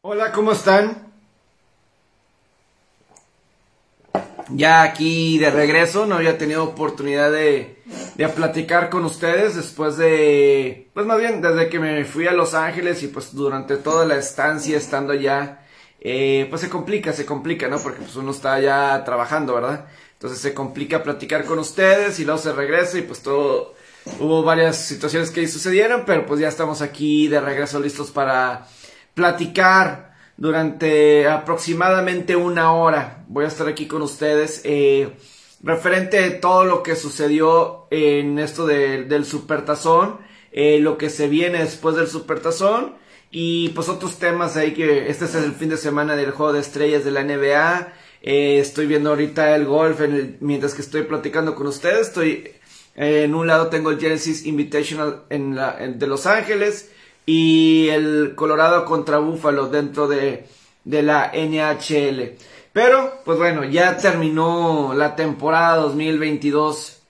Hola, 0.00 0.30
¿cómo 0.30 0.52
están? 0.52 1.12
Ya 4.50 4.82
aquí 4.82 5.38
de 5.38 5.50
regreso, 5.50 6.06
no 6.06 6.14
había 6.14 6.38
tenido 6.38 6.62
oportunidad 6.62 7.32
de, 7.32 7.82
de 8.14 8.28
platicar 8.28 8.90
con 8.90 9.04
ustedes 9.04 9.56
después 9.56 9.96
de, 9.96 10.88
pues 10.94 11.04
más 11.04 11.18
bien 11.18 11.42
desde 11.42 11.68
que 11.68 11.80
me 11.80 12.04
fui 12.04 12.28
a 12.28 12.32
Los 12.32 12.54
Ángeles 12.54 13.02
y 13.02 13.08
pues 13.08 13.34
durante 13.34 13.76
toda 13.76 14.06
la 14.06 14.14
estancia 14.14 14.76
estando 14.78 15.14
allá, 15.14 15.66
eh, 16.00 16.46
pues 16.48 16.60
se 16.60 16.70
complica, 16.70 17.12
se 17.12 17.26
complica, 17.26 17.66
¿no? 17.66 17.80
Porque 17.80 18.00
pues 18.00 18.14
uno 18.14 18.30
está 18.30 18.60
ya 18.60 19.02
trabajando, 19.04 19.54
¿verdad? 19.54 19.86
Entonces 20.12 20.38
se 20.38 20.54
complica 20.54 21.02
platicar 21.02 21.44
con 21.44 21.58
ustedes 21.58 22.20
y 22.20 22.24
luego 22.24 22.40
se 22.40 22.52
regresa 22.52 22.98
y 22.98 23.02
pues 23.02 23.20
todo, 23.20 23.74
hubo 24.20 24.44
varias 24.44 24.76
situaciones 24.76 25.32
que 25.32 25.48
sucedieron, 25.48 26.04
pero 26.06 26.24
pues 26.24 26.38
ya 26.38 26.46
estamos 26.46 26.82
aquí 26.82 27.26
de 27.26 27.40
regreso 27.40 27.80
listos 27.80 28.12
para 28.12 28.68
platicar 29.18 30.14
durante 30.36 31.26
aproximadamente 31.26 32.36
una 32.36 32.72
hora. 32.72 33.24
Voy 33.26 33.46
a 33.46 33.48
estar 33.48 33.66
aquí 33.66 33.88
con 33.88 34.00
ustedes. 34.02 34.60
Eh, 34.62 35.10
referente 35.60 36.24
a 36.24 36.40
todo 36.40 36.64
lo 36.64 36.84
que 36.84 36.94
sucedió 36.94 37.88
en 37.90 38.38
esto 38.38 38.64
del 38.64 39.24
supertazón, 39.24 40.18
eh, 40.52 40.78
lo 40.78 40.96
que 40.98 41.10
se 41.10 41.26
viene 41.26 41.58
después 41.58 41.96
del 41.96 42.06
supertazón 42.06 42.94
y 43.32 43.70
pues 43.70 43.88
otros 43.88 44.20
temas 44.20 44.56
ahí 44.56 44.72
que 44.72 45.10
este 45.10 45.24
es 45.24 45.34
el 45.34 45.50
fin 45.52 45.70
de 45.70 45.76
semana 45.76 46.14
del 46.14 46.30
juego 46.30 46.52
de 46.52 46.60
estrellas 46.60 47.04
de 47.04 47.10
la 47.10 47.24
NBA. 47.24 47.92
Eh, 48.22 48.60
estoy 48.60 48.86
viendo 48.86 49.10
ahorita 49.10 49.56
el 49.56 49.64
golf 49.64 49.98
mientras 50.38 50.74
que 50.74 50.82
estoy 50.82 51.02
platicando 51.02 51.56
con 51.56 51.66
ustedes. 51.66 52.06
Estoy 52.06 52.52
en 52.94 53.34
un 53.34 53.48
lado 53.48 53.66
tengo 53.66 53.90
el 53.90 53.98
Genesis 53.98 54.46
Invitational 54.46 55.24
en 55.28 55.56
la, 55.56 55.72
de 55.72 56.06
Los 56.06 56.26
Ángeles 56.26 56.92
y 57.30 57.90
el 57.90 58.32
Colorado 58.34 58.86
contra 58.86 59.18
Buffalo 59.18 59.68
dentro 59.68 60.08
de, 60.08 60.46
de 60.82 61.02
la 61.02 61.30
NHL. 61.34 62.38
Pero, 62.72 63.20
pues 63.22 63.36
bueno, 63.36 63.64
ya 63.64 63.98
terminó 63.98 64.94
la 64.94 65.14
temporada 65.14 65.76
2022, 65.76 67.02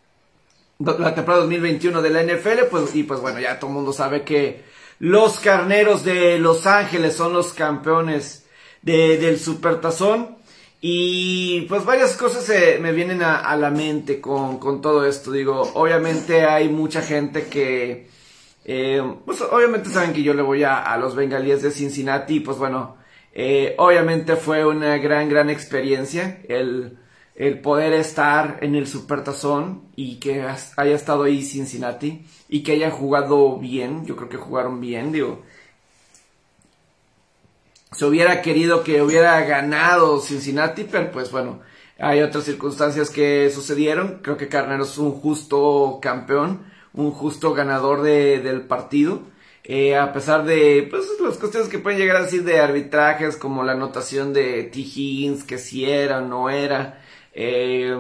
la 0.80 1.14
temporada 1.14 1.42
2021 1.42 2.02
de 2.02 2.10
la 2.10 2.25
NFL, 2.25 2.64
pues, 2.69 2.97
y 2.97 3.05
pues 3.05 3.20
bueno, 3.20 3.38
ya 3.38 3.60
todo 3.60 3.70
el 3.70 3.77
mundo 3.77 3.92
sabe 3.92 4.25
que 4.25 4.64
los 4.98 5.38
carneros 5.38 6.02
de 6.02 6.41
Los 6.41 6.66
Ángeles 6.66 7.14
son 7.14 7.32
los 7.32 7.53
campeones 7.53 8.44
de, 8.82 9.19
del 9.19 9.38
Supertazón. 9.38 10.36
Y 10.80 11.60
pues 11.69 11.84
varias 11.84 12.16
cosas 12.16 12.42
se 12.42 12.80
me 12.80 12.91
vienen 12.91 13.22
a, 13.22 13.36
a 13.36 13.56
la 13.56 13.70
mente 13.70 14.20
con, 14.20 14.58
con, 14.58 14.80
todo 14.80 15.06
esto. 15.06 15.30
Digo, 15.30 15.70
obviamente 15.75 16.44
hay 16.44 16.69
mucha 16.69 17.03
gente 17.03 17.47
que 17.47 18.17
eh, 18.70 19.02
pues 19.24 19.41
obviamente 19.41 19.88
saben 19.88 20.12
que 20.12 20.22
yo 20.22 20.34
le 20.34 20.42
voy 20.42 20.62
a, 20.62 20.94
los 20.98 21.16
bengalíes 21.16 21.62
de 21.62 21.70
Cincinnati, 21.70 22.41
pues 22.41 22.58
bueno, 22.58 22.98
eh, 23.33 23.75
obviamente 23.78 24.36
fue 24.36 24.66
una 24.66 24.98
gran, 24.98 25.30
gran 25.30 25.48
experiencia 25.48 26.42
el, 26.50 26.98
el 27.34 27.62
poder 27.62 27.94
estar 27.94 28.58
en 28.60 28.75
el 28.75 28.86
Supertazón 28.86 29.88
y 29.97 30.16
que 30.20 30.44
haya 30.77 30.94
estado 30.94 31.22
ahí 31.22 31.42
Cincinnati 31.42 32.27
y 32.50 32.62
que 32.62 32.72
hayan 32.72 32.91
jugado 32.91 33.56
bien, 33.56 34.05
yo 34.05 34.16
creo 34.16 34.28
que 34.28 34.36
jugaron 34.36 34.82
bien, 34.82 35.12
digo. 35.12 35.42
Se 37.92 38.05
hubiera 38.05 38.42
querido 38.42 38.84
que 38.84 39.00
hubiera 39.00 39.41
ganado 39.47 40.20
Cincinnati, 40.20 40.84
pero 40.84 41.10
pues 41.10 41.30
bueno, 41.30 41.60
hay 41.98 42.20
otras 42.20 42.44
circunstancias 42.44 43.08
que 43.08 43.48
sucedieron. 43.48 44.20
Creo 44.22 44.36
que 44.36 44.48
Carnero 44.48 44.84
es 44.84 44.98
un 44.98 45.12
justo 45.12 46.00
campeón 46.03 46.77
un 46.98 47.12
justo 47.12 47.54
ganador 47.54 48.02
de, 48.02 48.41
del 48.41 48.62
partido. 48.62 49.22
Eh, 49.62 49.96
a 49.96 50.12
pesar 50.12 50.44
de 50.44 50.86
pues, 50.91 51.04
las 51.20 51.38
cuestiones 51.38 51.68
que 51.68 51.78
pueden 51.78 51.98
llegar 51.98 52.16
a 52.16 52.22
decir 52.22 52.42
de 52.42 52.60
arbitrajes, 52.60 53.36
como 53.36 53.62
la 53.62 53.72
anotación 53.72 54.32
de 54.32 54.64
T. 54.64 54.80
Higgins, 54.80 55.44
que 55.44 55.58
si 55.58 55.84
era 55.84 56.19
o 56.19 56.22
no 56.22 56.50
era, 56.50 57.00
eh, 57.32 57.96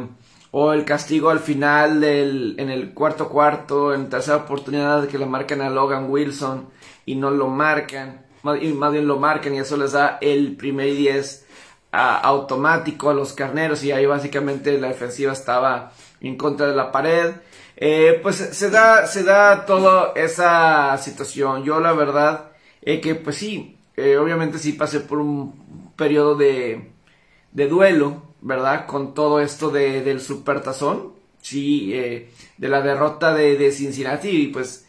o 0.50 0.72
el 0.72 0.84
castigo 0.84 1.30
al 1.30 1.40
final 1.40 2.00
del, 2.00 2.56
en 2.58 2.70
el 2.70 2.92
cuarto 2.92 3.28
cuarto, 3.28 3.94
en 3.94 4.08
tercera 4.08 4.38
oportunidad 4.38 5.06
que 5.06 5.18
le 5.18 5.26
marcan 5.26 5.60
a 5.60 5.70
Logan 5.70 6.10
Wilson 6.10 6.68
y 7.06 7.14
no 7.14 7.30
lo 7.30 7.48
marcan, 7.48 8.26
más, 8.42 8.60
más 8.62 8.92
bien 8.92 9.06
lo 9.06 9.18
marcan 9.18 9.54
y 9.54 9.58
eso 9.58 9.76
les 9.76 9.92
da 9.92 10.18
el 10.20 10.56
primer 10.56 10.94
10 10.94 11.46
automático 11.92 13.10
a 13.10 13.14
los 13.14 13.32
carneros 13.32 13.84
y 13.84 13.92
ahí 13.92 14.06
básicamente 14.06 14.78
la 14.78 14.88
defensiva 14.88 15.32
estaba 15.32 15.92
en 16.20 16.36
contra 16.36 16.66
de 16.66 16.74
la 16.74 16.90
pared. 16.90 17.34
Eh, 17.80 18.18
pues 18.20 18.34
se 18.36 18.70
da, 18.70 19.06
se 19.06 19.22
da 19.22 19.64
toda 19.64 20.12
esa 20.16 20.98
situación. 20.98 21.62
Yo 21.62 21.78
la 21.78 21.92
verdad, 21.92 22.50
eh, 22.82 23.00
que 23.00 23.14
pues 23.14 23.36
sí, 23.36 23.78
eh, 23.96 24.16
obviamente 24.16 24.58
sí 24.58 24.72
pasé 24.72 24.98
por 24.98 25.18
un 25.20 25.92
periodo 25.94 26.34
de, 26.34 26.90
de 27.52 27.68
duelo, 27.68 28.34
¿verdad? 28.40 28.86
Con 28.86 29.14
todo 29.14 29.40
esto 29.40 29.70
de, 29.70 30.02
del 30.02 30.20
supertazón, 30.20 31.12
sí, 31.40 31.94
eh, 31.94 32.30
de 32.56 32.68
la 32.68 32.82
derrota 32.82 33.32
de, 33.32 33.56
de 33.56 33.70
Cincinnati 33.70 34.28
y 34.28 34.46
pues 34.48 34.84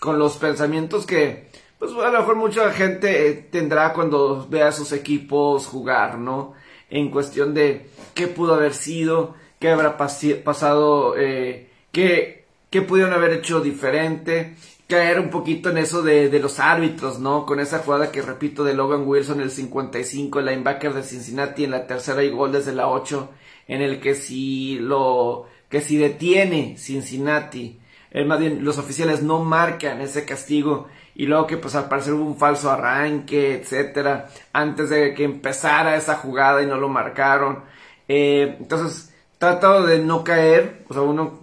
con 0.00 0.18
los 0.18 0.36
pensamientos 0.38 1.06
que, 1.06 1.48
pues 1.78 1.92
a 1.92 2.10
lo 2.10 2.18
mejor 2.18 2.36
mucha 2.36 2.72
gente 2.72 3.48
tendrá 3.52 3.92
cuando 3.92 4.48
vea 4.48 4.68
a 4.68 4.72
sus 4.72 4.92
equipos 4.92 5.66
jugar, 5.66 6.18
¿no? 6.18 6.54
En 6.90 7.10
cuestión 7.10 7.54
de 7.54 7.88
qué 8.14 8.26
pudo 8.26 8.54
haber 8.54 8.74
sido, 8.74 9.34
qué 9.62 9.70
habrá 9.70 9.96
pasado, 9.96 11.14
eh, 11.16 11.68
qué, 11.92 12.46
qué, 12.68 12.82
pudieron 12.82 13.14
haber 13.14 13.32
hecho 13.32 13.60
diferente, 13.60 14.56
caer 14.88 15.20
un 15.20 15.30
poquito 15.30 15.70
en 15.70 15.78
eso 15.78 16.02
de, 16.02 16.28
de, 16.28 16.40
los 16.40 16.58
árbitros, 16.58 17.20
¿no? 17.20 17.46
Con 17.46 17.60
esa 17.60 17.78
jugada 17.78 18.10
que 18.10 18.22
repito 18.22 18.64
de 18.64 18.74
Logan 18.74 19.06
Wilson, 19.06 19.40
el 19.40 19.52
55, 19.52 20.40
el 20.40 20.46
linebacker 20.46 20.92
de 20.92 21.04
Cincinnati 21.04 21.62
en 21.62 21.70
la 21.70 21.86
tercera 21.86 22.24
y 22.24 22.30
gol 22.30 22.50
desde 22.50 22.72
la 22.72 22.88
8, 22.88 23.30
en 23.68 23.82
el 23.82 24.00
que 24.00 24.16
si 24.16 24.80
lo, 24.80 25.46
que 25.68 25.80
si 25.80 25.96
detiene 25.96 26.76
Cincinnati, 26.76 27.78
eh, 28.10 28.24
más 28.24 28.40
bien 28.40 28.64
los 28.64 28.78
oficiales 28.78 29.22
no 29.22 29.44
marcan 29.44 30.00
ese 30.00 30.24
castigo 30.24 30.88
y 31.14 31.26
luego 31.26 31.46
que 31.46 31.56
pues 31.56 31.76
al 31.76 31.88
parecer 31.88 32.14
hubo 32.14 32.24
un 32.24 32.36
falso 32.36 32.68
arranque, 32.68 33.54
etcétera, 33.54 34.28
antes 34.52 34.90
de 34.90 35.14
que 35.14 35.22
empezara 35.22 35.94
esa 35.94 36.16
jugada 36.16 36.64
y 36.64 36.66
no 36.66 36.78
lo 36.78 36.88
marcaron. 36.88 37.62
Eh, 38.08 38.56
entonces, 38.58 39.11
tratado 39.42 39.84
de 39.84 39.98
no 39.98 40.22
caer, 40.22 40.84
o 40.88 40.94
sea, 40.94 41.02
uno 41.02 41.40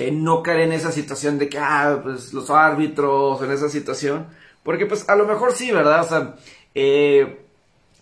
eh, 0.00 0.10
no 0.10 0.42
caer 0.42 0.62
en 0.62 0.72
esa 0.72 0.90
situación 0.90 1.38
de 1.38 1.48
que, 1.48 1.58
ah, 1.60 2.00
pues 2.02 2.32
los 2.32 2.50
árbitros, 2.50 3.40
en 3.40 3.52
esa 3.52 3.68
situación, 3.68 4.26
porque 4.64 4.84
pues 4.84 5.08
a 5.08 5.14
lo 5.14 5.26
mejor 5.26 5.52
sí, 5.52 5.70
¿verdad? 5.70 6.00
O 6.00 6.08
sea, 6.08 6.34
eh, 6.74 7.46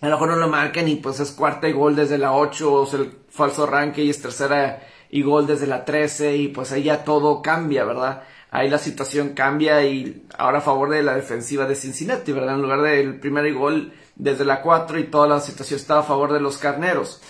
a 0.00 0.06
lo 0.06 0.12
mejor 0.12 0.30
no 0.30 0.36
lo 0.36 0.48
marcan 0.48 0.88
y 0.88 0.96
pues 0.96 1.20
es 1.20 1.32
cuarta 1.32 1.68
y 1.68 1.72
gol 1.72 1.94
desde 1.94 2.16
la 2.16 2.32
8, 2.32 2.72
o 2.72 2.86
sea, 2.86 3.00
el 3.00 3.12
falso 3.28 3.64
arranque 3.64 4.02
y 4.02 4.08
es 4.08 4.22
tercera 4.22 4.82
y 5.10 5.20
gol 5.20 5.46
desde 5.46 5.66
la 5.66 5.84
13 5.84 6.34
y 6.34 6.48
pues 6.48 6.72
ahí 6.72 6.84
ya 6.84 7.04
todo 7.04 7.42
cambia, 7.42 7.84
¿verdad? 7.84 8.22
Ahí 8.50 8.70
la 8.70 8.78
situación 8.78 9.34
cambia 9.34 9.84
y 9.84 10.26
ahora 10.38 10.58
a 10.58 10.62
favor 10.62 10.88
de 10.88 11.02
la 11.02 11.14
defensiva 11.14 11.66
de 11.66 11.74
Cincinnati, 11.74 12.32
¿verdad? 12.32 12.54
En 12.54 12.62
lugar 12.62 12.80
del 12.80 13.20
primer 13.20 13.52
gol 13.52 13.92
desde 14.16 14.46
la 14.46 14.62
4 14.62 14.98
y 14.98 15.04
toda 15.04 15.28
la 15.28 15.40
situación 15.40 15.78
estaba 15.78 16.00
a 16.00 16.04
favor 16.04 16.32
de 16.32 16.40
los 16.40 16.56
carneros. 16.56 17.20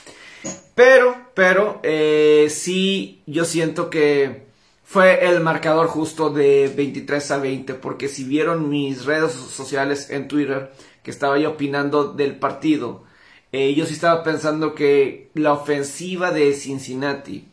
Pero, 0.75 1.17
pero, 1.35 1.81
eh, 1.83 2.49
sí, 2.51 3.23
yo 3.27 3.45
siento 3.45 3.91
que 3.91 4.47
fue 4.85 5.29
el 5.29 5.41
marcador 5.41 5.89
justo 5.89 6.31
de 6.31 6.73
23 6.75 7.31
a 7.33 7.39
20, 7.39 7.75
porque 7.75 8.09
si 8.09 8.25
vieron 8.25 8.69
mis 8.69 9.05
redes 9.05 9.33
sociales 9.33 10.09
en 10.11 10.29
Twitter, 10.29 10.73
que 11.03 11.11
estaba 11.11 11.39
yo 11.39 11.51
opinando 11.51 12.13
del 12.13 12.39
partido, 12.39 13.05
eh, 13.53 13.75
yo 13.75 13.87
sí 13.87 13.95
estaba 13.95 14.23
pensando 14.23 14.75
que 14.75 15.31
la 15.35 15.53
ofensiva 15.53 16.31
de 16.31 16.55
Cincinnati, 16.55 17.49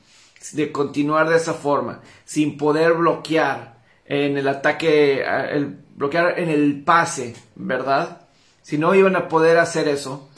de 0.53 0.71
continuar 0.71 1.29
de 1.29 1.37
esa 1.37 1.53
forma, 1.53 2.01
sin 2.25 2.57
poder 2.57 2.93
bloquear 2.93 3.81
en 4.05 4.37
el 4.37 4.47
ataque, 4.47 5.23
el 5.23 5.77
bloquear 5.95 6.39
en 6.39 6.49
el 6.49 6.83
pase, 6.83 7.35
¿verdad? 7.55 8.27
Si 8.61 8.77
no 8.77 8.93
iban 8.93 9.15
a 9.15 9.27
poder 9.27 9.57
hacer 9.57 9.87
eso, 9.87 10.29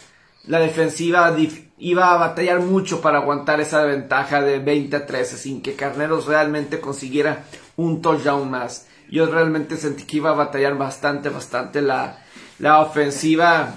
la 0.47 0.59
defensiva 0.59 1.35
iba 1.77 2.13
a 2.13 2.17
batallar 2.17 2.61
mucho 2.61 3.01
para 3.01 3.19
aguantar 3.19 3.61
esa 3.61 3.83
ventaja 3.85 4.41
de 4.41 4.59
20 4.59 4.95
a 4.95 5.05
13 5.05 5.37
sin 5.37 5.61
que 5.61 5.75
Carneros 5.75 6.25
realmente 6.25 6.79
consiguiera 6.79 7.45
un 7.75 8.01
touchdown 8.01 8.49
más. 8.49 8.87
Yo 9.09 9.25
realmente 9.27 9.77
sentí 9.77 10.03
que 10.03 10.17
iba 10.17 10.31
a 10.31 10.33
batallar 10.33 10.77
bastante, 10.77 11.29
bastante 11.29 11.81
la, 11.81 12.25
la 12.59 12.81
ofensiva 12.81 13.75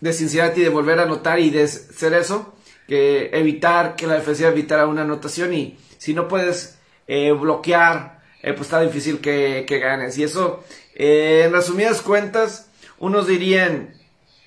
de 0.00 0.12
Cincinnati 0.12 0.60
de 0.60 0.68
volver 0.68 1.00
a 1.00 1.04
anotar 1.04 1.40
y 1.40 1.50
de 1.50 1.66
ser 1.66 2.12
eso, 2.12 2.54
que 2.86 3.30
evitar 3.32 3.96
que 3.96 4.06
la 4.06 4.14
defensiva 4.14 4.50
evitara 4.50 4.86
una 4.86 5.02
anotación 5.02 5.54
y 5.54 5.78
si 5.98 6.14
no 6.14 6.28
puedes 6.28 6.78
eh, 7.06 7.32
bloquear, 7.32 8.20
eh, 8.42 8.52
pues 8.52 8.66
está 8.66 8.80
difícil 8.80 9.20
que, 9.20 9.64
que 9.66 9.78
ganes. 9.78 10.16
Y 10.18 10.24
eso, 10.24 10.62
eh, 10.94 11.42
en 11.46 11.52
resumidas 11.52 12.02
cuentas, 12.02 12.70
unos 12.98 13.26
dirían, 13.26 13.97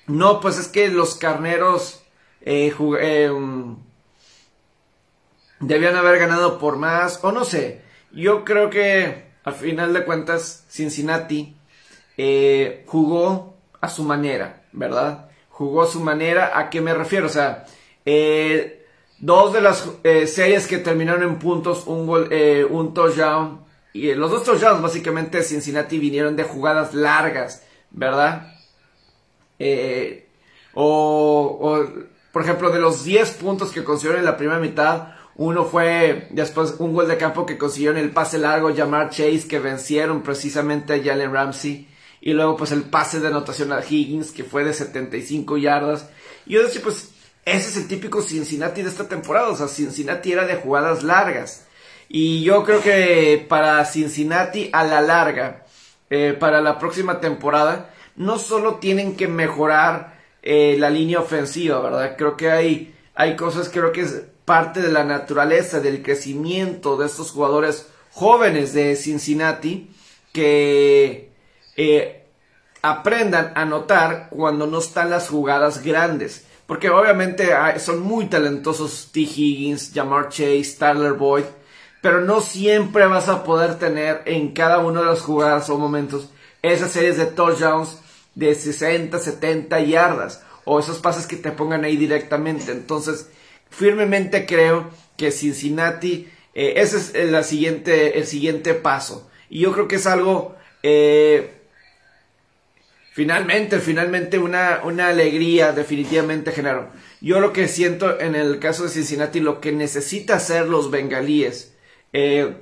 no, 0.06 0.40
pues 0.40 0.58
es 0.58 0.68
que 0.68 0.88
los 0.88 1.14
carneros 1.14 2.02
eh, 2.40 2.74
em, 3.00 3.76
debían 5.60 5.96
haber 5.96 6.18
ganado 6.18 6.58
por 6.58 6.76
más, 6.76 7.20
o 7.22 7.32
no 7.32 7.44
sé. 7.44 7.82
Yo 8.12 8.44
creo 8.44 8.70
que 8.70 9.32
al 9.44 9.54
final 9.54 9.92
de 9.92 10.04
cuentas 10.04 10.64
Cincinnati 10.68 11.56
eh, 12.16 12.84
jugó 12.86 13.56
a 13.80 13.88
su 13.88 14.04
manera, 14.04 14.62
¿verdad? 14.72 15.30
Jugó 15.48 15.82
a 15.82 15.86
su 15.86 16.00
manera. 16.00 16.58
¿A 16.58 16.70
qué 16.70 16.80
me 16.80 16.94
refiero? 16.94 17.26
O 17.26 17.30
sea, 17.30 17.64
eh, 18.04 18.86
dos 19.18 19.52
de 19.52 19.60
las 19.60 19.88
eh, 20.04 20.26
series 20.26 20.66
que 20.66 20.78
terminaron 20.78 21.22
en 21.22 21.38
puntos, 21.38 21.86
un, 21.86 22.06
gol, 22.06 22.28
eh, 22.30 22.66
un 22.68 22.94
touchdown. 22.94 23.64
Y 23.92 24.14
los 24.14 24.30
dos 24.30 24.44
touchdowns 24.44 24.82
básicamente 24.82 25.42
Cincinnati 25.42 25.98
vinieron 25.98 26.36
de 26.36 26.44
jugadas 26.44 26.94
largas, 26.94 27.64
¿verdad? 27.90 28.52
O, 30.74 31.58
o, 31.60 31.86
por 32.32 32.42
ejemplo, 32.42 32.70
de 32.70 32.80
los 32.80 33.04
10 33.04 33.30
puntos 33.32 33.70
que 33.70 33.84
consiguieron 33.84 34.20
en 34.20 34.26
la 34.26 34.36
primera 34.36 34.58
mitad, 34.58 35.14
uno 35.34 35.64
fue 35.64 36.28
después 36.30 36.76
un 36.78 36.92
gol 36.92 37.08
de 37.08 37.16
campo 37.16 37.46
que 37.46 37.58
consiguieron 37.58 37.98
el 37.98 38.10
pase 38.10 38.38
largo, 38.38 38.70
llamar 38.70 39.10
Chase, 39.10 39.46
que 39.48 39.58
vencieron 39.58 40.22
precisamente 40.22 40.94
a 40.94 41.02
Jalen 41.02 41.32
Ramsey. 41.32 41.88
Y 42.20 42.34
luego 42.34 42.56
pues 42.56 42.70
el 42.70 42.84
pase 42.84 43.18
de 43.20 43.28
anotación 43.28 43.72
a 43.72 43.80
Higgins, 43.80 44.30
que 44.30 44.44
fue 44.44 44.64
de 44.64 44.74
75 44.74 45.56
yardas. 45.56 46.08
Y 46.46 46.54
yo 46.54 46.62
decía, 46.62 46.80
pues 46.82 47.10
ese 47.44 47.68
es 47.70 47.76
el 47.76 47.88
típico 47.88 48.22
Cincinnati 48.22 48.82
de 48.82 48.88
esta 48.88 49.08
temporada. 49.08 49.48
O 49.48 49.56
sea, 49.56 49.68
Cincinnati 49.68 50.32
era 50.32 50.46
de 50.46 50.56
jugadas 50.56 51.02
largas. 51.02 51.66
Y 52.08 52.44
yo 52.44 52.62
creo 52.64 52.82
que 52.82 53.44
para 53.48 53.84
Cincinnati 53.84 54.70
a 54.72 54.84
la 54.84 55.00
larga, 55.00 55.64
eh, 56.10 56.36
para 56.38 56.60
la 56.60 56.78
próxima 56.78 57.20
temporada, 57.20 57.91
no 58.16 58.38
solo 58.38 58.76
tienen 58.76 59.16
que 59.16 59.28
mejorar 59.28 60.20
eh, 60.42 60.76
la 60.78 60.90
línea 60.90 61.20
ofensiva, 61.20 61.80
¿verdad? 61.80 62.16
Creo 62.16 62.36
que 62.36 62.50
hay, 62.50 62.94
hay 63.14 63.36
cosas, 63.36 63.68
creo 63.68 63.92
que 63.92 64.02
es 64.02 64.24
parte 64.44 64.80
de 64.80 64.90
la 64.90 65.04
naturaleza, 65.04 65.80
del 65.80 66.02
crecimiento 66.02 66.96
de 66.96 67.06
estos 67.06 67.30
jugadores 67.30 67.88
jóvenes 68.10 68.72
de 68.74 68.96
Cincinnati 68.96 69.90
que 70.32 71.32
eh, 71.76 72.26
aprendan 72.82 73.52
a 73.54 73.64
notar 73.64 74.28
cuando 74.30 74.66
no 74.66 74.78
están 74.78 75.10
las 75.10 75.28
jugadas 75.28 75.82
grandes. 75.82 76.46
Porque 76.66 76.90
obviamente 76.90 77.50
son 77.78 78.00
muy 78.00 78.26
talentosos 78.26 79.10
T. 79.12 79.20
Higgins, 79.20 79.92
Jamar 79.94 80.28
Chase, 80.28 80.76
Tyler 80.78 81.12
Boyd, 81.12 81.44
pero 82.00 82.20
no 82.20 82.40
siempre 82.40 83.06
vas 83.06 83.28
a 83.28 83.44
poder 83.44 83.78
tener 83.78 84.22
en 84.24 84.52
cada 84.52 84.78
una 84.78 85.00
de 85.00 85.06
las 85.06 85.20
jugadas 85.20 85.68
o 85.70 85.78
momentos 85.78 86.30
esas 86.62 86.92
series 86.92 87.16
de 87.16 87.26
touchdowns 87.26 87.98
de 88.34 88.54
60, 88.54 89.18
70 89.18 89.80
yardas 89.80 90.42
o 90.64 90.78
esos 90.78 90.98
pases 90.98 91.26
que 91.26 91.36
te 91.36 91.50
pongan 91.50 91.84
ahí 91.84 91.96
directamente. 91.96 92.72
Entonces, 92.72 93.28
firmemente 93.68 94.46
creo 94.46 94.90
que 95.16 95.32
Cincinnati, 95.32 96.28
eh, 96.54 96.74
ese 96.76 96.98
es 96.98 97.14
el 97.14 97.44
siguiente, 97.44 98.18
el 98.18 98.26
siguiente 98.26 98.74
paso. 98.74 99.28
Y 99.50 99.60
yo 99.60 99.72
creo 99.72 99.88
que 99.88 99.96
es 99.96 100.06
algo, 100.06 100.56
eh, 100.82 101.50
finalmente, 103.12 103.80
finalmente 103.80 104.38
una, 104.38 104.80
una 104.84 105.08
alegría 105.08 105.72
definitivamente, 105.72 106.52
Genaro. 106.52 106.90
Yo 107.20 107.40
lo 107.40 107.52
que 107.52 107.68
siento 107.68 108.18
en 108.18 108.34
el 108.34 108.58
caso 108.58 108.84
de 108.84 108.90
Cincinnati, 108.90 109.40
lo 109.40 109.60
que 109.60 109.72
necesita 109.72 110.36
hacer 110.36 110.68
los 110.68 110.90
bengalíes, 110.90 111.74
eh, 112.12 112.56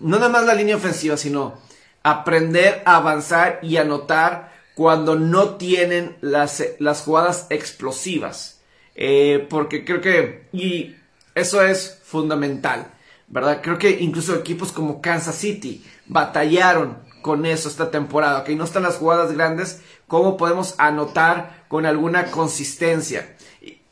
no 0.00 0.18
nada 0.18 0.28
más 0.28 0.44
la 0.44 0.54
línea 0.54 0.76
ofensiva, 0.76 1.16
sino 1.16 1.58
aprender 2.02 2.82
a 2.84 2.96
avanzar 2.96 3.58
y 3.62 3.76
anotar 3.76 4.52
cuando 4.74 5.16
no 5.16 5.56
tienen 5.56 6.16
las, 6.20 6.62
las 6.78 7.02
jugadas 7.02 7.46
explosivas. 7.50 8.60
Eh, 8.94 9.46
porque 9.48 9.84
creo 9.84 10.00
que, 10.00 10.48
y 10.52 10.96
eso 11.34 11.62
es 11.62 12.00
fundamental, 12.04 12.86
¿verdad? 13.28 13.60
Creo 13.62 13.78
que 13.78 13.90
incluso 14.00 14.34
equipos 14.34 14.72
como 14.72 15.00
Kansas 15.00 15.36
City 15.36 15.84
batallaron 16.06 16.98
con 17.22 17.46
eso 17.46 17.68
esta 17.68 17.90
temporada, 17.90 18.44
que 18.44 18.56
no 18.56 18.64
están 18.64 18.82
las 18.82 18.96
jugadas 18.96 19.32
grandes, 19.32 19.82
¿cómo 20.06 20.36
podemos 20.36 20.74
anotar 20.78 21.64
con 21.68 21.86
alguna 21.86 22.30
consistencia? 22.30 23.36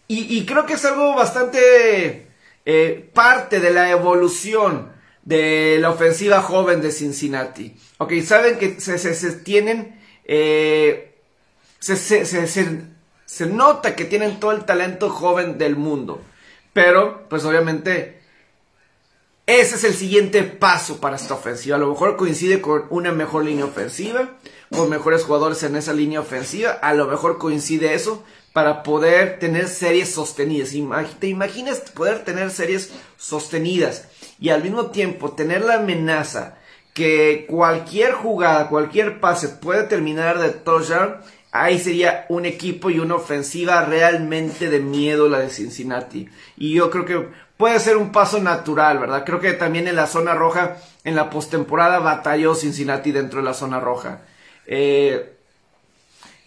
Y, 0.09 0.47
creo 0.47 0.67
que 0.67 0.75
es 0.75 0.85
algo 0.85 1.17
bastante 1.17 2.29
eh, 2.65 3.11
parte 3.13 3.59
de 3.59 3.73
la 3.73 3.91
evolución 3.91 4.93
de 5.27 5.77
la 5.81 5.91
ofensiva 5.91 6.41
joven 6.41 6.81
de 6.81 6.91
Cincinnati. 6.91 7.77
Ok, 7.99 8.15
saben 8.25 8.57
que 8.59 8.81
se, 8.81 8.97
se, 8.99 9.33
tienen, 9.33 10.01
eh, 10.25 11.17
se, 11.79 12.01
se 13.27 13.47
nota 13.47 13.95
que 13.95 14.07
tienen 14.07 14.41
todo 14.41 14.53
el 14.53 14.65
talento 14.65 15.11
joven 15.11 15.59
del 15.59 15.77
mundo. 15.77 16.23
Pero, 16.73 17.29
pues 17.29 17.45
obviamente, 17.45 18.21
ese 19.47 19.77
es 19.77 19.85
el 19.85 19.95
siguiente 19.95 20.43
paso 20.45 21.01
para 21.01 21.17
esta 21.17 21.35
ofensiva. 21.35 21.77
A 21.77 21.81
lo 21.81 21.91
mejor 21.91 22.17
coincide 22.17 22.61
con 22.61 22.85
una 22.91 23.13
mejor 23.13 23.45
línea 23.45 23.65
ofensiva, 23.65 24.37
con 24.71 24.91
mejores 24.91 25.25
jugadores 25.25 25.63
en 25.65 25.75
esa 25.75 25.93
línea 25.93 26.21
ofensiva. 26.21 26.71
A 26.71 26.95
lo 26.95 27.07
mejor 27.07 27.39
coincide 27.39 27.95
eso 27.95 28.23
para 28.53 28.83
poder 28.83 29.39
tener 29.39 29.69
series 29.69 30.11
sostenidas. 30.11 30.75
¿Te 31.19 31.27
imaginas 31.27 31.81
poder 31.95 32.25
tener 32.25 32.51
series 32.51 32.93
sostenidas 33.17 34.09
y 34.39 34.51
al 34.51 34.63
mismo 34.63 34.87
tiempo 34.87 35.33
tener 35.33 35.63
la 35.65 35.77
amenaza 35.77 36.59
que 36.95 37.47
cualquier 37.49 38.13
jugada, 38.13 38.69
cualquier 38.69 39.21
pase 39.21 39.49
puede 39.49 39.85
terminar 39.85 40.39
de 40.39 40.51
touchdown? 40.51 41.17
ahí 41.61 41.79
sería 41.79 42.27
un 42.29 42.47
equipo 42.47 42.91
y 42.91 42.99
una 42.99 43.17
ofensiva 43.17 43.85
realmente 43.85 44.69
de 44.69 44.81
miedo 44.81 45.29
la 45.29 45.39
de 45.41 45.51
Cincinnati. 45.51 46.29
Y 46.57 46.75
yo 46.75 46.91
creo 46.91 47.05
que 47.05 47.29
puede 47.57 47.81
ser 47.81 47.97
un 47.97 48.13
paso 48.13 48.41
natural, 48.41 48.99
¿verdad? 48.99 49.25
Creo 49.25 49.41
que 49.41 49.53
también 49.53 49.89
en 49.89 49.97
la 49.97 50.07
zona 50.07 50.35
roja, 50.35 50.77
en 51.05 51.17
la 51.17 51.31
postemporada, 51.31 51.99
batalló 51.99 52.55
Cincinnati 52.55 53.13
dentro 53.13 53.41
de 53.41 53.45
la 53.45 53.55
zona 53.55 53.81
roja. 53.81 54.23
Eh, 54.67 55.37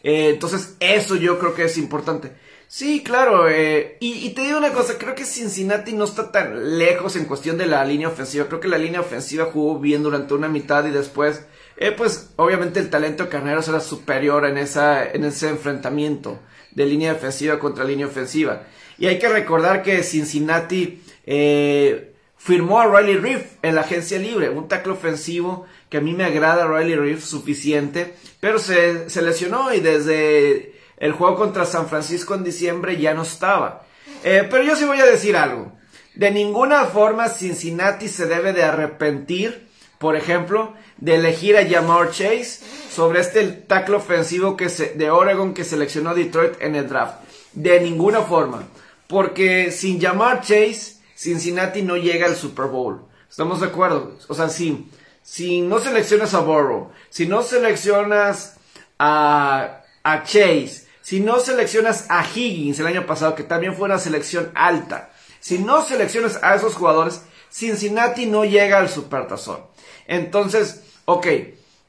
eh, 0.03 0.29
entonces, 0.29 0.75
eso 0.79 1.15
yo 1.15 1.39
creo 1.39 1.55
que 1.55 1.65
es 1.65 1.77
importante. 1.77 2.31
Sí, 2.71 3.03
claro. 3.03 3.49
Eh, 3.49 3.97
y, 3.99 4.25
y, 4.25 4.29
te 4.29 4.43
digo 4.43 4.59
una 4.59 4.71
cosa, 4.71 4.97
creo 4.97 5.15
que 5.15 5.25
Cincinnati 5.25 5.91
no 5.91 6.05
está 6.05 6.31
tan 6.31 6.77
lejos 6.77 7.15
en 7.15 7.25
cuestión 7.25 7.57
de 7.57 7.65
la 7.65 7.83
línea 7.83 8.07
ofensiva. 8.07 8.45
Creo 8.45 8.59
que 8.59 8.67
la 8.67 8.77
línea 8.77 9.01
ofensiva 9.01 9.49
jugó 9.51 9.79
bien 9.79 10.03
durante 10.03 10.35
una 10.35 10.47
mitad 10.47 10.85
y 10.85 10.91
después 10.91 11.41
eh, 11.81 11.93
pues 11.93 12.31
obviamente 12.35 12.81
el 12.81 12.89
talento 12.89 13.23
de 13.23 13.29
Carneros 13.29 13.69
era 13.69 13.79
superior 13.79 14.45
en, 14.45 14.57
esa, 14.57 15.09
en 15.09 15.23
ese 15.23 15.47
enfrentamiento 15.47 16.37
de 16.71 16.85
línea 16.85 17.13
defensiva 17.13 17.57
contra 17.57 17.85
línea 17.85 18.05
ofensiva. 18.05 18.63
Y 18.97 19.07
hay 19.07 19.17
que 19.17 19.29
recordar 19.29 19.81
que 19.81 20.03
Cincinnati 20.03 21.01
eh, 21.25 22.13
firmó 22.35 22.81
a 22.81 22.85
Riley 22.85 23.15
Reef 23.15 23.53
en 23.61 23.75
la 23.75 23.81
agencia 23.81 24.19
libre, 24.19 24.49
un 24.49 24.67
tackle 24.67 24.91
ofensivo 24.91 25.65
que 25.89 25.97
a 25.97 26.01
mí 26.01 26.13
me 26.13 26.25
agrada 26.25 26.67
Riley 26.67 26.95
Reef 26.95 27.23
suficiente, 27.23 28.13
pero 28.41 28.59
se, 28.59 29.09
se 29.09 29.21
lesionó 29.21 29.73
y 29.73 29.79
desde 29.79 30.78
el 30.99 31.13
juego 31.13 31.35
contra 31.35 31.65
San 31.65 31.87
Francisco 31.87 32.35
en 32.35 32.43
diciembre 32.43 32.97
ya 32.97 33.13
no 33.13 33.23
estaba. 33.23 33.83
Eh, 34.23 34.47
pero 34.49 34.63
yo 34.63 34.75
sí 34.75 34.85
voy 34.85 34.99
a 34.99 35.05
decir 35.05 35.35
algo. 35.35 35.71
De 36.15 36.31
ninguna 36.31 36.85
forma 36.85 37.29
Cincinnati 37.29 38.07
se 38.07 38.25
debe 38.25 38.53
de 38.53 38.63
arrepentir 38.63 39.69
por 39.99 40.15
ejemplo, 40.15 40.73
de 40.97 41.15
elegir 41.15 41.57
a 41.57 41.67
Jamar 41.69 42.11
Chase 42.11 42.61
sobre 42.89 43.19
este 43.19 43.45
tackle 43.45 43.97
ofensivo 43.97 44.55
que 44.55 44.67
de 44.67 45.11
Oregon 45.11 45.53
que 45.53 45.65
seleccionó 45.65 46.15
Detroit 46.15 46.53
en 46.61 46.75
el 46.75 46.87
draft. 46.87 47.15
De 47.51 47.79
ninguna 47.81 48.21
forma. 48.21 48.63
Porque 49.07 49.71
sin 49.71 50.01
Jamar 50.01 50.39
Chase, 50.39 50.95
Cincinnati 51.15 51.81
no 51.81 51.97
llega 51.97 52.27
al 52.27 52.37
Super 52.37 52.67
Bowl. 52.67 53.01
¿Estamos 53.29 53.59
de 53.59 53.67
acuerdo? 53.67 54.15
O 54.29 54.33
sea, 54.33 54.47
si, 54.47 54.89
si 55.21 55.61
no 55.61 55.79
seleccionas 55.79 56.33
a 56.33 56.39
Burrow, 56.39 56.91
si 57.09 57.27
no 57.27 57.43
seleccionas 57.43 58.55
a, 58.97 59.81
a 60.03 60.23
Chase, 60.23 60.87
si 61.09 61.19
no 61.19 61.39
seleccionas 61.39 62.05
a 62.09 62.23
Higgins 62.23 62.79
el 62.79 62.85
año 62.85 63.07
pasado, 63.07 63.33
que 63.33 63.41
también 63.41 63.73
fue 63.73 63.85
una 63.85 63.97
selección 63.97 64.51
alta, 64.53 65.09
si 65.39 65.57
no 65.57 65.83
seleccionas 65.83 66.37
a 66.43 66.53
esos 66.53 66.75
jugadores, 66.75 67.23
Cincinnati 67.49 68.27
no 68.27 68.45
llega 68.45 68.77
al 68.77 68.89
Supertazón. 68.89 69.61
Entonces, 70.05 70.83
ok, 71.05 71.25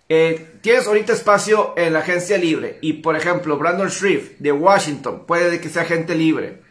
eh, 0.09 0.53
tienes 0.63 0.87
ahorita 0.87 1.13
espacio 1.13 1.75
en 1.77 1.93
la 1.93 1.99
agencia 1.99 2.39
libre 2.39 2.79
y 2.81 2.95
por 2.95 3.15
ejemplo 3.15 3.59
Brandon 3.59 3.89
Shreve 3.89 4.37
de 4.39 4.53
Washington 4.53 5.27
puede 5.27 5.61
que 5.61 5.69
sea 5.69 5.83
agente 5.83 6.15
libre, 6.15 6.63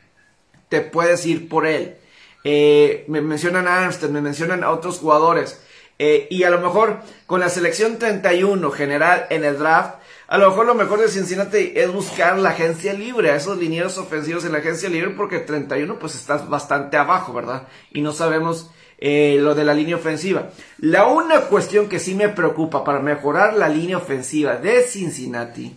te 0.70 0.82
puedes 0.82 1.27
ir 1.27 1.50
por 1.50 1.68
él. 1.68 1.98
Eh, 2.44 3.06
me 3.10 3.22
mencionan 3.22 3.68
a 3.68 3.84
Armstead, 3.84 4.10
me 4.10 4.22
mencionan 4.22 4.63
a 4.63 4.72
otros 4.72 4.98
jugadores. 4.98 5.62
Eh, 6.00 6.27
y 6.32 6.41
a 6.46 6.50
lo 6.50 6.62
mejor 6.62 7.01
con 7.27 7.41
la 7.41 7.50
selección 7.50 8.00
31 8.00 8.72
general 8.72 9.27
en 9.29 9.46
el 9.46 9.60
draft, 9.60 9.99
a 10.29 10.38
lo 10.38 10.50
mejor 10.50 10.67
lo 10.67 10.75
mejor 10.75 11.00
de 11.00 11.07
Cincinnati 11.07 11.74
es 11.74 11.91
buscar 11.91 12.38
la 12.38 12.51
agencia 12.51 12.93
libre, 12.93 13.31
a 13.31 13.36
esos 13.36 13.57
linieros 13.57 13.98
ofensivos 13.98 14.45
en 14.45 14.51
la 14.51 14.59
agencia 14.59 14.88
libre, 14.88 15.09
porque 15.09 15.39
31 15.39 15.98
pues 15.98 16.13
estás 16.13 16.48
bastante 16.48 16.98
abajo, 16.98 17.33
¿verdad? 17.33 17.67
Y 17.91 18.01
no 18.01 18.12
sabemos 18.12 18.69
eh, 19.00 19.38
lo 19.39 19.55
de 19.55 19.63
la 19.63 19.74
línea 19.74 19.95
ofensiva. 19.95 20.51
La 20.77 21.07
una 21.07 21.41
cuestión 21.45 21.89
que 21.89 21.98
sí 21.98 22.13
me 22.13 22.29
preocupa 22.29 22.83
para 22.83 23.00
mejorar 23.00 23.55
la 23.55 23.69
línea 23.69 23.98
ofensiva 23.98 24.55
de 24.57 24.83
Cincinnati 24.83 25.75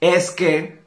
es 0.00 0.30
que 0.30 0.78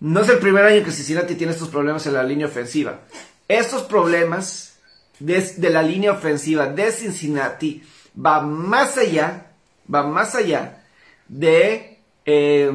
no 0.00 0.20
es 0.20 0.30
el 0.30 0.38
primer 0.38 0.64
año 0.64 0.82
que 0.82 0.92
Cincinnati 0.92 1.34
tiene 1.34 1.52
estos 1.52 1.68
problemas 1.68 2.06
en 2.06 2.14
la 2.14 2.22
línea 2.22 2.46
ofensiva. 2.46 3.00
Estos 3.46 3.82
problemas 3.82 4.78
de, 5.18 5.68
la 5.68 5.82
línea 5.82 6.12
ofensiva 6.12 6.68
de 6.68 6.90
Cincinnati 6.90 7.82
va 8.18 8.40
más 8.40 8.96
allá, 8.96 9.52
va 9.92 10.04
más 10.04 10.34
allá 10.34 10.77
de 11.28 12.00
eh, 12.26 12.72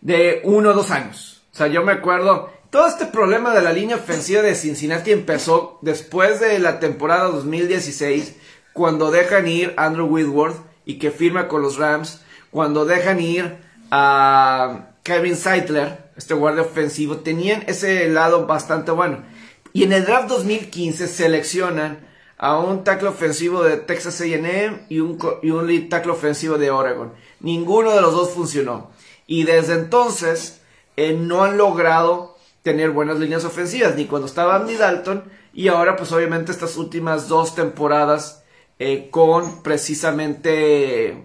de 0.00 0.40
uno 0.44 0.70
o 0.70 0.74
dos 0.74 0.90
años. 0.90 1.42
O 1.52 1.56
sea, 1.56 1.66
yo 1.66 1.82
me 1.82 1.92
acuerdo, 1.92 2.52
todo 2.70 2.86
este 2.86 3.06
problema 3.06 3.54
de 3.54 3.62
la 3.62 3.72
línea 3.72 3.96
ofensiva 3.96 4.42
de 4.42 4.54
Cincinnati 4.54 5.10
empezó 5.10 5.78
después 5.82 6.40
de 6.40 6.58
la 6.58 6.80
temporada 6.80 7.24
2016, 7.24 8.36
cuando 8.72 9.10
dejan 9.10 9.48
ir 9.48 9.74
Andrew 9.76 10.06
Whitworth 10.06 10.56
y 10.84 10.98
que 10.98 11.10
firma 11.10 11.48
con 11.48 11.62
los 11.62 11.76
Rams, 11.76 12.22
cuando 12.50 12.84
dejan 12.84 13.20
ir 13.20 13.56
a 13.90 14.90
Kevin 15.02 15.36
Seidler, 15.36 16.10
este 16.16 16.34
guardia 16.34 16.62
ofensivo, 16.62 17.18
tenían 17.18 17.64
ese 17.66 18.08
lado 18.08 18.46
bastante 18.46 18.90
bueno. 18.92 19.24
Y 19.72 19.84
en 19.84 19.92
el 19.92 20.04
draft 20.04 20.28
2015 20.28 21.08
seleccionan 21.08 22.06
a 22.38 22.56
un 22.58 22.84
tackle 22.84 23.08
ofensivo 23.08 23.64
de 23.64 23.76
Texas 23.76 24.20
A&M 24.20 24.86
y 24.88 25.00
un, 25.00 25.18
y 25.42 25.50
un 25.50 25.66
lead 25.66 25.88
tackle 25.88 26.12
ofensivo 26.12 26.56
de 26.56 26.70
Oregon. 26.70 27.12
Ninguno 27.40 27.92
de 27.94 28.00
los 28.00 28.12
dos 28.12 28.30
funcionó. 28.30 28.90
Y 29.26 29.42
desde 29.42 29.74
entonces 29.74 30.60
eh, 30.96 31.12
no 31.14 31.42
han 31.44 31.58
logrado 31.58 32.36
tener 32.62 32.90
buenas 32.90 33.18
líneas 33.18 33.44
ofensivas, 33.44 33.96
ni 33.96 34.06
cuando 34.06 34.26
estaba 34.26 34.56
Andy 34.56 34.76
Dalton, 34.76 35.24
y 35.52 35.68
ahora 35.68 35.96
pues 35.96 36.12
obviamente 36.12 36.52
estas 36.52 36.76
últimas 36.76 37.28
dos 37.28 37.54
temporadas 37.54 38.44
eh, 38.78 39.08
con 39.10 39.62
precisamente, 39.62 41.24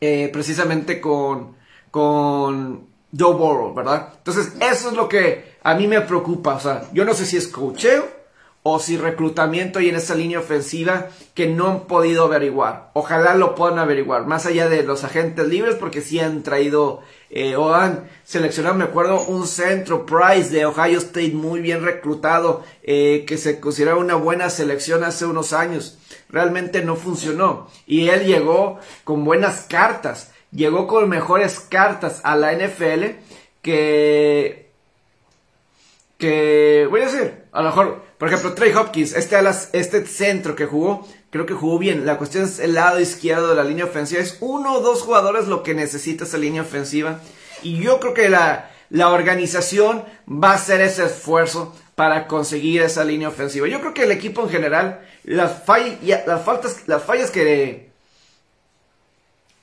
eh, 0.00 0.30
precisamente 0.32 1.00
con, 1.00 1.56
con 1.90 2.86
Joe 3.18 3.34
Burrow, 3.34 3.74
¿verdad? 3.74 4.14
Entonces 4.18 4.52
eso 4.60 4.90
es 4.90 4.94
lo 4.94 5.08
que 5.08 5.56
a 5.62 5.74
mí 5.74 5.86
me 5.86 6.00
preocupa, 6.02 6.56
o 6.56 6.60
sea, 6.60 6.88
yo 6.92 7.04
no 7.04 7.14
sé 7.14 7.24
si 7.24 7.36
es 7.36 7.48
cocheo, 7.48 8.21
o 8.64 8.78
si 8.78 8.96
reclutamiento 8.96 9.80
y 9.80 9.88
en 9.88 9.96
esa 9.96 10.14
línea 10.14 10.38
ofensiva 10.38 11.08
que 11.34 11.48
no 11.48 11.68
han 11.68 11.80
podido 11.86 12.24
averiguar. 12.24 12.90
Ojalá 12.92 13.34
lo 13.34 13.56
puedan 13.56 13.80
averiguar, 13.80 14.26
más 14.26 14.46
allá 14.46 14.68
de 14.68 14.84
los 14.84 15.02
agentes 15.02 15.48
libres, 15.48 15.74
porque 15.74 16.00
sí 16.00 16.20
han 16.20 16.44
traído 16.44 17.00
eh, 17.30 17.56
o 17.56 17.74
han 17.74 18.08
seleccionado, 18.22 18.76
me 18.76 18.84
acuerdo, 18.84 19.20
un 19.24 19.48
centro 19.48 20.06
Price 20.06 20.50
de 20.50 20.64
Ohio 20.64 20.98
State 20.98 21.32
muy 21.32 21.60
bien 21.60 21.82
reclutado, 21.82 22.62
eh, 22.84 23.24
que 23.26 23.36
se 23.36 23.58
consideraba 23.58 23.98
una 23.98 24.14
buena 24.14 24.48
selección 24.48 25.02
hace 25.02 25.26
unos 25.26 25.52
años. 25.52 25.98
Realmente 26.28 26.84
no 26.84 26.94
funcionó. 26.94 27.68
Y 27.86 28.10
él 28.10 28.26
llegó 28.26 28.78
con 29.02 29.24
buenas 29.24 29.66
cartas, 29.68 30.30
llegó 30.52 30.86
con 30.86 31.08
mejores 31.08 31.58
cartas 31.58 32.20
a 32.22 32.36
la 32.36 32.52
NFL 32.52 33.16
que... 33.60 34.70
que, 36.16 36.86
voy 36.88 37.00
a 37.00 37.06
decir, 37.06 37.44
a 37.50 37.62
lo 37.62 37.68
mejor 37.70 38.01
por 38.22 38.28
ejemplo, 38.28 38.54
Trey 38.54 38.72
Hopkins, 38.72 39.14
este, 39.14 39.36
este 39.72 40.06
centro 40.06 40.54
que 40.54 40.66
jugó, 40.66 41.04
creo 41.30 41.44
que 41.44 41.54
jugó 41.54 41.76
bien. 41.76 42.06
La 42.06 42.18
cuestión 42.18 42.44
es 42.44 42.60
el 42.60 42.74
lado 42.74 43.00
izquierdo 43.00 43.48
de 43.48 43.56
la 43.56 43.64
línea 43.64 43.84
ofensiva. 43.84 44.22
Es 44.22 44.36
uno 44.38 44.74
o 44.74 44.80
dos 44.80 45.02
jugadores 45.02 45.48
lo 45.48 45.64
que 45.64 45.74
necesita 45.74 46.22
esa 46.22 46.38
línea 46.38 46.62
ofensiva. 46.62 47.18
Y 47.64 47.82
yo 47.82 47.98
creo 47.98 48.14
que 48.14 48.28
la, 48.28 48.70
la 48.90 49.08
organización 49.08 50.04
va 50.28 50.52
a 50.52 50.54
hacer 50.54 50.80
ese 50.82 51.06
esfuerzo 51.06 51.74
para 51.96 52.28
conseguir 52.28 52.82
esa 52.82 53.02
línea 53.02 53.26
ofensiva. 53.26 53.66
Yo 53.66 53.80
creo 53.80 53.92
que 53.92 54.04
el 54.04 54.12
equipo 54.12 54.42
en 54.44 54.50
general, 54.50 55.00
las, 55.24 55.64
las, 55.66 56.44
faltas, 56.44 56.86
las 56.86 57.02
fallas 57.02 57.32
que... 57.32 57.90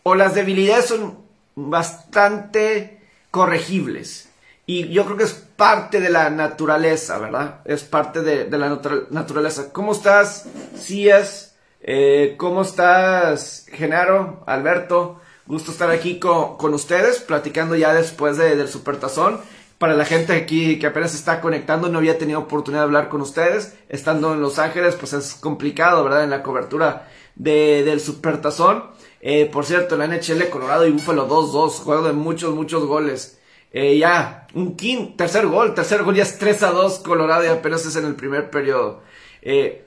o 0.03 0.15
las 0.15 0.35
debilidades 0.35 0.87
son 0.87 1.17
bastante 1.55 2.99
corregibles. 3.31 4.27
Y 4.65 4.89
yo 4.89 5.05
creo 5.05 5.15
que 5.15 5.23
es 5.23 5.45
parte 5.59 5.99
de 5.99 6.09
la 6.09 6.29
naturaleza, 6.29 7.19
¿verdad? 7.19 7.59
Es 7.65 7.83
parte 7.83 8.21
de, 8.21 8.57
la 8.57 8.79
naturaleza. 9.09 9.73
¿Cómo 9.73 9.91
estás, 9.91 10.45
Cías? 10.77 11.53
Eh, 11.81 12.35
¿Cómo 12.37 12.61
estás, 12.61 13.65
Genaro, 13.73 14.41
Alberto? 14.47 15.19
Gusto 15.45 15.71
estar 15.71 15.89
aquí 15.91 16.17
con, 16.17 16.73
ustedes, 16.73 17.19
platicando 17.19 17.75
ya 17.75 17.93
después 17.93 18.37
del 18.37 18.69
Supertazón. 18.69 19.41
Para 19.77 19.95
la 19.95 20.05
gente 20.05 20.31
aquí 20.33 20.79
que 20.79 20.87
apenas 20.87 21.13
está 21.13 21.41
conectando, 21.41 21.89
no 21.89 21.97
había 21.97 22.17
tenido 22.17 22.39
oportunidad 22.39 22.83
de 22.83 22.85
hablar 22.85 23.09
con 23.09 23.19
ustedes. 23.19 23.75
Estando 23.89 24.33
en 24.33 24.41
Los 24.41 24.59
Ángeles, 24.59 24.95
pues 24.95 25.11
es 25.11 25.33
complicado, 25.33 26.05
¿verdad? 26.05 26.23
En 26.23 26.29
la 26.29 26.41
cobertura 26.41 27.09
del 27.35 27.99
Supertazón. 27.99 28.85
Eh, 29.19 29.45
por 29.51 29.65
cierto, 29.65 29.97
la 29.97 30.07
NHL 30.07 30.49
Colorado 30.49 30.87
y 30.87 30.91
Búfalo 30.91 31.27
2-2, 31.27 31.83
juego 31.83 32.03
de 32.03 32.13
muchos, 32.13 32.55
muchos 32.55 32.85
goles. 32.85 33.38
Eh, 33.71 33.97
ya, 33.97 34.47
un 34.53 34.75
quinto, 34.75 35.15
tercer 35.15 35.45
gol, 35.45 35.75
tercer 35.75 36.03
gol 36.03 36.15
ya 36.15 36.23
es 36.23 36.39
3 36.39 36.63
a 36.63 36.71
2 36.71 36.99
Colorado 36.99 37.45
y 37.45 37.47
apenas 37.47 37.85
es 37.85 37.95
en 37.95 38.05
el 38.05 38.15
primer 38.15 38.49
periodo. 38.49 39.01
Eh, 39.41 39.85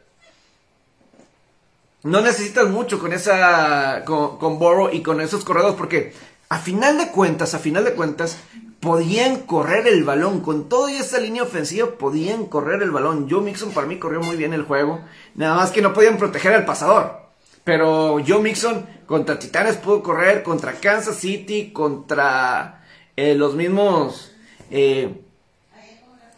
no 2.04 2.20
necesitas 2.20 2.68
mucho 2.68 2.98
con 2.98 3.12
esa, 3.12 4.04
con, 4.04 4.38
con 4.38 4.58
y 4.92 5.02
con 5.02 5.20
esos 5.20 5.44
corredores 5.44 5.76
porque 5.76 6.12
a 6.48 6.58
final 6.58 6.98
de 6.98 7.08
cuentas, 7.08 7.54
a 7.54 7.58
final 7.58 7.84
de 7.84 7.94
cuentas, 7.94 8.38
podían 8.80 9.38
correr 9.38 9.86
el 9.86 10.04
balón. 10.04 10.40
Con 10.40 10.68
toda 10.68 10.92
esa 10.92 11.18
línea 11.18 11.44
ofensiva 11.44 11.92
podían 11.92 12.46
correr 12.46 12.82
el 12.82 12.90
balón. 12.90 13.28
Joe 13.30 13.40
Mixon 13.40 13.70
para 13.70 13.86
mí 13.86 13.98
corrió 13.98 14.20
muy 14.20 14.36
bien 14.36 14.52
el 14.52 14.64
juego. 14.64 15.00
Nada 15.34 15.54
más 15.54 15.70
que 15.70 15.80
no 15.80 15.94
podían 15.94 16.18
proteger 16.18 16.52
al 16.52 16.64
pasador. 16.64 17.22
Pero 17.64 18.18
Joe 18.26 18.42
Mixon 18.42 18.84
contra 19.06 19.38
Titanes 19.38 19.76
pudo 19.76 20.02
correr, 20.02 20.42
contra 20.42 20.72
Kansas 20.72 21.16
City, 21.16 21.72
contra 21.72 22.81
eh, 23.16 23.34
los 23.34 23.54
mismos 23.54 24.32
eh, 24.70 25.20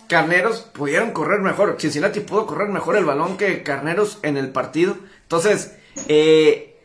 Carneros 0.09 0.61
pudieron 0.61 1.13
correr 1.13 1.41
mejor. 1.41 1.77
Cincinnati 1.79 2.21
pudo 2.21 2.47
correr 2.47 2.69
mejor 2.69 2.97
el 2.97 3.05
balón 3.05 3.37
que 3.37 3.63
Carneros 3.63 4.19
en 4.23 4.37
el 4.37 4.51
partido. 4.51 4.97
Entonces, 5.23 5.77
eh, 6.09 6.81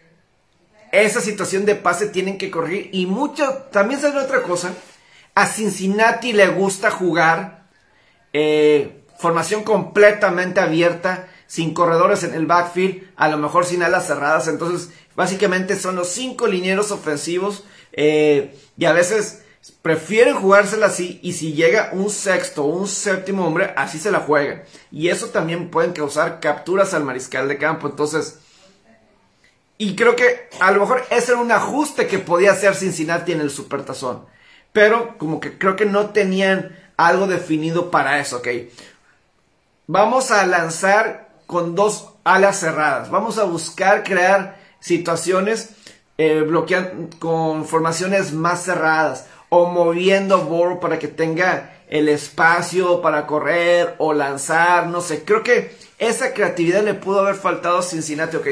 esa 0.92 1.22
situación 1.22 1.66
de 1.66 1.76
pase 1.76 2.08
tienen 2.08 2.38
que 2.38 2.52
corregir. 2.52 2.90
Y 2.94 3.08
mucho, 3.08 3.66
también 3.72 4.00
sabe 4.00 4.20
otra 4.20 4.44
cosa. 4.44 4.74
A 5.36 5.48
Cincinnati 5.48 6.34
le 6.34 6.48
gusta 6.50 6.92
jugar 6.92 7.60
formación 9.18 9.64
completamente 9.64 10.60
abierta, 10.60 11.28
sin 11.48 11.74
corredores 11.74 12.24
en 12.24 12.36
el 12.36 12.46
backfield, 12.46 13.10
a 13.16 13.28
lo 13.28 13.38
mejor 13.38 13.66
sin 13.66 13.82
alas 13.82 14.08
cerradas. 14.08 14.48
Entonces, 14.48 14.92
básicamente 15.16 15.76
son 15.76 15.96
los 15.96 16.10
cinco 16.10 16.48
linieros 16.48 16.92
ofensivos. 16.92 17.66
y 17.96 18.86
a 18.86 18.94
veces 18.94 19.44
prefieren 19.82 20.36
jugársela 20.36 20.88
así 20.88 21.20
y 21.22 21.34
si 21.34 21.54
llega 21.54 21.90
un 21.94 22.10
sexto 22.10 22.64
o 22.64 22.68
un 22.68 22.88
séptimo 22.88 23.46
hombre, 23.46 23.74
así 23.76 24.00
se 24.00 24.12
la 24.12 24.20
juegan. 24.20 24.64
Y 24.92 25.10
eso 25.10 25.28
también 25.28 25.70
pueden 25.70 25.94
causar 25.94 26.40
capturas 26.40 26.94
al 26.94 27.04
mariscal 27.04 27.48
de 27.48 27.58
campo. 27.58 27.88
Entonces, 27.88 28.40
y 29.78 29.96
creo 29.96 30.16
que 30.16 30.50
a 30.60 30.72
lo 30.72 30.82
mejor 30.82 31.06
ese 31.10 31.32
era 31.32 31.42
un 31.42 31.52
ajuste 31.52 32.08
que 32.08 32.20
podía 32.20 32.52
hacer 32.52 32.76
Cincinnati 32.76 33.32
en 33.32 33.42
el 33.42 33.50
supertazón. 33.50 34.26
Pero 34.74 35.18
como 35.18 35.40
que 35.40 35.58
creo 35.58 35.76
que 35.76 35.86
no 35.86 36.10
tenían 36.10 36.78
algo 36.98 37.28
definido 37.28 37.90
para 37.92 38.20
eso. 38.20 38.42
Vamos 39.88 40.32
a 40.32 40.46
lanzar 40.46 41.30
con 41.48 41.76
dos 41.76 42.10
alas 42.24 42.60
cerradas. 42.60 43.10
Vamos 43.10 43.38
a 43.38 43.46
buscar 43.46 44.04
crear 44.04 44.60
situaciones 44.80 45.72
eh, 46.18 46.42
bloqueando 46.42 47.18
con 47.18 47.66
formaciones 47.66 48.34
más 48.34 48.64
cerradas 48.64 49.28
o 49.50 49.66
moviendo 49.66 50.40
Boro 50.46 50.80
para 50.80 51.00
que 51.00 51.08
tenga 51.08 51.74
el 51.90 52.08
espacio 52.08 53.02
para 53.02 53.26
correr 53.26 53.96
o 53.98 54.14
lanzar, 54.14 54.88
no 54.88 55.02
sé. 55.02 55.24
Creo 55.24 55.44
que 55.44 55.76
esa 55.98 56.34
creatividad 56.34 56.84
le 56.84 56.94
pudo 56.94 57.22
haber 57.22 57.36
faltado 57.36 57.80
a 57.80 57.84
Cincinnati. 57.84 58.38
Ok, 58.38 58.48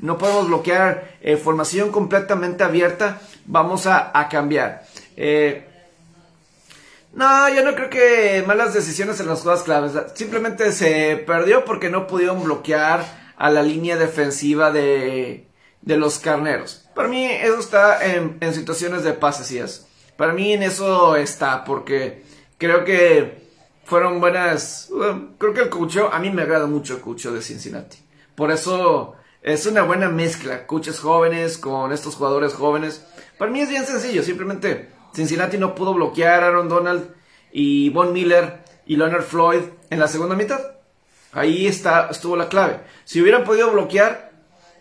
no 0.00 0.18
podemos 0.18 0.46
bloquear 0.46 1.16
eh, 1.22 1.36
formación 1.36 1.90
completamente 1.90 2.64
abierta, 2.64 3.20
vamos 3.46 3.86
a, 3.86 4.12
cambiar. 4.30 4.84
Eh, 5.16 5.64
no, 7.14 7.48
yo 7.54 7.64
no 7.64 7.74
creo 7.74 7.90
que 7.90 8.44
malas 8.46 8.74
decisiones 8.74 9.20
en 9.20 9.28
las 9.28 9.40
jugadas 9.40 9.62
claves. 9.62 9.92
Simplemente 10.14 10.72
se 10.72 11.22
perdió 11.26 11.64
porque 11.64 11.88
no 11.88 12.06
pudieron 12.06 12.42
bloquear 12.42 13.04
a 13.36 13.50
la 13.50 13.62
línea 13.62 13.96
defensiva 13.96 14.70
de, 14.70 15.46
de 15.80 15.96
los 15.96 16.18
carneros. 16.18 16.84
Para 16.94 17.08
mí 17.08 17.24
eso 17.24 17.58
está 17.58 18.04
en, 18.04 18.36
en 18.40 18.54
situaciones 18.54 19.02
de 19.02 19.14
pases 19.14 19.50
y. 19.50 19.60
Para 20.16 20.32
mí 20.32 20.52
en 20.52 20.62
eso 20.62 21.16
está, 21.16 21.64
porque 21.64 22.22
creo 22.58 22.84
que 22.84 23.42
fueron 23.84 24.20
buenas. 24.20 24.90
creo 25.38 25.54
que 25.54 25.62
el 25.62 25.68
coacheo, 25.68 26.12
a 26.12 26.18
mí 26.18 26.30
me 26.30 26.42
agrada 26.42 26.66
mucho 26.66 26.94
el 26.94 27.00
coacheo 27.00 27.32
de 27.32 27.42
Cincinnati. 27.42 27.98
Por 28.34 28.50
eso 28.50 29.16
es 29.42 29.66
una 29.66 29.82
buena 29.82 30.08
mezcla, 30.08 30.66
coaches 30.66 31.00
jóvenes 31.00 31.58
con 31.58 31.92
estos 31.92 32.14
jugadores 32.14 32.54
jóvenes. 32.54 33.04
Para 33.38 33.50
mí 33.50 33.60
es 33.60 33.68
bien 33.68 33.84
sencillo, 33.84 34.22
simplemente 34.22 34.90
Cincinnati 35.14 35.58
no 35.58 35.74
pudo 35.74 35.94
bloquear 35.94 36.42
a 36.42 36.46
Aaron 36.46 36.68
Donald 36.68 37.14
y 37.52 37.90
Von 37.90 38.12
Miller 38.12 38.60
y 38.86 38.96
Leonard 38.96 39.24
Floyd 39.24 39.62
en 39.90 39.98
la 39.98 40.08
segunda 40.08 40.34
mitad. 40.34 40.60
Ahí 41.32 41.66
está, 41.66 42.08
estuvo 42.10 42.36
la 42.36 42.48
clave. 42.48 42.80
Si 43.04 43.20
hubieran 43.20 43.44
podido 43.44 43.72
bloquear, 43.72 44.32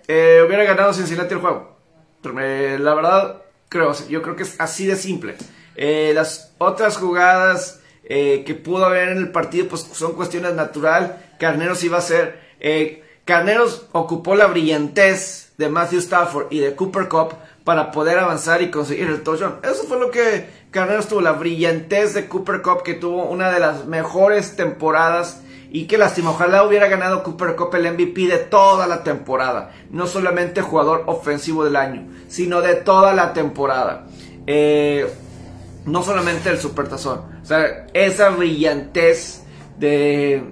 eh, 0.08 0.44
hubiera 0.46 0.64
ganado 0.64 0.94
Cincinnati 0.94 1.34
el 1.34 1.40
juego. 1.40 1.78
Pero, 2.22 2.40
eh, 2.40 2.78
la 2.78 2.94
verdad, 2.94 3.42
Creo, 3.72 3.94
yo 4.10 4.22
creo 4.22 4.36
que 4.36 4.44
es 4.44 4.60
así 4.60 4.86
de 4.86 4.98
simple. 4.98 5.38
Eh, 5.78 6.12
las 6.14 6.52
otras 6.58 6.98
jugadas 6.98 7.80
eh, 8.04 8.44
que 8.46 8.54
pudo 8.54 8.86
haber 8.86 9.08
en 9.08 9.20
el 9.20 9.32
partido, 9.32 9.70
pues 9.70 9.88
son 9.94 10.12
cuestiones 10.12 10.54
natural. 10.56 11.24
Carneros 11.40 11.82
iba 11.86 11.98
a 11.98 12.02
ser. 12.02 12.38
Eh, 12.60 13.02
Carneros 13.24 13.88
ocupó 13.94 14.36
la 14.36 14.48
brillantez 14.48 15.54
de 15.58 15.70
Matthew 15.70 16.00
Stafford 16.00 16.48
y 16.50 16.60
de 16.60 16.76
Cooper 16.76 17.08
Cup 17.08 17.36
para 17.64 17.92
poder 17.92 18.20
avanzar 18.20 18.62
y 18.62 18.72
conseguir 18.72 19.08
el 19.08 19.24
touchdown. 19.24 19.60
Eso 19.64 19.84
fue 19.84 19.98
lo 19.98 20.12
que 20.12 20.48
Carneros 20.70 21.08
tuvo, 21.08 21.22
la 21.22 21.32
brillantez 21.32 22.14
de 22.14 22.28
Cooper 22.28 22.62
Cup, 22.62 22.84
que 22.84 22.96
tuvo 22.96 23.24
una 23.24 23.52
de 23.52 23.62
las 23.62 23.86
mejores 23.86 24.58
temporadas 24.58 25.41
y 25.72 25.86
que 25.86 25.98
lástima, 25.98 26.32
ojalá 26.32 26.64
hubiera 26.64 26.88
ganado 26.88 27.24
Cooper 27.24 27.56
Cup 27.56 27.74
el 27.76 27.94
MVP 27.94 28.28
de 28.28 28.38
toda 28.38 28.88
la 28.88 29.04
temporada. 29.04 29.72
No 29.90 30.06
solamente 30.06 30.62
jugador 30.62 31.04
ofensivo 31.08 31.64
del 31.64 31.78
año, 31.78 32.08
sino 32.28 32.62
de 32.62 32.76
toda 32.76 33.14
la 33.14 33.34
temporada. 33.34 34.06
Eh, 34.48 35.08
no 35.86 36.04
solamente 36.04 36.50
el 36.50 36.60
supertazón. 36.60 37.22
O 37.42 37.46
sea, 37.46 37.88
esa 37.94 38.30
brillantez 38.30 39.44
de, 39.78 40.44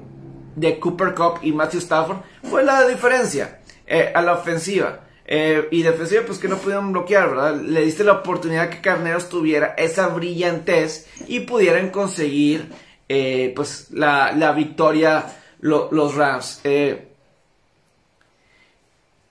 de 0.56 0.80
Cooper 0.80 1.14
Cup 1.14 1.40
y 1.42 1.52
Matthew 1.52 1.80
Stafford 1.80 2.20
fue 2.50 2.64
la 2.64 2.88
diferencia 2.88 3.60
eh, 3.86 4.12
a 4.14 4.22
la 4.22 4.34
ofensiva. 4.34 5.02
Eh, 5.32 5.68
y 5.70 5.84
defensiva, 5.84 6.24
pues 6.26 6.40
que 6.40 6.48
no 6.48 6.58
pudieron 6.58 6.92
bloquear, 6.92 7.30
¿verdad? 7.30 7.62
Le 7.62 7.82
diste 7.82 8.04
la 8.04 8.14
oportunidad 8.14 8.70
que 8.70 8.82
Carneros 8.82 9.30
tuviera 9.30 9.76
esa 9.78 10.08
brillantez 10.08 11.08
y 11.28 11.42
pudieran 11.42 11.92
conseguir, 11.92 12.72
eh, 13.10 13.52
pues, 13.56 13.92
la, 13.92 14.32
la 14.32 14.54
victoria 14.54 15.26
los 15.60 16.16
Rams. 16.16 16.62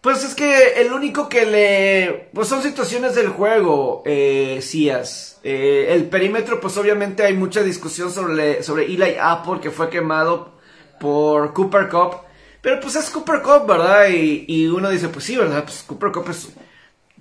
pues 0.03 0.25
es 0.25 0.35
que 0.35 0.81
el 0.83 0.93
único 0.93 1.29
que 1.29 1.47
le. 1.47 2.29
Pues 2.35 2.49
son 2.49 2.63
situaciones 2.63 3.15
del 3.15 3.29
juego, 3.29 4.03
eh, 4.05 4.59
Cias. 4.61 5.41
el 5.43 6.05
perímetro, 6.09 6.61
pues 6.61 6.77
obviamente 6.77 7.23
hay 7.23 7.33
mucha 7.33 7.63
discusión 7.63 8.13
sobre, 8.13 8.63
sobre 8.63 8.85
Eli 8.85 9.17
Apple, 9.19 9.61
que 9.63 9.71
fue 9.71 9.89
quemado 9.89 10.59
por 11.01 11.55
Cooper 11.55 11.89
Cup. 11.89 12.29
Pero 12.61 12.81
pues 12.81 12.97
es 12.97 13.11
Cooper 13.11 13.41
Cup, 13.43 13.67
¿verdad? 13.67 14.09
Y, 14.09 14.67
uno 14.67 14.91
dice, 14.91 15.09
pues 15.09 15.25
sí, 15.25 15.37
¿verdad? 15.37 15.65
Pues 15.65 15.85
Cooper 15.87 16.11
Cup 16.11 16.27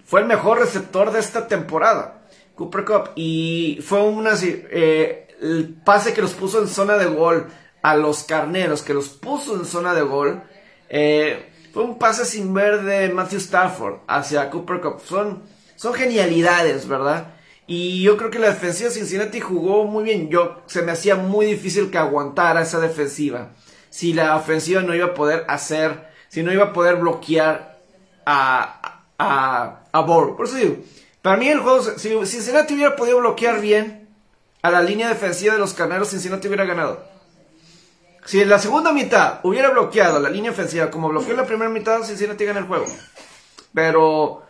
fue 0.05 0.21
el 0.21 0.25
mejor 0.25 0.59
receptor 0.59 1.11
de 1.11 1.19
esta 1.19 1.47
temporada. 1.47 2.21
Cooper 2.55 2.85
Cup. 2.85 3.09
Y 3.15 3.79
fue 3.83 4.01
una... 4.01 4.31
Eh, 4.41 5.26
el 5.41 5.75
pase 5.83 6.13
que 6.13 6.21
los 6.21 6.33
puso 6.33 6.61
en 6.61 6.67
zona 6.67 6.97
de 6.97 7.05
gol 7.05 7.47
a 7.81 7.95
los 7.95 8.23
carneros, 8.23 8.81
que 8.81 8.93
los 8.93 9.09
puso 9.09 9.55
en 9.55 9.65
zona 9.65 9.93
de 9.93 10.01
gol, 10.01 10.43
eh, 10.89 11.51
fue 11.73 11.83
un 11.83 11.99
pase 11.99 12.25
sin 12.25 12.53
ver 12.53 12.83
de 12.83 13.09
Matthew 13.09 13.39
Stafford 13.39 13.99
hacia 14.07 14.49
Cooper 14.49 14.81
Cup. 14.81 15.01
Son, 15.05 15.43
son 15.75 15.93
genialidades, 15.93 16.87
¿verdad? 16.87 17.33
Y 17.67 18.01
yo 18.01 18.17
creo 18.17 18.31
que 18.31 18.39
la 18.39 18.47
defensiva 18.47 18.89
de 18.89 18.95
Cincinnati 18.95 19.39
jugó 19.39 19.83
muy 19.83 20.03
bien. 20.03 20.29
Yo, 20.29 20.61
se 20.65 20.81
me 20.81 20.93
hacía 20.93 21.15
muy 21.15 21.45
difícil 21.45 21.91
que 21.91 21.97
aguantara 21.97 22.61
esa 22.61 22.79
defensiva 22.79 23.51
si 23.97 24.13
la 24.13 24.35
ofensiva 24.35 24.83
no 24.83 24.93
iba 24.93 25.07
a 25.07 25.13
poder 25.15 25.43
hacer, 25.47 26.09
si 26.27 26.43
no 26.43 26.53
iba 26.53 26.65
a 26.65 26.73
poder 26.73 26.97
bloquear 26.97 27.79
a, 28.27 29.01
a, 29.17 29.85
a 29.91 30.05
Por 30.05 30.45
eso 30.45 30.55
digo, 30.55 30.77
para 31.23 31.37
mí 31.37 31.47
el 31.47 31.59
juego, 31.59 31.81
si 31.81 32.09
Cincinnati 32.27 32.75
hubiera 32.75 32.95
podido 32.95 33.19
bloquear 33.19 33.59
bien 33.59 33.96
a 34.67 34.71
la 34.71 34.81
línea 34.81 35.09
defensiva 35.09 35.53
de 35.53 35.59
los 35.59 35.73
carneros, 35.73 36.09
Cincinnati 36.09 36.47
hubiera 36.47 36.65
ganado. 36.65 37.03
Si 38.25 38.41
en 38.41 38.49
la 38.49 38.59
segunda 38.59 38.91
mitad 38.91 39.39
hubiera 39.43 39.69
bloqueado 39.69 40.19
la 40.19 40.29
línea 40.29 40.51
ofensiva 40.51 40.91
como 40.91 41.07
bloqueó 41.09 41.31
en 41.31 41.37
la 41.37 41.45
primera 41.45 41.69
mitad, 41.69 42.03
Cincinnati 42.03 42.43
gana 42.43 42.59
el 42.59 42.65
juego. 42.65 42.85
Pero 43.73 44.43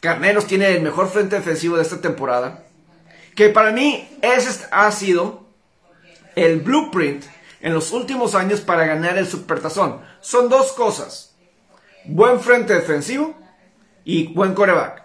Carneros 0.00 0.46
tiene 0.46 0.68
el 0.76 0.82
mejor 0.82 1.08
frente 1.08 1.34
defensivo 1.34 1.76
de 1.76 1.82
esta 1.82 2.00
temporada. 2.00 2.64
Que 3.34 3.48
para 3.48 3.72
mí 3.72 4.08
ese 4.22 4.66
ha 4.70 4.90
sido 4.92 5.46
el 6.36 6.60
blueprint 6.60 7.24
en 7.60 7.74
los 7.74 7.90
últimos 7.90 8.36
años 8.36 8.60
para 8.60 8.86
ganar 8.86 9.18
el 9.18 9.26
Supertazón. 9.26 10.00
Son 10.20 10.48
dos 10.48 10.72
cosas. 10.72 11.34
Buen 12.04 12.38
frente 12.38 12.74
defensivo 12.74 13.34
y 14.04 14.32
buen 14.32 14.54
coreback. 14.54 15.04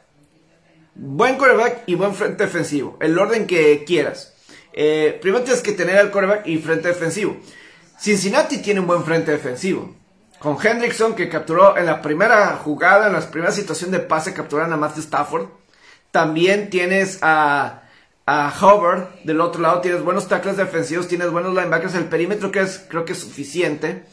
Buen 0.93 1.37
coreback 1.37 1.83
y 1.87 1.95
buen 1.95 2.13
frente 2.13 2.43
defensivo. 2.43 2.97
El 3.01 3.17
orden 3.17 3.47
que 3.47 3.83
quieras. 3.85 4.30
Eh, 4.73 5.17
primero 5.22 5.43
tienes 5.43 5.61
que 5.61 5.74
tener 5.74 5.98
el 5.98 6.11
coreback 6.11 6.48
y 6.48 6.57
frente 6.57 6.87
defensivo. 6.87 7.37
Cincinnati 8.00 8.59
tiene 8.61 8.79
un 8.79 8.87
buen 8.87 9.03
frente 9.03 9.31
defensivo. 9.31 9.96
Con 10.39 10.57
Hendrickson 10.61 11.13
que 11.13 11.29
capturó 11.29 11.77
en 11.77 11.85
la 11.85 12.01
primera 12.01 12.57
jugada, 12.57 13.07
en 13.07 13.13
la 13.13 13.22
primera 13.22 13.51
situación 13.51 13.91
de 13.91 14.00
pase, 14.00 14.33
capturaron 14.33 14.74
a 14.74 14.77
Matthew 14.77 15.03
Stafford. 15.03 15.48
También 16.11 16.69
tienes 16.69 17.19
a 17.22 17.81
a. 18.25 19.09
Del 19.24 19.41
otro 19.41 19.61
lado 19.61 19.81
tienes 19.81 20.03
buenos 20.03 20.27
tackles 20.27 20.57
defensivos, 20.57 21.07
tienes 21.07 21.31
buenos 21.31 21.53
linebackers. 21.53 21.96
El 21.96 22.05
perímetro 22.05 22.51
que 22.51 22.61
es, 22.61 22.85
creo 22.87 23.05
que 23.05 23.13
es 23.13 23.19
suficiente. 23.19 24.03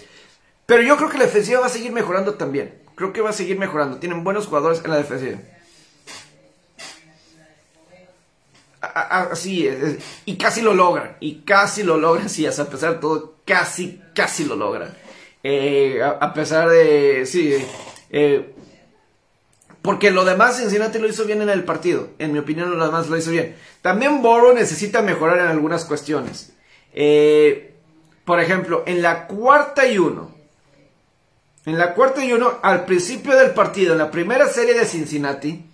Pero 0.66 0.82
yo 0.82 0.96
creo 0.96 1.08
que 1.08 1.18
la 1.18 1.24
defensiva 1.24 1.60
va 1.60 1.66
a 1.66 1.70
seguir 1.70 1.92
mejorando 1.92 2.34
también. 2.34 2.74
Creo 2.94 3.12
que 3.12 3.20
va 3.20 3.30
a 3.30 3.34
seguir 3.34 3.58
mejorando. 3.58 3.98
Tienen 3.98 4.24
buenos 4.24 4.46
jugadores 4.46 4.82
en 4.84 4.90
la 4.90 4.96
defensiva. 4.96 5.38
Así 8.80 9.68
Y 10.24 10.36
casi 10.36 10.62
lo 10.62 10.74
logran. 10.74 11.16
Y 11.20 11.40
casi 11.40 11.82
lo 11.82 11.96
logran. 11.96 12.28
Sí, 12.28 12.46
a 12.46 12.50
pesar 12.50 12.94
de 12.94 13.00
todo, 13.00 13.34
casi, 13.44 14.00
casi 14.14 14.44
lo 14.44 14.56
logran. 14.56 14.94
Eh, 15.42 16.00
a, 16.02 16.34
pesar 16.34 16.68
de. 16.68 17.24
Sí. 17.26 17.54
Eh, 18.10 18.54
porque 19.82 20.10
lo 20.10 20.24
demás 20.24 20.58
Cincinnati 20.58 20.98
lo 20.98 21.08
hizo 21.08 21.24
bien 21.24 21.42
en 21.42 21.48
el 21.48 21.64
partido. 21.64 22.08
En 22.18 22.32
mi 22.32 22.38
opinión, 22.38 22.76
lo 22.76 22.84
demás 22.84 23.08
lo 23.08 23.16
hizo 23.16 23.30
bien. 23.30 23.56
También 23.80 24.22
Boro 24.22 24.52
necesita 24.52 25.02
mejorar 25.02 25.38
en 25.38 25.46
algunas 25.46 25.84
cuestiones. 25.84 26.52
Eh, 26.92 27.74
por 28.24 28.40
ejemplo, 28.40 28.82
en 28.86 29.00
la 29.00 29.26
cuarta 29.26 29.86
y 29.86 29.98
uno. 29.98 30.34
En 31.64 31.78
la 31.78 31.94
cuarta 31.94 32.24
y 32.24 32.32
uno, 32.32 32.58
al 32.62 32.84
principio 32.84 33.36
del 33.36 33.52
partido, 33.52 33.92
en 33.92 33.98
la 33.98 34.10
primera 34.10 34.46
serie 34.48 34.74
de 34.74 34.84
Cincinnati, 34.84 35.64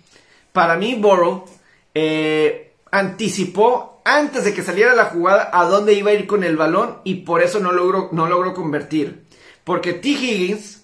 para 0.51 0.75
mí 0.75 0.95
Boro 0.95 1.45
eh, 1.93 2.73
anticipó 2.95 4.01
antes 4.05 4.45
de 4.45 4.53
que 4.53 4.63
saliera 4.63 4.95
la 4.95 5.05
jugada 5.05 5.49
a 5.51 5.65
dónde 5.65 5.93
iba 5.93 6.11
a 6.11 6.13
ir 6.13 6.27
con 6.27 6.45
el 6.45 6.55
balón 6.55 7.01
y 7.03 7.15
por 7.25 7.43
eso 7.43 7.59
no 7.59 7.73
logró, 7.73 8.07
no 8.13 8.25
logró 8.27 8.53
convertir. 8.53 9.25
Porque 9.65 9.91
T. 9.91 10.07
Higgins, 10.07 10.83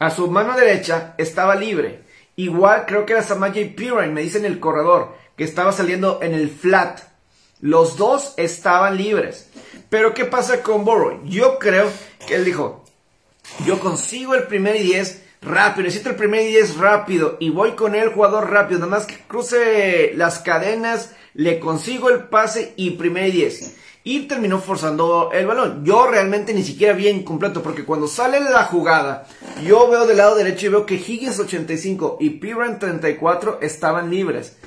a 0.00 0.10
su 0.10 0.28
mano 0.28 0.56
derecha, 0.56 1.14
estaba 1.16 1.54
libre. 1.54 2.02
Igual 2.34 2.86
creo 2.86 3.06
que 3.06 3.12
era 3.12 3.22
Samaje 3.22 3.66
Pirine, 3.66 4.08
me 4.08 4.22
dice 4.22 4.38
en 4.38 4.46
el 4.46 4.58
corredor, 4.58 5.14
que 5.36 5.44
estaba 5.44 5.70
saliendo 5.70 6.18
en 6.22 6.34
el 6.34 6.50
flat. 6.50 7.02
Los 7.60 7.96
dos 7.96 8.34
estaban 8.36 8.96
libres. 8.96 9.48
Pero 9.88 10.12
¿qué 10.12 10.24
pasa 10.24 10.60
con 10.60 10.84
Burrow? 10.84 11.20
Yo 11.24 11.60
creo 11.60 11.88
que 12.26 12.34
él 12.34 12.44
dijo, 12.44 12.84
yo 13.64 13.78
consigo 13.78 14.34
el 14.34 14.48
primer 14.48 14.74
y 14.74 14.82
10 14.82 15.22
rápido, 15.44 15.84
necesito 15.84 16.10
el 16.10 16.16
primer 16.16 16.42
y 16.42 16.52
10 16.52 16.78
rápido 16.78 17.36
y 17.40 17.50
voy 17.50 17.72
con 17.72 17.94
el 17.94 18.10
jugador 18.10 18.50
rápido, 18.50 18.80
nada 18.80 18.90
más 18.90 19.06
que 19.06 19.18
cruce 19.26 20.12
las 20.14 20.38
cadenas, 20.40 21.12
le 21.34 21.60
consigo 21.60 22.10
el 22.10 22.24
pase 22.24 22.72
y 22.76 22.90
primer 22.92 23.28
y 23.28 23.32
10 23.32 23.76
y 24.04 24.28
terminó 24.28 24.60
forzando 24.60 25.30
el 25.32 25.46
balón. 25.46 25.82
Yo 25.84 26.06
realmente 26.06 26.52
ni 26.52 26.62
siquiera 26.62 26.92
vi 26.92 27.08
incompleto 27.08 27.62
porque 27.62 27.84
cuando 27.84 28.06
sale 28.06 28.38
la 28.38 28.64
jugada, 28.64 29.26
yo 29.64 29.88
veo 29.88 30.06
del 30.06 30.18
lado 30.18 30.36
derecho 30.36 30.66
y 30.66 30.68
veo 30.68 30.86
que 30.86 30.96
Higgins 30.96 31.40
85 31.40 32.18
y 32.20 32.30
Piran 32.30 32.78
34 32.78 33.60
estaban 33.62 34.10
libres. 34.10 34.58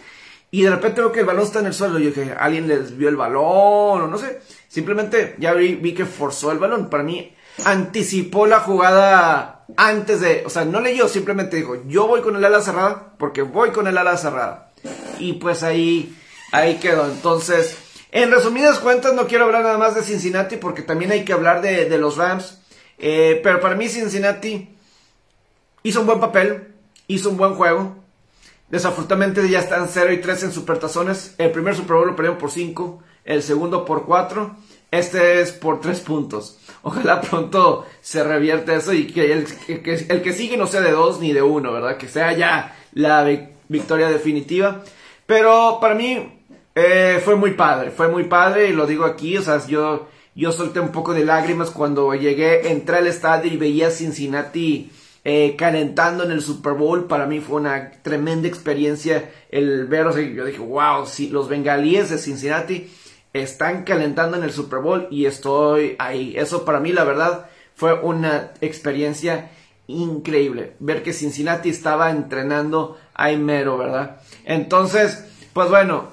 Y 0.49 0.63
de 0.63 0.71
repente 0.71 1.01
veo 1.01 1.11
que 1.11 1.19
el 1.19 1.25
balón 1.25 1.43
está 1.43 1.59
en 1.59 1.67
el 1.67 1.73
suelo. 1.73 1.99
Yo 1.99 2.07
dije, 2.07 2.33
alguien 2.37 2.67
les 2.67 2.97
vio 2.97 3.09
el 3.09 3.15
balón 3.15 4.01
o 4.01 4.07
no 4.07 4.17
sé. 4.17 4.39
Simplemente 4.67 5.35
ya 5.37 5.53
vi 5.53 5.93
que 5.93 6.05
forzó 6.05 6.51
el 6.51 6.57
balón. 6.57 6.89
Para 6.89 7.03
mí 7.03 7.31
anticipó 7.65 8.45
la 8.47 8.59
jugada 8.59 9.65
antes 9.75 10.21
de, 10.21 10.43
o 10.45 10.49
sea, 10.49 10.65
no 10.65 10.79
leyó, 10.79 11.07
simplemente 11.07 11.57
dijo, 11.57 11.83
yo 11.87 12.07
voy 12.07 12.21
con 12.21 12.35
el 12.35 12.45
ala 12.45 12.61
cerrada 12.61 13.13
porque 13.17 13.41
voy 13.41 13.71
con 13.71 13.87
el 13.87 13.97
ala 13.97 14.17
cerrada. 14.17 14.71
Y 15.19 15.33
pues 15.33 15.63
ahí, 15.63 16.15
ahí 16.51 16.75
quedó. 16.75 17.05
Entonces, 17.05 17.77
en 18.11 18.31
resumidas 18.31 18.79
cuentas, 18.79 19.13
no 19.13 19.27
quiero 19.27 19.45
hablar 19.45 19.63
nada 19.63 19.77
más 19.77 19.95
de 19.95 20.03
Cincinnati 20.03 20.57
porque 20.57 20.81
también 20.81 21.11
hay 21.11 21.25
que 21.25 21.33
hablar 21.33 21.61
de, 21.61 21.97
los 21.97 22.17
Rams. 22.17 22.59
Eh, 22.97 23.39
pero 23.43 23.59
para 23.59 23.75
mí 23.75 23.89
Cincinnati 23.89 24.75
hizo 25.83 26.01
un 26.01 26.07
buen 26.07 26.19
papel, 26.19 26.73
hizo 27.07 27.29
un 27.29 27.37
buen 27.37 27.55
juego. 27.55 27.95
Desafortunadamente 28.69 29.47
ya 29.49 29.59
están 29.59 29.87
0 29.89 30.13
y 30.13 30.17
3 30.17 30.43
en 30.43 30.51
supertazones. 30.51 31.35
El 31.37 31.51
primer 31.51 31.75
Super 31.75 31.95
Bowl 31.95 32.15
lo 32.15 32.37
por 32.37 32.51
5, 32.51 33.03
el 33.25 33.43
segundo 33.43 33.85
por 33.85 34.05
4. 34.05 34.55
Este 34.91 35.41
es 35.41 35.51
por 35.51 35.81
3 35.81 35.99
puntos. 36.01 36.57
Ojalá 36.87 37.19
pronto 37.19 37.85
se 37.99 38.23
revierte 38.23 38.73
eso 38.73 38.93
y 38.93 39.07
que 39.07 39.33
el 39.33 39.45
que, 39.83 40.05
el 40.07 40.21
que 40.21 40.31
sigue 40.31 40.55
no 40.55 40.67
sea 40.67 40.79
de 40.79 40.91
2 40.91 41.19
ni 41.19 41.33
de 41.33 41.41
1, 41.41 41.73
¿verdad? 41.73 41.97
Que 41.97 42.07
sea 42.07 42.31
ya 42.31 42.77
la 42.93 43.27
victoria 43.67 44.07
definitiva. 44.07 44.83
Pero 45.25 45.79
para 45.81 45.95
mí 45.95 46.41
eh, 46.73 47.21
fue 47.25 47.35
muy 47.35 47.51
padre, 47.55 47.91
fue 47.91 48.07
muy 48.07 48.23
padre 48.23 48.69
y 48.69 48.71
lo 48.71 48.87
digo 48.87 49.03
aquí, 49.03 49.37
o 49.37 49.41
sea, 49.41 49.67
yo, 49.67 50.07
yo 50.33 50.53
solté 50.53 50.79
un 50.79 50.93
poco 50.93 51.13
de 51.13 51.25
lágrimas 51.25 51.71
cuando 51.71 52.15
llegué, 52.15 52.71
entré 52.71 52.99
al 52.99 53.07
estadio 53.07 53.51
y 53.51 53.57
veía 53.57 53.87
a 53.87 53.91
Cincinnati 53.91 54.89
eh, 55.25 55.57
calentando 55.57 56.23
en 56.23 56.31
el 56.31 56.41
Super 56.41 56.71
Bowl. 56.71 57.03
Para 57.03 57.25
mí 57.25 57.41
fue 57.41 57.57
una 57.57 57.91
tremenda 58.01 58.47
experiencia 58.47 59.29
el 59.49 59.87
ver, 59.87 60.07
o 60.07 60.13
sea, 60.13 60.21
yo 60.21 60.45
dije, 60.45 60.59
wow, 60.59 61.05
si 61.05 61.27
los 61.27 61.49
bengalíes 61.49 62.09
de 62.11 62.17
Cincinnati 62.17 62.89
están 63.41 63.83
calentando 63.83 64.37
en 64.37 64.43
el 64.43 64.51
Super 64.51 64.79
Bowl 64.79 65.07
y 65.11 65.25
estoy 65.25 65.95
ahí. 65.99 66.35
Eso 66.37 66.65
para 66.65 66.79
mí, 66.79 66.91
la 66.91 67.03
verdad, 67.03 67.49
fue 67.75 67.93
una 67.93 68.51
experiencia 68.61 69.51
increíble 69.87 70.73
ver 70.79 71.01
que 71.01 71.13
Cincinnati 71.13 71.69
estaba 71.69 72.11
entrenando 72.11 72.97
a 73.13 73.31
mero, 73.31 73.77
¿verdad? 73.77 74.21
Entonces, 74.45 75.23
pues 75.53 75.69
bueno, 75.69 76.07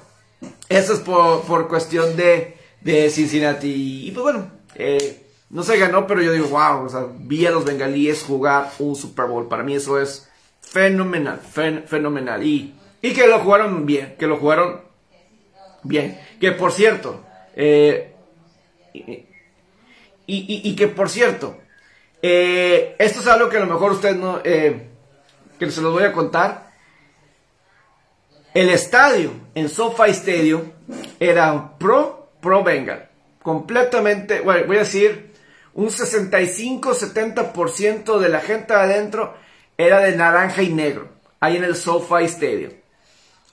eso 0.69 0.95
es 0.95 1.01
por, 1.01 1.69
cuestión 1.69 2.17
de, 2.17 2.57
de, 2.81 3.11
Cincinnati. 3.11 4.09
Y 4.09 4.11
pues 4.13 4.23
bueno, 4.23 4.51
eh, 4.75 5.27
no 5.51 5.63
se 5.63 5.79
ganó, 5.79 6.07
pero 6.07 6.23
yo 6.23 6.33
digo, 6.33 6.49
wow, 6.49 6.85
o 6.85 6.89
sea, 6.89 7.07
vi 7.19 7.47
a 7.47 7.51
los 7.51 7.65
bengalíes 7.65 8.23
jugar 8.23 8.71
un 8.79 8.97
Super 8.97 9.27
Bowl. 9.27 9.49
Para 9.49 9.63
mí 9.63 9.75
eso 9.75 10.01
es 10.01 10.29
fenomenal, 10.61 11.41
fenomenal. 11.41 12.43
Y, 12.45 12.75
y 13.03 13.13
que 13.13 13.27
lo 13.27 13.41
jugaron 13.41 13.87
bien, 13.87 14.17
que 14.19 14.27
lo 14.27 14.37
jugaron 14.37 14.81
bien. 15.85 16.19
Que 16.41 16.53
por 16.53 16.73
cierto, 16.73 17.25
eh, 17.55 18.13
y, 20.27 20.75
que 20.75 20.89
por 20.89 21.09
cierto, 21.09 21.59
eh, 22.23 22.97
esto 22.99 23.21
es 23.21 23.27
algo 23.27 23.49
que 23.49 23.59
a 23.59 23.61
lo 23.61 23.67
mejor 23.67 23.93
usted 23.93 24.17
no, 24.17 24.41
eh, 24.43 24.89
que 25.59 25.71
se 25.71 25.81
los 25.81 25.93
voy 25.93 26.03
a 26.05 26.13
contar. 26.13 26.73
El 28.53 28.71
estadio 28.71 29.31
en 29.55 29.69
SoFi 29.69 30.11
Stadium 30.11 30.73
era 31.21 31.79
pro, 31.79 32.31
pro 32.41 32.65
Bengal. 32.65 33.09
Completamente, 33.43 34.41
bueno, 34.41 34.67
voy 34.67 34.77
a 34.77 34.81
decir, 34.81 35.35
un 35.75 35.89
65-70% 35.89 38.19
de 38.19 38.29
la 38.29 38.41
gente 38.41 38.73
adentro 38.73 39.35
era 39.77 40.01
de 40.01 40.17
naranja 40.17 40.63
y 40.63 40.73
negro, 40.73 41.09
ahí 41.41 41.57
en 41.57 41.65
el 41.65 41.75
SoFi 41.75 42.23
Stadium. 42.25 42.73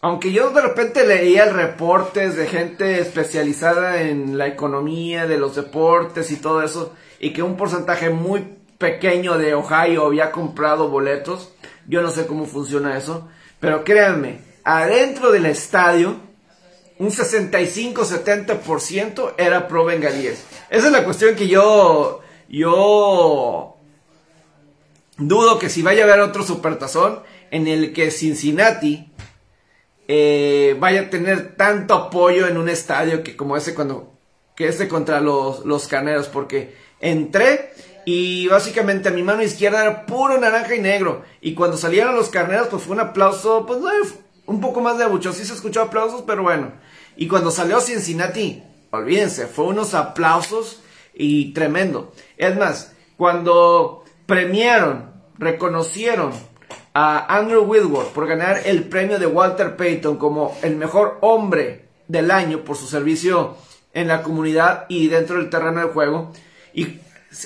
Aunque 0.04 0.32
yo 0.32 0.50
de 0.50 0.62
repente 0.62 1.06
leía 1.06 1.46
reportes 1.46 2.36
de 2.36 2.48
gente 2.48 3.00
especializada 3.00 4.02
en 4.02 4.40
la 4.40 4.48
economía, 4.48 5.28
de 5.28 5.38
los 5.38 5.56
deportes 5.56 6.32
y 6.32 6.38
todo 6.38 6.64
eso, 6.64 6.96
y 7.20 7.34
que 7.34 7.44
un 7.44 7.56
porcentaje 7.56 8.10
muy 8.10 8.58
pequeño 8.80 9.38
de 9.38 9.54
Ohio 9.54 10.08
había 10.08 10.32
comprado 10.32 10.90
boletos. 10.90 11.54
Yo 11.88 12.02
no 12.02 12.10
sé 12.10 12.26
cómo 12.26 12.46
funciona 12.46 12.98
eso. 12.98 13.30
Pero 13.60 13.84
créanme, 13.84 14.40
adentro 14.64 15.32
del 15.32 15.46
estadio, 15.46 16.16
un 16.98 17.12
65-70% 17.12 19.36
era 19.38 19.68
pro 19.68 19.86
bengalíes. 19.86 20.44
Esa 20.72 20.88
es 20.88 20.92
la 20.92 21.04
cuestión 21.04 21.36
que 21.36 21.48
yo, 21.48 22.22
yo 22.50 23.78
dudo 25.20 25.60
que 25.60 25.70
si 25.70 25.84
vaya 25.84 26.04
a 26.04 26.08
haber 26.08 26.22
otro 26.22 26.42
supertazón 26.42 27.22
en 27.52 27.68
el 27.68 27.94
que 27.94 28.10
Cincinnati 28.10 29.12
eh, 30.08 30.76
vaya 30.80 31.02
a 31.02 31.10
tener 31.10 31.56
tanto 31.56 31.94
apoyo 31.94 32.48
en 32.48 32.58
un 32.58 32.70
estadio 32.70 33.24
que 33.24 33.36
como 33.36 33.56
ese 33.58 33.74
cuando 33.74 34.18
que 34.56 34.68
ese 34.68 34.88
contra 34.88 35.22
los, 35.22 35.66
los 35.66 35.88
carneros 35.88 36.28
porque 36.28 36.76
entré 37.00 37.72
y 38.06 38.48
básicamente 38.48 39.10
a 39.10 39.12
mi 39.12 39.24
mano 39.24 39.44
izquierda 39.44 39.82
era 39.82 40.06
puro 40.06 40.40
naranja 40.40 40.76
y 40.76 40.80
negro. 40.80 41.24
Y 41.40 41.54
cuando 41.54 41.78
salieron 41.78 42.16
los 42.16 42.30
carneros, 42.30 42.68
pues 42.70 42.84
fue 42.84 42.94
un 42.94 43.02
aplauso, 43.02 43.66
pues 43.66 43.80
un 44.46 44.60
poco 44.60 44.82
más 44.82 44.98
de 44.98 45.04
abucho. 45.04 45.34
Sí 45.34 45.46
se 45.46 45.54
escuchó 45.54 45.82
aplausos, 45.82 46.24
pero 46.26 46.44
bueno. 46.44 46.74
Y 47.16 47.28
cuando 47.28 47.52
salió 47.52 47.80
Cincinnati, 47.80 48.64
olvídense, 48.90 49.48
fue 49.48 49.66
unos 49.66 49.94
aplausos 49.94 50.82
y 51.14 51.54
tremendo. 51.54 52.12
Es 52.38 52.58
más, 52.58 52.94
cuando 53.18 54.04
premiaron, 54.26 55.12
reconocieron 55.38 56.32
a 56.94 57.38
Andrew 57.38 57.64
Whitworth 57.64 58.10
por 58.10 58.28
ganar 58.28 58.62
el 58.66 58.84
premio 58.84 59.20
de 59.20 59.28
Walter 59.28 59.76
Payton 59.76 60.18
como 60.18 60.58
el 60.62 60.76
mejor 60.76 61.18
hombre 61.22 61.86
del 62.08 62.32
año 62.32 62.64
por 62.64 62.76
su 62.76 62.88
servicio 62.88 63.56
en 63.94 64.08
la 64.08 64.24
comunidad 64.24 64.86
y 64.90 65.08
dentro 65.08 65.38
del 65.38 65.50
terreno 65.50 65.82
de 65.82 65.94
juego. 65.94 66.32
Y 66.74 67.00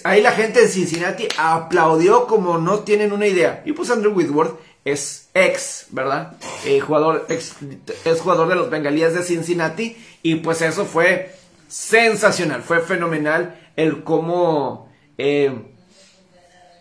ahí 0.04 0.22
la 0.22 0.32
gente 0.32 0.62
de 0.62 0.68
Cincinnati 0.68 1.28
aplaudió 1.38 2.28
como 2.28 2.58
no 2.58 2.80
tienen 2.80 3.12
una 3.12 3.28
idea. 3.28 3.62
Y 3.66 3.74
pues 3.74 3.92
Andrew 3.92 4.14
Whitworth 4.14 4.60
es 4.84 5.30
ex, 5.34 5.88
¿verdad? 5.92 6.38
Eh, 6.66 6.80
jugador, 6.80 7.26
es 7.30 8.22
jugador 8.22 8.48
de 8.48 8.56
los 8.56 8.70
bengalíes 8.70 9.14
de 9.14 9.24
Cincinnati. 9.24 9.98
Y 10.24 10.36
pues 10.36 10.62
eso 10.62 10.86
fue 10.86 11.36
sensacional, 11.68 12.62
fue 12.64 12.82
fenomenal 12.82 13.60
el 13.76 14.04
cómo 14.04 14.90
eh, 15.18 15.75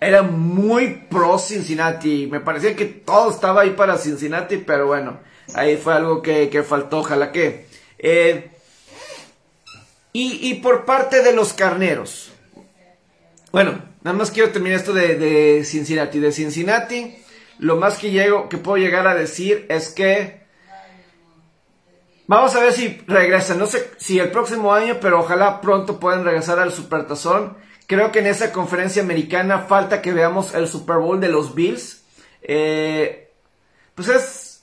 era 0.05 0.23
muy 0.23 1.07
pro 1.11 1.39
Cincinnati. 1.39 2.29
Me 2.31 2.41
parecía 2.41 2.77
que 2.77 2.85
todo 2.85 3.31
estaba 3.31 3.63
ahí 3.63 3.71
para 3.71 3.99
Cincinnati, 3.99 4.59
pero 4.59 4.87
bueno, 4.87 5.21
ahí 5.55 5.77
fue 5.77 5.95
algo 5.95 6.23
que, 6.23 6.65
faltó. 6.67 6.99
Ojalá 6.99 7.33
que... 7.33 7.67
Eh, 7.99 8.51
y, 10.13 10.51
y 10.51 10.55
por 10.55 10.85
parte 10.85 11.23
de 11.23 11.33
los 11.33 11.53
carneros, 11.55 12.33
bueno, 13.55 13.81
nada 14.03 14.17
más 14.17 14.33
quiero 14.33 14.51
terminar 14.51 14.81
esto 14.81 14.93
de, 14.93 15.63
Cincinnati. 15.65 16.19
De 16.19 16.33
Cincinnati, 16.33 17.17
lo 17.61 17.77
más 17.77 17.99
que, 17.99 18.11
llego, 18.11 18.49
que 18.49 18.59
puedo 18.59 18.79
llegar 18.79 19.07
a 19.07 19.15
decir 19.15 19.67
es 19.69 19.91
que 19.91 20.43
vamos 22.27 22.55
a 22.57 22.61
ver 22.61 22.73
si 22.73 23.01
regresan. 23.07 23.61
No 23.61 23.67
sé 23.67 23.91
si 23.97 24.19
el 24.19 24.33
próximo 24.33 24.75
año, 24.75 24.99
pero 25.01 25.21
ojalá 25.21 25.61
pronto 25.61 26.01
puedan 26.01 26.25
regresar 26.25 26.59
al 26.59 26.73
Supertazón. 26.73 27.57
Creo 27.87 28.13
que 28.13 28.21
en 28.21 28.27
esa 28.27 28.53
conferencia 28.53 29.03
americana 29.03 29.61
falta 29.61 30.03
que 30.03 30.13
veamos 30.13 30.55
el 30.55 30.69
Super 30.69 30.97
Bowl 30.97 31.21
de 31.21 31.29
los 31.29 31.55
Bills. 31.55 32.03
Eh, 32.43 33.31
pues 33.95 34.09
es. 34.09 34.63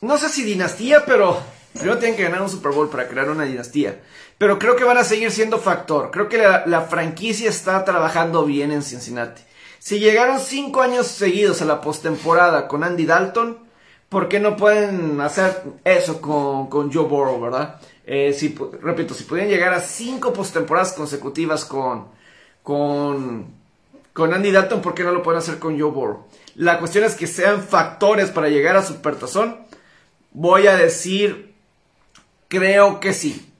No 0.00 0.18
sé 0.18 0.28
si 0.28 0.42
dinastía, 0.42 1.04
pero 1.04 1.40
Primero 1.72 1.98
tienen 1.98 2.16
que 2.16 2.24
ganar 2.24 2.42
un 2.42 2.50
Super 2.50 2.72
Bowl 2.72 2.90
para 2.90 3.08
crear 3.08 3.30
una 3.30 3.44
dinastía. 3.44 4.00
Pero 4.36 4.58
creo 4.58 4.76
que 4.76 4.84
van 4.84 4.98
a 4.98 5.04
seguir 5.04 5.30
siendo 5.30 5.58
factor. 5.58 6.10
Creo 6.10 6.28
que 6.28 6.38
la, 6.38 6.82
franquicia 6.82 7.48
está 7.48 7.84
trabajando 7.84 8.44
bien 8.44 8.72
en 8.72 8.82
Cincinnati. 8.82 9.42
Si 9.78 9.98
llegaron 9.98 10.38
cinco 10.38 10.82
años 10.82 11.06
seguidos 11.06 11.62
a 11.62 11.64
la 11.64 11.80
postemporada 11.80 12.68
con 12.68 12.84
Andy 12.84 13.06
Dalton, 13.06 13.58
¿por 14.08 14.28
qué 14.28 14.38
no 14.38 14.56
pueden 14.56 15.20
hacer 15.20 15.62
eso 15.84 16.20
con, 16.20 16.92
Joe 16.92 17.04
Burrow, 17.04 17.40
verdad? 17.40 17.80
Eh, 18.04 18.32
si, 18.32 18.56
repito, 18.80 19.14
si 19.14 19.24
pudieran 19.24 19.50
llegar 19.50 19.72
a 19.72 19.80
cinco 19.80 20.32
postemporadas 20.32 20.92
consecutivas 20.92 21.64
con, 21.64 22.08
con, 22.62 23.46
con 24.12 24.34
Andy 24.34 24.50
Dalton, 24.50 24.82
¿por 24.82 24.94
qué 24.94 25.04
no 25.04 25.12
lo 25.12 25.22
pueden 25.22 25.38
hacer 25.38 25.58
con 25.58 25.78
Joe 25.78 25.90
Burrow? 25.90 26.26
La 26.56 26.78
cuestión 26.78 27.04
es 27.04 27.14
que 27.14 27.26
sean 27.26 27.62
factores 27.62 28.30
para 28.30 28.48
llegar 28.48 28.76
a 28.76 28.82
Supertazón. 28.82 29.58
Voy 30.32 30.66
a 30.66 30.76
decir 30.76 31.52
Creo 32.52 33.00
que 33.00 33.14
sí. 33.14 33.50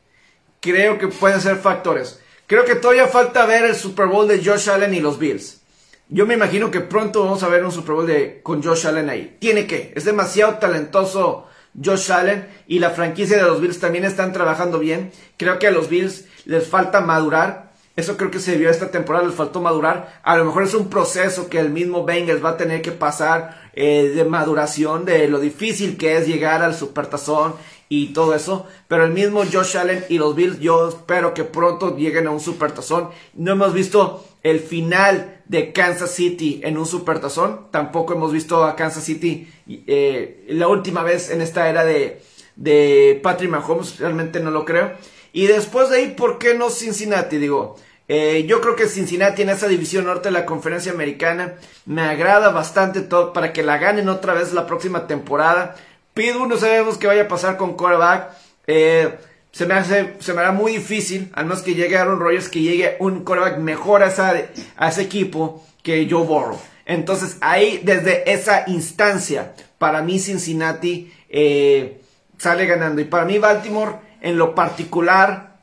Creo 0.60 0.98
que 0.98 1.08
pueden 1.08 1.40
ser 1.40 1.56
factores. 1.56 2.20
Creo 2.46 2.66
que 2.66 2.74
todavía 2.74 3.06
falta 3.08 3.46
ver 3.46 3.64
el 3.64 3.74
Super 3.74 4.04
Bowl 4.04 4.28
de 4.28 4.44
Josh 4.44 4.68
Allen 4.68 4.92
y 4.92 5.00
los 5.00 5.18
Bills. 5.18 5.62
Yo 6.10 6.26
me 6.26 6.34
imagino 6.34 6.70
que 6.70 6.80
pronto 6.80 7.24
vamos 7.24 7.42
a 7.42 7.48
ver 7.48 7.64
un 7.64 7.72
Super 7.72 7.94
Bowl 7.94 8.06
de, 8.06 8.42
con 8.42 8.62
Josh 8.62 8.86
Allen 8.86 9.08
ahí. 9.08 9.38
Tiene 9.40 9.66
que. 9.66 9.94
Es 9.96 10.04
demasiado 10.04 10.58
talentoso 10.58 11.46
Josh 11.82 12.10
Allen 12.12 12.48
y 12.66 12.78
la 12.78 12.90
franquicia 12.90 13.36
de 13.36 13.42
los 13.42 13.60
Bills 13.60 13.80
también 13.80 14.04
están 14.04 14.32
trabajando 14.32 14.78
bien. 14.78 15.10
Creo 15.36 15.58
que 15.58 15.68
a 15.68 15.70
los 15.70 15.88
Bills 15.88 16.26
les 16.44 16.66
falta 16.66 17.00
madurar. 17.00 17.72
Eso 17.94 18.16
creo 18.16 18.30
que 18.30 18.40
se 18.40 18.56
vio 18.56 18.70
esta 18.70 18.90
temporada, 18.90 19.26
les 19.26 19.34
faltó 19.34 19.60
madurar. 19.60 20.20
A 20.22 20.36
lo 20.36 20.46
mejor 20.46 20.62
es 20.62 20.74
un 20.74 20.88
proceso 20.88 21.48
que 21.50 21.60
el 21.60 21.70
mismo 21.70 22.04
Bengals 22.04 22.42
va 22.42 22.50
a 22.50 22.56
tener 22.56 22.80
que 22.80 22.92
pasar 22.92 23.70
eh, 23.74 24.12
de 24.14 24.24
maduración, 24.24 25.04
de 25.04 25.28
lo 25.28 25.38
difícil 25.38 25.98
que 25.98 26.16
es 26.16 26.26
llegar 26.26 26.62
al 26.62 26.74
supertazón 26.74 27.54
y 27.94 28.06
todo 28.14 28.34
eso. 28.34 28.66
Pero 28.88 29.04
el 29.04 29.12
mismo 29.12 29.44
Josh 29.44 29.76
Allen 29.76 30.06
y 30.08 30.16
los 30.16 30.34
Bills, 30.34 30.60
yo 30.60 30.88
espero 30.88 31.34
que 31.34 31.44
pronto 31.44 31.94
lleguen 31.94 32.26
a 32.26 32.30
un 32.30 32.40
supertazón. 32.40 33.10
No 33.34 33.52
hemos 33.52 33.74
visto 33.74 34.26
el 34.42 34.60
final 34.60 35.42
de 35.44 35.74
Kansas 35.74 36.10
City 36.10 36.62
en 36.64 36.78
un 36.78 36.86
supertazón. 36.86 37.66
Tampoco 37.70 38.14
hemos 38.14 38.32
visto 38.32 38.64
a 38.64 38.76
Kansas 38.76 39.04
City 39.04 39.46
eh, 39.68 40.46
la 40.48 40.68
última 40.68 41.02
vez 41.02 41.30
en 41.30 41.42
esta 41.42 41.68
era 41.68 41.84
de, 41.84 42.22
de 42.56 43.20
Patrick 43.22 43.50
Mahomes. 43.50 43.98
Realmente 43.98 44.40
no 44.40 44.50
lo 44.50 44.64
creo. 44.64 44.92
Y 45.34 45.46
después 45.46 45.90
de 45.90 45.98
ahí, 45.98 46.14
¿por 46.16 46.38
qué 46.38 46.54
no 46.54 46.70
Cincinnati? 46.70 47.36
Digo, 47.36 47.76
eh, 48.08 48.46
yo 48.48 48.62
creo 48.62 48.74
que 48.74 48.86
Cincinnati 48.86 49.42
en 49.42 49.50
esa 49.50 49.68
división 49.68 50.06
norte 50.06 50.30
de 50.30 50.32
la 50.32 50.46
conferencia 50.46 50.92
americana 50.92 51.56
me 51.84 52.00
agrada 52.00 52.48
bastante 52.52 53.02
todo 53.02 53.34
para 53.34 53.52
que 53.52 53.62
la 53.62 53.76
ganen 53.76 54.08
otra 54.08 54.32
vez 54.32 54.54
la 54.54 54.66
próxima 54.66 55.06
temporada. 55.06 55.76
Pittsburgh 56.14 56.48
no 56.48 56.56
sabemos 56.56 56.98
qué 56.98 57.06
vaya 57.06 57.22
a 57.22 57.28
pasar 57.28 57.56
con 57.56 57.74
quarterback. 57.74 58.30
Eh, 58.66 59.18
se 59.50 59.66
me 59.66 59.74
hace, 59.74 60.14
se 60.20 60.32
me 60.32 60.40
hará 60.40 60.52
muy 60.52 60.72
difícil, 60.72 61.30
al 61.34 61.44
menos 61.44 61.62
que 61.62 61.74
llegue 61.74 61.96
Aaron 61.96 62.20
Rodgers, 62.20 62.48
que 62.48 62.60
llegue 62.60 62.96
un 63.00 63.22
quarterback 63.24 63.58
mejor 63.58 64.02
a, 64.02 64.08
ese 64.08 65.02
equipo 65.02 65.64
que 65.82 66.08
Joe 66.10 66.26
Burrow. 66.26 66.58
Entonces 66.86 67.36
ahí, 67.40 67.80
desde 67.84 68.30
esa 68.30 68.64
instancia, 68.66 69.54
para 69.78 70.02
mí 70.02 70.18
Cincinnati 70.18 71.12
eh, 71.28 72.00
sale 72.38 72.66
ganando. 72.66 73.00
Y 73.00 73.04
para 73.04 73.24
mí 73.24 73.38
Baltimore, 73.38 73.96
en 74.20 74.38
lo 74.38 74.54
particular 74.54 75.58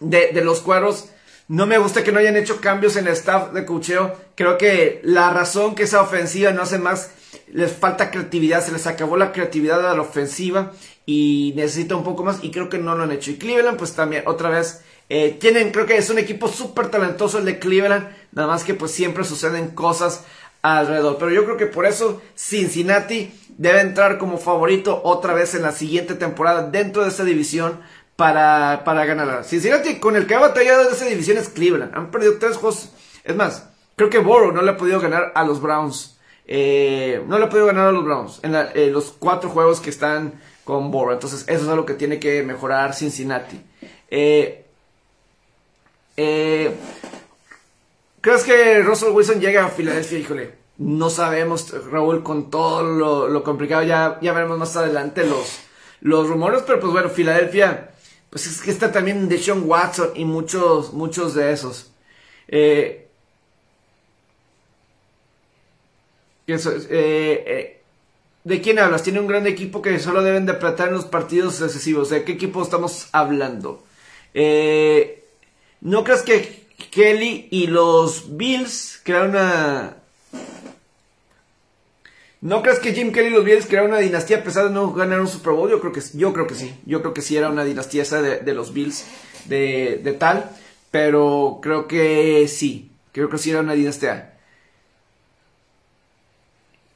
de, 0.00 0.32
de 0.32 0.44
los 0.44 0.60
cueros, 0.60 1.10
no 1.46 1.66
me 1.66 1.78
gusta 1.78 2.04
que 2.04 2.12
no 2.12 2.18
hayan 2.18 2.36
hecho 2.36 2.60
cambios 2.60 2.96
en 2.96 3.06
el 3.06 3.14
staff 3.14 3.52
de 3.52 3.64
cocheo. 3.64 4.14
Creo 4.34 4.58
que 4.58 5.00
la 5.02 5.30
razón 5.30 5.74
que 5.74 5.84
esa 5.84 6.02
ofensiva 6.02 6.52
no 6.52 6.62
hace 6.62 6.78
más 6.78 7.10
les 7.52 7.72
falta 7.72 8.10
creatividad, 8.10 8.64
se 8.64 8.72
les 8.72 8.86
acabó 8.86 9.16
la 9.16 9.32
creatividad 9.32 9.88
a 9.88 9.94
la 9.94 10.02
ofensiva 10.02 10.72
y 11.06 11.52
necesita 11.56 11.96
un 11.96 12.04
poco 12.04 12.24
más 12.24 12.38
y 12.42 12.50
creo 12.50 12.68
que 12.68 12.78
no 12.78 12.94
lo 12.94 13.04
han 13.04 13.12
hecho. 13.12 13.30
Y 13.30 13.38
Cleveland 13.38 13.78
pues 13.78 13.92
también 13.92 14.24
otra 14.26 14.50
vez 14.50 14.82
Eh, 15.10 15.38
tienen, 15.40 15.70
creo 15.72 15.86
que 15.86 15.96
es 15.96 16.10
un 16.10 16.18
equipo 16.18 16.48
súper 16.48 16.90
talentoso 16.90 17.38
el 17.38 17.46
de 17.46 17.58
Cleveland, 17.58 18.08
nada 18.32 18.46
más 18.46 18.62
que 18.62 18.74
pues 18.74 18.92
siempre 18.92 19.24
suceden 19.24 19.70
cosas 19.70 20.24
alrededor. 20.60 21.16
Pero 21.18 21.30
yo 21.30 21.44
creo 21.44 21.56
que 21.56 21.64
por 21.64 21.86
eso 21.86 22.20
Cincinnati 22.36 23.32
debe 23.56 23.80
entrar 23.80 24.18
como 24.18 24.36
favorito 24.36 25.00
otra 25.04 25.32
vez 25.32 25.54
en 25.54 25.62
la 25.62 25.72
siguiente 25.72 26.14
temporada 26.14 26.68
dentro 26.68 27.04
de 27.04 27.08
esa 27.08 27.24
división 27.24 27.80
para, 28.16 28.82
para 28.84 29.06
ganarla. 29.06 29.44
Cincinnati 29.44 29.98
con 29.98 30.14
el 30.14 30.26
que 30.26 30.34
ha 30.34 30.40
batallado 30.40 30.84
de 30.84 30.92
esa 30.92 31.06
división 31.06 31.38
es 31.38 31.48
Cleveland. 31.48 31.94
Han 31.94 32.10
perdido 32.10 32.36
tres 32.38 32.58
juegos. 32.58 32.90
Es 33.24 33.34
más, 33.34 33.64
creo 33.96 34.10
que 34.10 34.18
Borough 34.18 34.52
no 34.52 34.60
le 34.60 34.72
ha 34.72 34.76
podido 34.76 35.00
ganar 35.00 35.32
a 35.34 35.42
los 35.42 35.62
Browns. 35.62 36.17
Eh, 36.50 37.22
no 37.26 37.38
le 37.38 37.44
ha 37.44 37.48
podido 37.50 37.66
ganar 37.66 37.88
a 37.88 37.92
los 37.92 38.04
Browns 38.04 38.40
en, 38.42 38.54
en 38.54 38.92
los 38.92 39.14
cuatro 39.18 39.50
juegos 39.50 39.80
que 39.80 39.90
están 39.90 40.40
con 40.64 40.90
Borough. 40.90 41.12
Entonces 41.12 41.44
eso 41.46 41.62
es 41.64 41.68
algo 41.68 41.86
que 41.86 41.94
tiene 41.94 42.18
que 42.18 42.42
mejorar 42.42 42.94
Cincinnati. 42.94 43.60
Eh, 44.10 44.64
eh, 46.16 46.74
¿Crees 48.20 48.42
que 48.44 48.82
Russell 48.82 49.12
Wilson 49.12 49.40
llega 49.40 49.64
a 49.64 49.68
Filadelfia? 49.68 50.18
Híjole, 50.18 50.54
no 50.78 51.10
sabemos, 51.10 51.72
Raúl, 51.90 52.22
con 52.22 52.50
todo 52.50 53.28
lo, 53.28 53.44
complicado. 53.44 53.82
Ya, 53.82 54.18
ya 54.20 54.32
veremos 54.32 54.58
más 54.58 54.76
adelante 54.76 55.24
los, 55.24 55.60
los 56.00 56.28
rumores. 56.28 56.62
Pero 56.66 56.80
pues 56.80 56.92
bueno, 56.92 57.08
Filadelfia, 57.08 57.90
pues 58.28 58.46
es 58.46 58.60
que 58.60 58.70
está 58.70 58.92
también 58.92 59.28
de 59.28 59.38
Sean 59.38 59.62
Watson 59.64 60.10
y 60.14 60.24
muchos, 60.24 60.92
muchos 60.92 61.34
de 61.34 61.52
esos. 61.52 61.92
Eh, 62.48 63.07
eh, 66.48 67.44
eh, 67.46 67.80
¿De 68.44 68.60
quién 68.60 68.78
hablas? 68.78 69.02
Tiene 69.02 69.20
un 69.20 69.26
gran 69.26 69.46
equipo 69.46 69.82
que 69.82 69.98
solo 69.98 70.22
deben 70.22 70.46
de 70.46 70.52
apretar 70.52 70.88
en 70.88 70.94
los 70.94 71.04
partidos 71.04 71.60
excesivos. 71.60 72.10
¿De 72.10 72.24
qué 72.24 72.32
equipo 72.32 72.62
estamos 72.62 73.08
hablando? 73.12 73.84
¿No 75.80 76.04
crees 76.04 76.22
que 76.22 76.68
Kelly 76.90 77.48
y 77.50 77.66
los 77.66 78.36
Bills 78.36 79.00
crearon 79.02 79.30
una... 79.30 79.96
¿No 82.40 82.62
crees 82.62 82.78
que 82.78 82.92
Jim 82.92 83.12
Kelly 83.12 83.28
y 83.28 83.30
los 83.30 83.44
Bills 83.44 83.66
crearon 83.66 83.90
una 83.90 83.98
dinastía 83.98 84.38
a 84.38 84.44
pesar 84.44 84.64
de 84.64 84.70
no 84.70 84.92
ganar 84.92 85.20
un 85.20 85.26
Super 85.26 85.52
Bowl? 85.54 85.70
Yo 85.70 85.80
creo 85.80 85.92
que, 85.92 86.00
yo 86.14 86.32
creo 86.32 86.46
que 86.46 86.54
sí. 86.54 86.74
Yo 86.86 87.00
creo 87.00 87.12
que 87.12 87.22
sí 87.22 87.36
era 87.36 87.50
una 87.50 87.64
dinastía 87.64 88.02
esa 88.02 88.22
de, 88.22 88.54
los 88.54 88.72
Bills 88.72 89.04
de, 89.46 90.16
tal. 90.18 90.50
Pero 90.90 91.58
creo 91.60 91.88
que 91.88 92.46
sí. 92.48 92.92
Creo 93.12 93.28
que 93.28 93.38
sí 93.38 93.50
era 93.50 93.60
una 93.60 93.74
dinastía. 93.74 94.37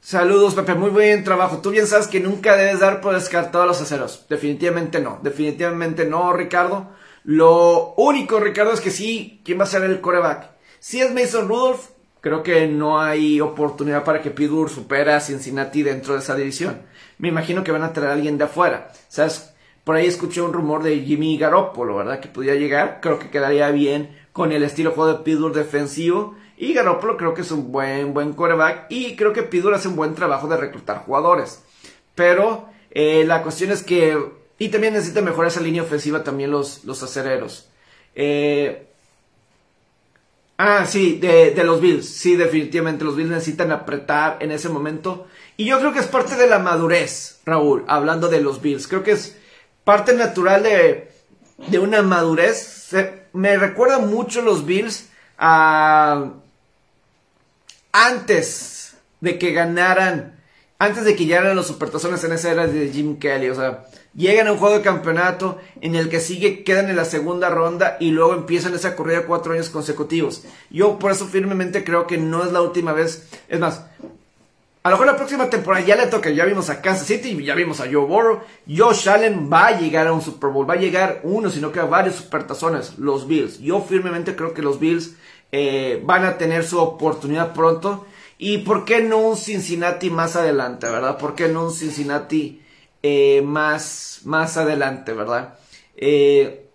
Saludos, 0.05 0.53
Pepe. 0.53 0.75
Muy 0.75 0.89
buen 0.89 1.23
trabajo. 1.23 1.59
Tú 1.59 1.69
bien 1.69 1.87
sabes 1.87 2.07
que 2.07 2.19
nunca 2.19 2.57
debes 2.57 2.81
dar 2.81 2.99
por 2.99 3.13
descartado 3.13 3.63
a 3.63 3.67
los 3.67 3.79
aceros. 3.79 4.25
Definitivamente 4.27 4.99
no. 4.99 5.19
Definitivamente 5.23 6.03
no, 6.03 6.33
Ricardo. 6.33 6.89
Lo 7.23 7.93
único, 7.95 8.41
Ricardo, 8.41 8.73
es 8.73 8.81
que 8.81 8.91
sí, 8.91 9.39
¿quién 9.45 9.61
va 9.61 9.63
a 9.63 9.67
ser 9.67 9.81
el 9.85 10.01
coreback? 10.01 10.49
Si 10.81 10.99
es 10.99 11.13
Mason 11.13 11.47
Rudolph, 11.47 11.85
creo 12.19 12.43
que 12.43 12.67
no 12.67 12.99
hay 12.99 13.39
oportunidad 13.39 14.03
para 14.03 14.21
que 14.21 14.29
Pittsburgh 14.29 14.69
supera 14.69 15.15
a 15.15 15.21
Cincinnati 15.21 15.83
dentro 15.83 16.15
de 16.15 16.19
esa 16.19 16.35
división. 16.35 16.81
Me 17.17 17.29
imagino 17.29 17.63
que 17.63 17.71
van 17.71 17.83
a 17.83 17.93
traer 17.93 18.09
a 18.09 18.13
alguien 18.15 18.37
de 18.37 18.43
afuera. 18.43 18.91
¿Sabes? 19.07 19.53
Por 19.85 19.95
ahí 19.95 20.05
escuché 20.05 20.41
un 20.41 20.51
rumor 20.51 20.83
de 20.83 20.99
Jimmy 20.99 21.37
Garoppolo, 21.37 21.95
¿verdad? 21.95 22.19
Que 22.19 22.27
podía 22.27 22.55
llegar. 22.55 22.99
Creo 23.01 23.19
que 23.19 23.29
quedaría 23.29 23.71
bien 23.71 24.17
con 24.33 24.51
el 24.51 24.63
estilo 24.63 24.89
de 24.89 24.95
juego 24.97 25.13
de 25.13 25.23
Pittsburgh 25.23 25.55
defensivo. 25.55 26.35
Y 26.63 26.73
Garoppolo 26.73 27.17
creo 27.17 27.33
que 27.33 27.41
es 27.41 27.51
un 27.51 27.73
buen, 27.73 28.13
buen 28.13 28.31
coreback. 28.31 28.85
Y 28.87 29.17
creo 29.17 29.33
que 29.33 29.43
Pittsburgh 29.43 29.75
hace 29.75 29.89
un 29.89 29.97
buen 29.97 30.15
trabajo 30.15 30.47
de 30.47 30.55
reclutar 30.55 30.99
jugadores. 30.99 31.61
Pero 32.15 32.69
eh, 32.89 33.25
la 33.25 33.43
cuestión 33.43 33.71
es 33.71 33.83
que 33.83 34.17
y 34.57 34.69
también 34.69 34.93
necesita 34.93 35.21
mejorar 35.21 35.51
esa 35.51 35.59
línea 35.59 35.83
ofensiva 35.83 36.23
también 36.23 36.51
los, 36.51 36.85
los 36.85 37.03
acereros. 37.03 37.67
Eh, 38.15 38.87
ah, 40.57 40.85
sí, 40.85 41.17
de, 41.19 41.51
de, 41.51 41.63
los 41.65 41.81
Bills. 41.81 42.07
Sí, 42.07 42.37
definitivamente 42.37 43.03
los 43.03 43.17
Bills 43.17 43.31
necesitan 43.31 43.73
apretar 43.73 44.37
en 44.39 44.53
ese 44.53 44.69
momento. 44.69 45.27
Y 45.57 45.65
yo 45.65 45.79
creo 45.79 45.91
que 45.91 45.99
es 45.99 46.07
parte 46.07 46.37
de 46.37 46.47
la 46.47 46.59
madurez, 46.59 47.41
Raúl, 47.45 47.83
hablando 47.87 48.29
de 48.29 48.39
los 48.39 48.61
Bills. 48.61 48.87
Creo 48.87 49.03
que 49.03 49.11
es 49.11 49.37
parte 49.83 50.13
natural 50.13 50.63
de, 50.63 51.11
de 51.67 51.79
una 51.79 52.01
madurez. 52.03 52.89
me 53.33 53.57
recuerda 53.57 53.99
mucho 53.99 54.41
los 54.41 54.65
Bills 54.65 55.09
a, 55.37 56.35
antes 57.93 58.95
de 59.21 59.39
que 59.39 59.53
ganaran, 59.53 60.37
antes 60.79 61.05
de 61.05 61.15
que 61.15 61.25
llegaran 61.25 61.55
los 61.55 61.67
supertazones 61.67 62.21
en 62.25 62.33
esa 62.33 62.51
era 62.51 62.67
de 62.67 62.89
Jim 62.89 63.17
Kelly. 63.17 63.49
O 63.49 63.55
sea, 63.55 63.85
llegan 64.13 64.47
a 64.47 64.51
un 64.51 64.57
juego 64.57 64.75
de 64.75 64.83
campeonato 64.83 65.59
en 65.79 65.95
el 65.95 66.09
que 66.09 66.19
sigue, 66.19 66.65
quedan 66.65 66.89
en 66.89 66.97
la 66.97 67.05
segunda 67.05 67.49
ronda 67.49 67.95
y 68.01 68.11
luego 68.11 68.33
empiezan 68.33 68.73
esa 68.73 68.97
corrida 68.97 69.25
cuatro 69.25 69.53
años 69.53 69.69
consecutivos. 69.69 70.43
Yo 70.69 70.99
por 70.99 71.11
eso 71.11 71.27
firmemente 71.27 71.85
creo 71.85 72.05
que 72.05 72.17
no 72.17 72.43
es 72.43 72.51
la 72.51 72.61
última 72.61 72.91
vez. 72.91 73.29
Es 73.47 73.59
más, 73.59 73.83
a 74.85 74.89
lo 74.89 74.95
mejor 74.95 75.07
la 75.07 75.15
próxima 75.15 75.49
temporada 75.49 75.85
ya 75.85 75.95
le 75.95 76.07
toca. 76.07 76.29
Ya 76.29 76.43
vimos 76.43 76.69
a 76.69 76.81
Kansas 76.81 77.07
City, 77.07 77.41
ya 77.41 77.55
vimos 77.55 77.79
a 77.79 77.85
Joe 77.85 78.05
Burrow. 78.05 78.41
Josh 78.67 79.07
Allen 79.07 79.49
va 79.51 79.67
a 79.67 79.79
llegar 79.79 80.07
a 80.07 80.13
un 80.13 80.21
Super 80.21 80.49
Bowl. 80.49 80.69
Va 80.69 80.73
a 80.73 80.77
llegar 80.77 81.21
uno, 81.23 81.49
sino 81.49 81.71
que 81.71 81.79
a 81.79 81.85
varios 81.85 82.15
supertazones. 82.15 82.97
Los 82.97 83.25
Bills. 83.25 83.59
Yo 83.59 83.79
firmemente 83.79 84.35
creo 84.35 84.53
que 84.53 84.61
los 84.61 84.81
Bills 84.81 85.13
eh, 85.55 86.01
van 86.03 86.25
a 86.25 86.39
tener 86.39 86.65
su 86.65 86.79
oportunidad 86.79 87.53
pronto. 87.53 88.07
Y 88.39 88.57
por 88.59 88.85
qué 88.85 89.03
no 89.03 89.19
un 89.19 89.37
Cincinnati 89.37 90.09
más 90.09 90.35
adelante, 90.35 90.89
¿verdad? 90.89 91.19
¿Por 91.19 91.35
qué 91.35 91.47
no 91.47 91.65
un 91.65 91.71
Cincinnati 91.71 92.59
eh, 93.03 93.43
más, 93.45 94.21
más 94.23 94.57
adelante, 94.57 95.13
¿verdad? 95.13 95.59
Eh, 95.95 96.65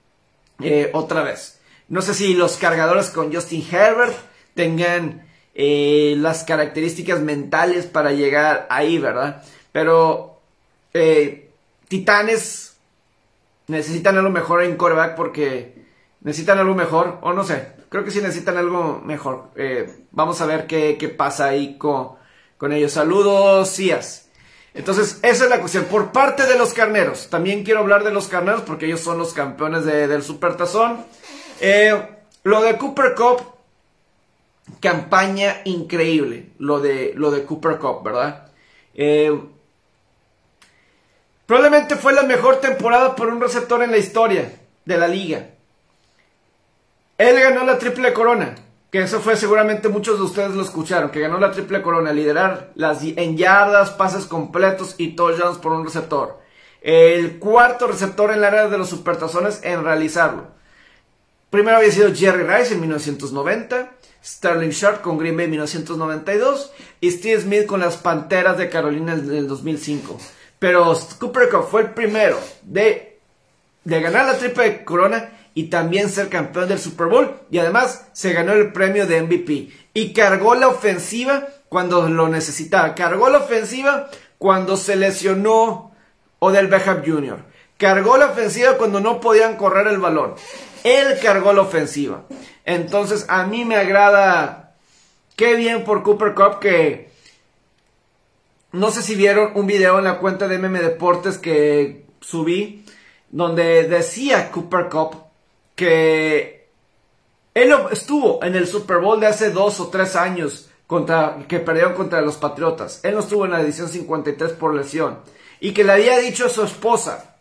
otra 0.93 1.25
vez. 1.25 1.59
No 1.89 2.03
sé 2.03 2.15
si 2.15 2.35
los 2.35 2.57
cargadores 2.57 3.11
con 3.11 3.35
Justin 3.35 3.67
Herbert 3.69 4.15
tengan 4.55 5.27
las 5.55 6.45
características 6.45 7.19
mentales 7.21 7.87
para 7.87 8.13
llegar 8.13 8.69
ahí, 8.71 8.99
¿verdad? 8.99 9.43
Pero 9.73 10.41
Titanes 11.89 12.77
necesitan 13.67 14.17
algo 14.19 14.31
mejor 14.31 14.63
en 14.63 14.77
coreback 14.77 15.17
porque 15.17 15.85
necesitan 16.21 16.59
algo 16.59 16.77
mejor, 16.77 17.19
o 17.23 17.33
no 17.33 17.43
sé, 17.43 17.78
creo 17.89 18.05
que 18.05 18.11
sí 18.11 18.21
necesitan 18.21 18.57
algo 18.57 19.01
mejor. 19.05 19.51
vamos 20.11 20.41
a 20.41 20.47
ver 20.47 20.67
qué, 20.67 20.97
qué 20.99 21.09
pasa 21.09 21.47
ahí 21.47 21.79
con, 21.79 22.13
con 22.57 22.73
ellos. 22.73 22.93
Saludos, 22.93 23.71
Cias. 23.71 24.29
Entonces, 24.75 25.19
esa 25.23 25.45
es 25.45 25.51
la 25.51 25.61
cuestión. 25.61 25.87
Por 25.87 26.13
parte 26.13 26.47
de 26.47 26.57
los 26.57 26.73
carneros, 26.73 27.29
también 27.31 27.65
quiero 27.65 27.81
hablar 27.81 28.05
de 28.05 28.13
los 28.13 28.29
carneros 28.29 28.63
porque 28.63 28.87
ellos 28.87 29.01
son 29.01 29.19
los 29.19 29.33
campeones 29.33 29.85
del 29.85 30.23
Supertazón. 30.23 31.05
Eh, 31.61 32.01
lo 32.45 32.63
de 32.63 32.77
Cooper 32.77 33.15
Cup, 33.17 33.43
campaña 34.81 35.63
increíble. 35.65 36.51
Lo 36.59 36.79
de, 36.81 37.13
lo 37.17 37.31
de 37.31 37.45
Cooper 37.45 37.79
Cup, 37.79 38.05
¿verdad? 38.05 38.53
Eh, 38.95 39.37
probablemente 41.47 41.97
fue 41.97 42.13
la 42.13 42.23
mejor 42.23 42.61
temporada 42.61 43.17
por 43.17 43.29
un 43.29 43.41
receptor 43.41 43.83
en 43.83 43.91
la 43.91 43.99
historia 43.99 44.61
de 44.85 44.97
la 44.97 45.09
liga. 45.09 45.51
Él 47.19 47.39
ganó 47.41 47.65
la 47.65 47.79
triple 47.79 48.13
corona 48.13 48.55
que 48.91 49.03
eso 49.03 49.21
fue 49.21 49.37
seguramente 49.37 49.89
muchos 49.89 50.19
de 50.19 50.25
ustedes 50.25 50.55
lo 50.55 50.63
escucharon, 50.63 51.11
que 51.11 51.21
ganó 51.21 51.39
la 51.39 51.53
triple 51.53 51.83
corona, 51.83 52.13
liderar 52.13 52.71
las 52.75 53.03
en 53.03 53.37
yardas, 53.37 53.91
pases 53.91 54.25
completos 54.25 54.95
y 54.97 55.15
touchdowns 55.15 55.59
por 55.59 55.73
un 55.73 55.85
receptor. 55.85 56.41
El 56.81 57.39
cuarto 57.39 57.87
receptor 57.87 58.33
en 58.33 58.41
la 58.41 58.49
área 58.49 58.69
de 58.69 58.79
los 58.79 58.89
supertazones 58.89 59.61
en 59.63 59.85
realizarlo. 59.85 60.47
Primero 61.51 61.79
había 61.79 61.91
sido 61.91 62.15
Jerry 62.15 62.45
Rice 62.45 62.75
en 62.75 62.81
1990, 62.81 63.91
Sterling 64.25 64.71
Sharp 64.71 65.03
con 65.03 65.19
Green 65.19 65.37
Bay 65.37 65.45
en 65.45 65.51
1992 65.53 66.73
y 67.01 67.11
Steve 67.11 67.43
Smith 67.43 67.67
con 67.67 67.81
las 67.81 67.97
Panteras 67.99 68.57
de 68.57 68.71
Carolina 68.71 69.13
en 69.13 69.31
el 69.35 69.49
2005. 69.49 70.19
Pero 70.59 70.99
Cooper 71.19 71.49
Cup 71.51 71.69
fue 71.71 71.83
el 71.83 71.91
primero 71.91 72.39
de, 72.63 73.19
de 73.85 74.01
ganar 74.01 74.27
la 74.27 74.39
triple 74.39 74.85
corona 74.85 75.38
y 75.59 75.65
también 75.65 76.09
ser 76.09 76.29
campeón 76.29 76.69
del 76.69 76.79
Super 76.79 77.09
Bowl. 77.09 77.35
Y 77.51 77.59
además 77.59 78.07
se 78.13 78.33
ganó 78.33 78.53
el 78.53 78.73
premio 78.73 79.09
de 79.09 79.21
MVP. 79.21 79.71
Y 79.93 80.13
cargó 80.13 80.55
la 80.55 80.69
ofensiva 80.69 81.49
cuando 81.69 82.09
lo 82.09 82.29
necesitaba. 82.29 82.95
Cargó 82.95 83.29
la 83.29 83.39
ofensiva 83.39 84.09
cuando 84.39 84.77
se 84.77 84.95
lesionó 84.95 85.91
Odell 86.39 86.69
Beckham 86.69 87.03
Jr. 87.05 87.45
Cargó 87.77 88.19
la 88.19 88.27
ofensiva 88.27 88.77
cuando 88.77 89.01
no 89.01 89.21
podían 89.21 89.57
correr 89.57 89.89
el 89.89 89.99
balón. 89.99 90.37
Él 90.85 91.19
cargó 91.21 91.53
la 91.53 91.63
ofensiva. 91.63 92.23
Entonces 92.65 93.27
a 93.29 93.45
mí 93.45 93.65
me 93.65 93.75
agrada. 93.75 94.77
Qué 95.35 95.57
bien 95.57 95.83
por 95.83 96.05
Cooper 96.05 96.35
Cup 96.35 96.61
que... 96.61 97.11
No 98.71 98.93
sé 98.93 99.03
si 99.03 99.17
vieron 99.17 99.51
un 99.57 99.67
video 99.67 99.99
en 99.99 100.05
la 100.05 100.21
cuenta 100.21 100.47
de 100.47 100.57
MM 100.57 100.79
Deportes 100.79 101.37
que 101.37 102.07
subí. 102.21 102.85
Donde 103.31 103.89
decía 103.89 104.53
Cooper 104.53 104.89
Cup 104.89 105.28
que 105.79 106.69
él 107.55 107.73
estuvo 107.93 108.43
en 108.43 108.57
el 108.57 108.67
Super 108.67 108.99
Bowl 108.99 109.21
de 109.21 109.29
hace 109.29 109.51
dos 109.51 109.79
o 109.79 109.89
tres 109.89 110.17
años 110.17 110.69
contra, 110.89 111.39
que 111.47 111.61
perdieron 111.61 111.95
contra 111.95 112.21
los 112.21 112.37
Patriotas. 112.37 112.99
Él 113.05 113.15
no 113.15 113.21
estuvo 113.21 113.45
en 113.45 113.53
la 113.53 113.61
edición 113.61 113.89
53 113.89 114.53
por 114.55 114.75
lesión. 114.75 115.21
Y 115.61 115.73
que 115.73 115.85
le 115.85 115.93
había 115.93 116.19
dicho 116.19 116.47
a 116.47 116.49
su 116.49 116.65
esposa, 116.65 117.37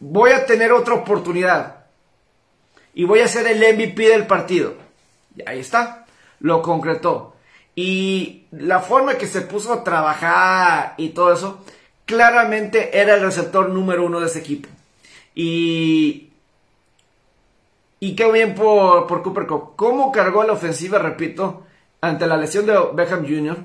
voy 0.00 0.30
a 0.30 0.46
tener 0.46 0.72
otra 0.72 0.94
oportunidad. 0.94 1.84
y 2.94 3.04
voy 3.04 3.20
a 3.20 3.28
ser 3.28 3.46
el 3.46 3.58
MVP 3.74 4.08
del 4.08 4.26
partido. 4.26 4.74
Y 5.36 5.46
ahí 5.46 5.60
está, 5.60 6.06
lo 6.40 6.62
concretó. 6.62 7.36
Y 7.76 8.46
la 8.50 8.80
forma 8.80 9.18
que 9.18 9.26
se 9.26 9.42
puso 9.42 9.74
a 9.74 9.84
trabajar 9.84 10.94
y 10.96 11.10
todo 11.10 11.34
eso, 11.34 11.62
claramente 12.06 12.98
era 12.98 13.14
el 13.14 13.20
receptor 13.20 13.68
número 13.68 14.06
uno 14.06 14.20
de 14.20 14.26
ese 14.26 14.38
equipo. 14.40 14.68
Y, 15.34 16.27
y 18.00 18.14
qué 18.14 18.30
bien 18.30 18.54
por, 18.54 19.06
por 19.06 19.22
Cooper 19.22 19.46
Cup. 19.46 19.76
¿Cómo 19.76 20.12
cargó 20.12 20.44
la 20.44 20.52
ofensiva, 20.52 20.98
repito, 20.98 21.64
ante 22.00 22.26
la 22.26 22.36
lesión 22.36 22.66
de 22.66 22.78
Beckham 22.94 23.26
Jr.? 23.26 23.56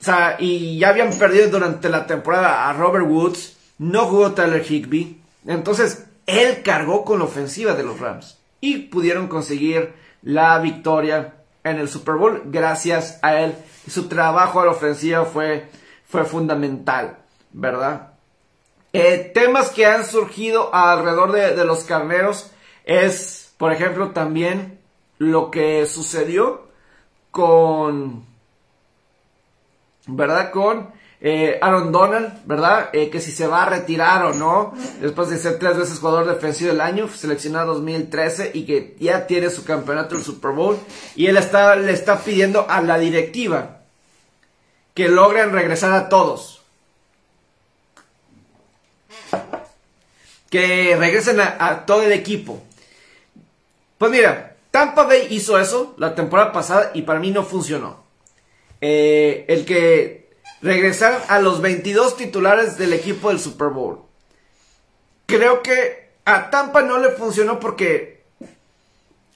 O 0.00 0.04
sea, 0.04 0.36
y 0.38 0.78
ya 0.78 0.90
habían 0.90 1.12
perdido 1.18 1.48
durante 1.48 1.88
la 1.88 2.06
temporada 2.06 2.68
a 2.68 2.72
Robert 2.74 3.06
Woods, 3.06 3.56
no 3.78 4.06
jugó 4.06 4.32
Tyler 4.32 4.62
Higby. 4.62 5.20
Entonces, 5.46 6.04
él 6.26 6.62
cargó 6.62 7.04
con 7.04 7.18
la 7.18 7.24
ofensiva 7.24 7.74
de 7.74 7.84
los 7.84 8.00
Rams 8.00 8.38
y 8.60 8.78
pudieron 8.78 9.28
conseguir 9.28 9.94
la 10.22 10.58
victoria 10.58 11.34
en 11.64 11.78
el 11.78 11.88
Super 11.88 12.16
Bowl 12.16 12.42
gracias 12.46 13.18
a 13.22 13.40
él. 13.40 13.54
Su 13.88 14.08
trabajo 14.08 14.60
a 14.60 14.66
la 14.66 14.72
ofensiva 14.72 15.24
fue, 15.24 15.68
fue 16.06 16.24
fundamental, 16.24 17.18
¿verdad? 17.52 18.12
Eh, 18.92 19.32
temas 19.34 19.70
que 19.70 19.86
han 19.86 20.06
surgido 20.06 20.74
alrededor 20.74 21.32
de, 21.32 21.56
de 21.56 21.64
los 21.64 21.84
carneros 21.84 22.50
es, 22.84 23.52
por 23.58 23.72
ejemplo, 23.72 24.10
también 24.10 24.78
lo 25.18 25.50
que 25.50 25.86
sucedió 25.86 26.68
con, 27.30 28.24
¿verdad? 30.06 30.50
Con 30.50 30.92
eh, 31.26 31.58
Aaron 31.62 31.90
Donald, 31.90 32.42
¿verdad? 32.44 32.90
Eh, 32.92 33.08
que 33.08 33.20
si 33.20 33.32
se 33.32 33.46
va 33.46 33.62
a 33.62 33.70
retirar 33.70 34.26
o 34.26 34.34
no, 34.34 34.74
después 35.00 35.30
de 35.30 35.38
ser 35.38 35.58
tres 35.58 35.76
veces 35.76 35.98
jugador 35.98 36.26
defensivo 36.26 36.70
del 36.70 36.82
año, 36.82 37.08
seleccionado 37.08 37.72
2013 37.72 38.50
y 38.52 38.66
que 38.66 38.94
ya 39.00 39.26
tiene 39.26 39.48
su 39.48 39.64
campeonato 39.64 40.16
del 40.16 40.24
Super 40.24 40.50
Bowl. 40.50 40.78
Y 41.16 41.26
él 41.26 41.38
está, 41.38 41.76
le 41.76 41.92
está 41.92 42.18
pidiendo 42.18 42.66
a 42.68 42.82
la 42.82 42.98
directiva 42.98 43.80
que 44.92 45.08
logren 45.08 45.52
regresar 45.52 45.92
a 45.92 46.08
todos. 46.08 46.62
Que 50.50 50.94
regresen 50.96 51.40
a, 51.40 51.86
todo 51.86 52.02
el 52.02 52.12
equipo. 52.12 52.62
Pues 54.04 54.12
mira, 54.12 54.58
Tampa 54.70 55.04
Bay 55.04 55.28
hizo 55.30 55.58
eso 55.58 55.94
la 55.96 56.14
temporada 56.14 56.52
pasada 56.52 56.90
y 56.92 57.00
para 57.00 57.20
mí 57.20 57.30
no 57.30 57.42
funcionó. 57.42 58.04
Eh, 58.82 59.46
el 59.48 59.64
que 59.64 60.28
regresar 60.60 61.24
a 61.28 61.38
los 61.40 61.62
22 61.62 62.18
titulares 62.18 62.76
del 62.76 62.92
equipo 62.92 63.30
del 63.30 63.40
Super 63.40 63.68
Bowl. 63.68 64.02
Creo 65.24 65.62
que 65.62 66.10
a 66.26 66.50
Tampa 66.50 66.82
no 66.82 66.98
le 66.98 67.12
funcionó 67.12 67.58
porque 67.58 68.26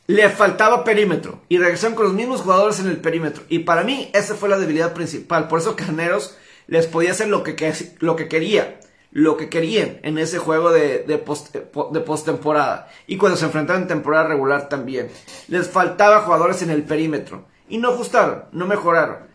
le 0.06 0.28
faltaba 0.28 0.84
perímetro 0.84 1.40
y 1.48 1.56
regresaron 1.56 1.96
con 1.96 2.04
los 2.04 2.12
mismos 2.12 2.42
jugadores 2.42 2.78
en 2.78 2.88
el 2.88 2.98
perímetro. 2.98 3.44
Y 3.48 3.60
para 3.60 3.84
mí 3.84 4.10
esa 4.12 4.34
fue 4.34 4.50
la 4.50 4.58
debilidad 4.58 4.92
principal. 4.92 5.48
Por 5.48 5.60
eso 5.60 5.76
Carneros 5.76 6.36
les 6.66 6.86
podía 6.86 7.12
hacer 7.12 7.28
lo 7.28 7.42
que 7.42 7.56
quería, 7.56 8.80
lo 9.10 9.36
que 9.36 9.48
querían 9.48 10.00
en 10.02 10.18
ese 10.18 10.38
juego 10.38 10.70
de, 10.70 11.04
de, 11.04 11.18
post, 11.18 11.54
de 11.54 12.00
postemporada. 12.00 12.88
Y 13.06 13.16
cuando 13.16 13.36
se 13.36 13.46
enfrentaron 13.46 13.82
en 13.82 13.88
temporada 13.88 14.28
regular 14.28 14.68
también. 14.68 15.10
Les 15.48 15.68
faltaba 15.68 16.20
jugadores 16.20 16.62
en 16.62 16.70
el 16.70 16.84
perímetro. 16.84 17.46
Y 17.68 17.78
no 17.78 17.90
ajustaron, 17.90 18.44
no 18.52 18.66
mejoraron. 18.66 19.28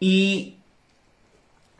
Y 0.00 0.58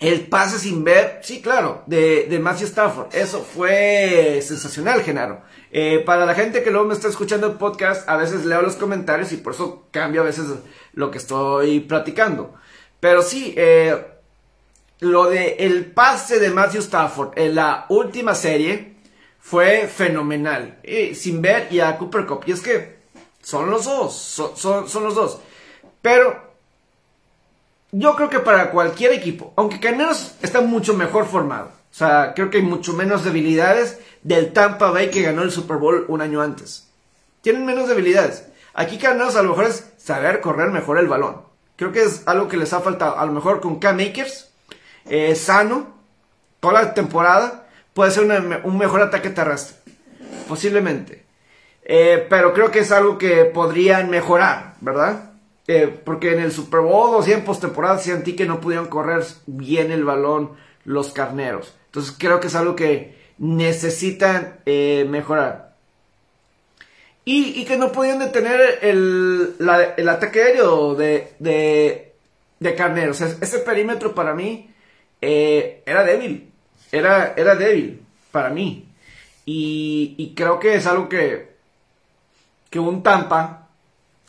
el 0.00 0.26
pase 0.26 0.58
sin 0.58 0.84
ver, 0.84 1.20
sí, 1.22 1.40
claro, 1.40 1.82
de, 1.86 2.26
de 2.28 2.38
Matthew 2.38 2.66
Stafford. 2.66 3.14
Eso 3.14 3.42
fue 3.42 4.40
sensacional, 4.42 5.02
Genaro. 5.02 5.42
Eh, 5.70 6.02
para 6.04 6.26
la 6.26 6.34
gente 6.34 6.62
que 6.62 6.70
luego 6.70 6.86
me 6.86 6.94
está 6.94 7.08
escuchando 7.08 7.46
el 7.46 7.54
podcast, 7.54 8.08
a 8.08 8.16
veces 8.16 8.44
leo 8.44 8.62
los 8.62 8.76
comentarios 8.76 9.32
y 9.32 9.38
por 9.38 9.54
eso 9.54 9.88
cambio 9.90 10.20
a 10.20 10.24
veces 10.24 10.46
lo 10.92 11.10
que 11.10 11.18
estoy 11.18 11.80
platicando. 11.80 12.54
Pero 13.00 13.22
sí, 13.22 13.54
eh, 13.56 14.13
lo 15.04 15.26
de 15.26 15.56
el 15.60 15.86
pase 15.86 16.38
de 16.38 16.50
Matthew 16.50 16.80
Stafford 16.80 17.38
en 17.38 17.54
la 17.54 17.86
última 17.88 18.34
serie 18.34 18.96
fue 19.38 19.86
fenomenal. 19.86 20.78
sin 21.14 21.42
ver 21.42 21.68
y 21.70 21.80
a 21.80 21.96
Cooper 21.98 22.26
Cup. 22.26 22.44
Y 22.46 22.52
es 22.52 22.60
que 22.60 22.96
son 23.42 23.70
los 23.70 23.84
dos, 23.84 24.14
son, 24.14 24.88
son 24.88 25.04
los 25.04 25.14
dos. 25.14 25.40
Pero 26.00 26.54
yo 27.92 28.16
creo 28.16 28.28
que 28.28 28.40
para 28.40 28.70
cualquier 28.70 29.12
equipo, 29.12 29.52
aunque 29.56 29.80
Carneros 29.80 30.34
está 30.42 30.60
mucho 30.60 30.94
mejor 30.94 31.26
formado, 31.26 31.66
o 31.66 31.96
sea, 31.96 32.32
creo 32.34 32.50
que 32.50 32.58
hay 32.58 32.64
mucho 32.64 32.92
menos 32.92 33.22
debilidades 33.22 34.00
del 34.22 34.52
Tampa 34.52 34.90
Bay 34.90 35.10
que 35.10 35.22
ganó 35.22 35.42
el 35.42 35.52
Super 35.52 35.76
Bowl 35.76 36.06
un 36.08 36.20
año 36.20 36.42
antes. 36.42 36.88
Tienen 37.40 37.64
menos 37.64 37.88
debilidades. 37.88 38.46
Aquí 38.72 38.98
Carneros 38.98 39.36
a 39.36 39.42
lo 39.42 39.50
mejor 39.50 39.66
es 39.66 39.92
saber 39.96 40.40
correr 40.40 40.70
mejor 40.70 40.98
el 40.98 41.06
balón. 41.06 41.42
Creo 41.76 41.92
que 41.92 42.02
es 42.02 42.22
algo 42.26 42.48
que 42.48 42.56
les 42.56 42.72
ha 42.72 42.80
faltado. 42.80 43.18
A 43.18 43.26
lo 43.26 43.32
mejor 43.32 43.60
con 43.60 43.78
K-Makers, 43.78 44.50
eh, 45.06 45.34
sano, 45.34 45.94
toda 46.60 46.82
la 46.82 46.94
temporada, 46.94 47.66
puede 47.92 48.10
ser 48.10 48.24
un 48.64 48.78
mejor 48.78 49.02
ataque 49.02 49.30
terrestre. 49.30 49.76
Posiblemente. 50.48 51.24
Eh, 51.84 52.26
pero 52.28 52.54
creo 52.54 52.70
que 52.70 52.80
es 52.80 52.92
algo 52.92 53.18
que 53.18 53.44
podrían 53.44 54.10
mejorar, 54.10 54.74
¿verdad? 54.80 55.32
Eh, 55.66 56.00
porque 56.04 56.32
en 56.32 56.40
el 56.40 56.52
Super 56.52 56.80
Bowl 56.80 57.14
o 57.14 57.22
si 57.22 57.32
en 57.32 57.44
postemporada 57.44 57.98
sentí 57.98 58.34
que 58.34 58.46
no 58.46 58.60
pudieron 58.60 58.88
correr 58.88 59.24
bien 59.46 59.90
el 59.90 60.04
balón 60.04 60.52
los 60.84 61.12
carneros. 61.12 61.74
Entonces 61.86 62.14
creo 62.18 62.40
que 62.40 62.48
es 62.48 62.54
algo 62.54 62.76
que 62.76 63.16
necesitan 63.38 64.60
mejorar. 64.66 65.74
Y, 67.26 67.64
que 67.64 67.78
no 67.78 67.90
pudieron 67.90 68.20
detener 68.20 68.78
el, 68.82 69.56
ataque 70.08 70.42
aéreo 70.42 70.94
de, 70.94 71.32
de, 71.38 72.74
carneros. 72.74 73.22
ese 73.22 73.58
perímetro 73.60 74.14
para 74.14 74.34
mí 74.34 74.73
eh, 75.26 75.82
era 75.86 76.04
débil. 76.04 76.52
Era, 76.92 77.32
era 77.36 77.54
débil 77.54 78.04
para 78.30 78.50
mí. 78.50 78.88
Y, 79.46 80.34
creo 80.36 80.58
que 80.58 80.74
es 80.74 80.86
algo 80.86 81.08
que, 81.08 81.56
que 82.70 82.78
un 82.78 83.02
Tampa 83.02 83.68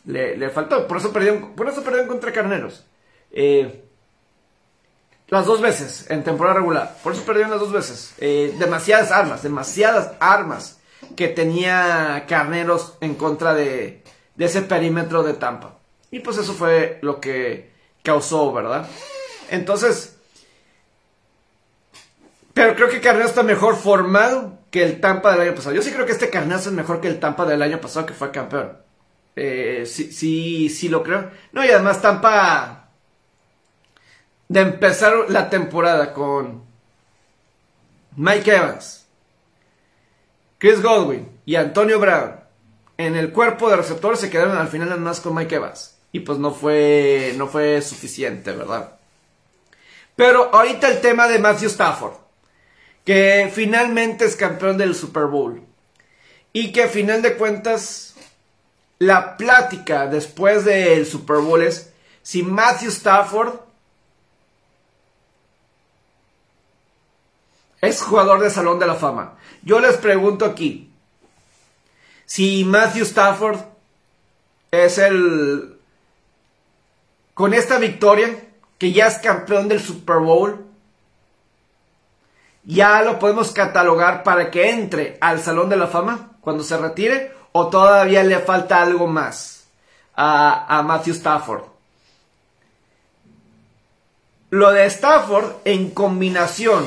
le, 0.06 0.48
faltó. 0.50 0.86
Por 0.86 0.96
eso 0.96 1.12
perdieron, 1.12 1.54
por 1.54 1.68
eso 1.68 1.82
perdieron 1.82 2.08
contra 2.08 2.32
Carneros. 2.32 2.84
Eh, 3.30 3.84
las 5.28 5.44
dos 5.44 5.60
veces 5.60 6.10
en 6.10 6.24
temporada 6.24 6.56
regular. 6.56 6.96
Por 7.02 7.12
eso 7.12 7.24
perdieron 7.24 7.50
las 7.50 7.60
dos 7.60 7.72
veces. 7.72 8.14
Eh, 8.18 8.54
demasiadas 8.58 9.10
armas, 9.10 9.42
demasiadas 9.42 10.12
armas 10.18 10.78
que 11.14 11.28
tenía 11.28 12.24
Carneros 12.26 12.94
en 13.00 13.16
contra 13.16 13.54
de, 13.54 14.02
de 14.34 14.44
ese 14.44 14.62
perímetro 14.62 15.22
de 15.22 15.34
Tampa. 15.34 15.76
Y 16.10 16.20
pues 16.20 16.38
eso 16.38 16.54
fue 16.54 16.98
lo 17.02 17.20
que 17.20 17.70
causó, 18.02 18.52
¿verdad? 18.52 18.88
Entonces, 19.50 20.15
pero 22.56 22.74
creo 22.74 22.88
que 22.88 23.02
Carneros 23.02 23.32
está 23.32 23.42
mejor 23.42 23.76
formado 23.76 24.60
que 24.70 24.82
el 24.82 24.98
Tampa 24.98 25.30
del 25.32 25.42
año 25.42 25.54
pasado. 25.54 25.74
Yo 25.74 25.82
sí 25.82 25.92
creo 25.92 26.06
que 26.06 26.12
este 26.12 26.30
Carneros 26.30 26.66
es 26.66 26.72
mejor 26.72 27.02
que 27.02 27.08
el 27.08 27.20
Tampa 27.20 27.44
del 27.44 27.60
año 27.60 27.82
pasado 27.82 28.06
que 28.06 28.14
fue 28.14 28.30
campeón. 28.30 28.78
Eh, 29.36 29.84
sí, 29.84 30.10
sí, 30.10 30.70
sí 30.70 30.88
lo 30.88 31.02
creo. 31.02 31.30
No, 31.52 31.62
y 31.62 31.68
además 31.68 32.00
Tampa 32.00 32.88
de 34.48 34.60
empezar 34.60 35.12
la 35.28 35.50
temporada 35.50 36.14
con 36.14 36.64
Mike 38.16 38.56
Evans, 38.56 39.06
Chris 40.56 40.80
Godwin 40.80 41.28
y 41.44 41.56
Antonio 41.56 42.00
Brown 42.00 42.40
en 42.96 43.16
el 43.16 43.32
cuerpo 43.32 43.68
de 43.68 43.76
receptores 43.76 44.18
se 44.18 44.30
quedaron 44.30 44.56
al 44.56 44.68
final 44.68 44.88
nada 44.88 45.00
más 45.02 45.20
con 45.20 45.34
Mike 45.34 45.56
Evans. 45.56 45.98
Y 46.10 46.20
pues 46.20 46.38
no 46.38 46.52
fue, 46.52 47.34
no 47.36 47.48
fue 47.48 47.82
suficiente, 47.82 48.52
¿verdad? 48.52 48.96
Pero 50.14 50.54
ahorita 50.54 50.88
el 50.88 51.02
tema 51.02 51.28
de 51.28 51.38
Matthew 51.38 51.68
Stafford, 51.68 52.25
que 53.06 53.50
finalmente 53.54 54.26
es 54.26 54.36
campeón 54.36 54.76
del 54.76 54.94
Super 54.94 55.26
Bowl. 55.26 55.62
Y 56.52 56.72
que 56.72 56.82
a 56.82 56.88
final 56.88 57.22
de 57.22 57.36
cuentas 57.36 58.14
la 58.98 59.36
plática 59.36 60.08
después 60.08 60.64
del 60.64 61.06
Super 61.06 61.36
Bowl 61.36 61.62
es 61.62 61.92
si 62.22 62.42
Matthew 62.42 62.88
Stafford 62.90 63.60
es 67.80 68.02
jugador 68.02 68.40
de 68.40 68.50
Salón 68.50 68.80
de 68.80 68.86
la 68.86 68.96
Fama. 68.96 69.38
Yo 69.62 69.78
les 69.78 69.96
pregunto 69.98 70.44
aquí, 70.44 70.90
si 72.24 72.64
Matthew 72.64 73.04
Stafford 73.04 73.60
es 74.72 74.98
el... 74.98 75.78
con 77.34 77.54
esta 77.54 77.78
victoria, 77.78 78.36
que 78.78 78.92
ya 78.92 79.06
es 79.06 79.18
campeón 79.18 79.68
del 79.68 79.80
Super 79.80 80.16
Bowl, 80.16 80.65
ya 82.66 83.00
lo 83.02 83.18
podemos 83.18 83.52
catalogar 83.52 84.22
para 84.22 84.50
que 84.50 84.70
entre 84.70 85.16
al 85.20 85.40
Salón 85.40 85.70
de 85.70 85.76
la 85.76 85.86
Fama 85.86 86.32
cuando 86.40 86.62
se 86.62 86.76
retire 86.76 87.36
¿O 87.58 87.68
todavía 87.68 88.22
le 88.22 88.38
falta 88.40 88.82
algo 88.82 89.06
más 89.06 89.64
a, 90.14 90.82
Matthew 90.86 91.14
Stafford? 91.14 91.62
Lo 94.50 94.72
de 94.72 94.84
Stafford 94.84 95.52
en 95.64 95.88
combinación 95.88 96.84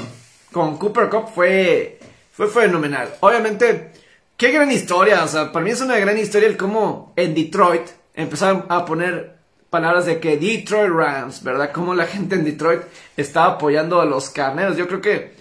con 0.52 0.78
Cooper 0.78 1.10
Cup 1.10 1.30
fue, 1.34 1.98
fue 2.32 2.50
fenomenal. 2.50 3.16
Obviamente, 3.22 3.94
qué 4.38 4.52
gran 4.52 4.72
historia. 4.72 5.24
O 5.24 5.28
sea, 5.28 5.52
para 5.52 5.66
mí 5.66 5.72
es 5.72 5.82
una 5.82 5.98
gran 5.98 6.20
historia 6.20 6.48
el 6.48 6.56
cómo 6.56 7.14
en 7.16 7.34
Detroit 7.34 7.88
empezaron 8.14 8.68
a 8.70 8.86
poner 8.86 9.38
palabras 9.72 10.06
de 10.06 10.20
que 10.20 10.38
Detroit 10.38 10.92
Rams, 10.92 11.42
¿verdad? 11.42 11.72
Cómo 11.74 11.96
la 11.96 12.06
gente 12.06 12.36
en 12.36 12.46
Detroit 12.46 12.84
estaba 13.18 13.54
apoyando 13.54 14.00
a 14.00 14.06
los 14.06 14.30
carneros. 14.30 14.78
Yo 14.78 14.88
creo 14.88 15.02
que 15.02 15.39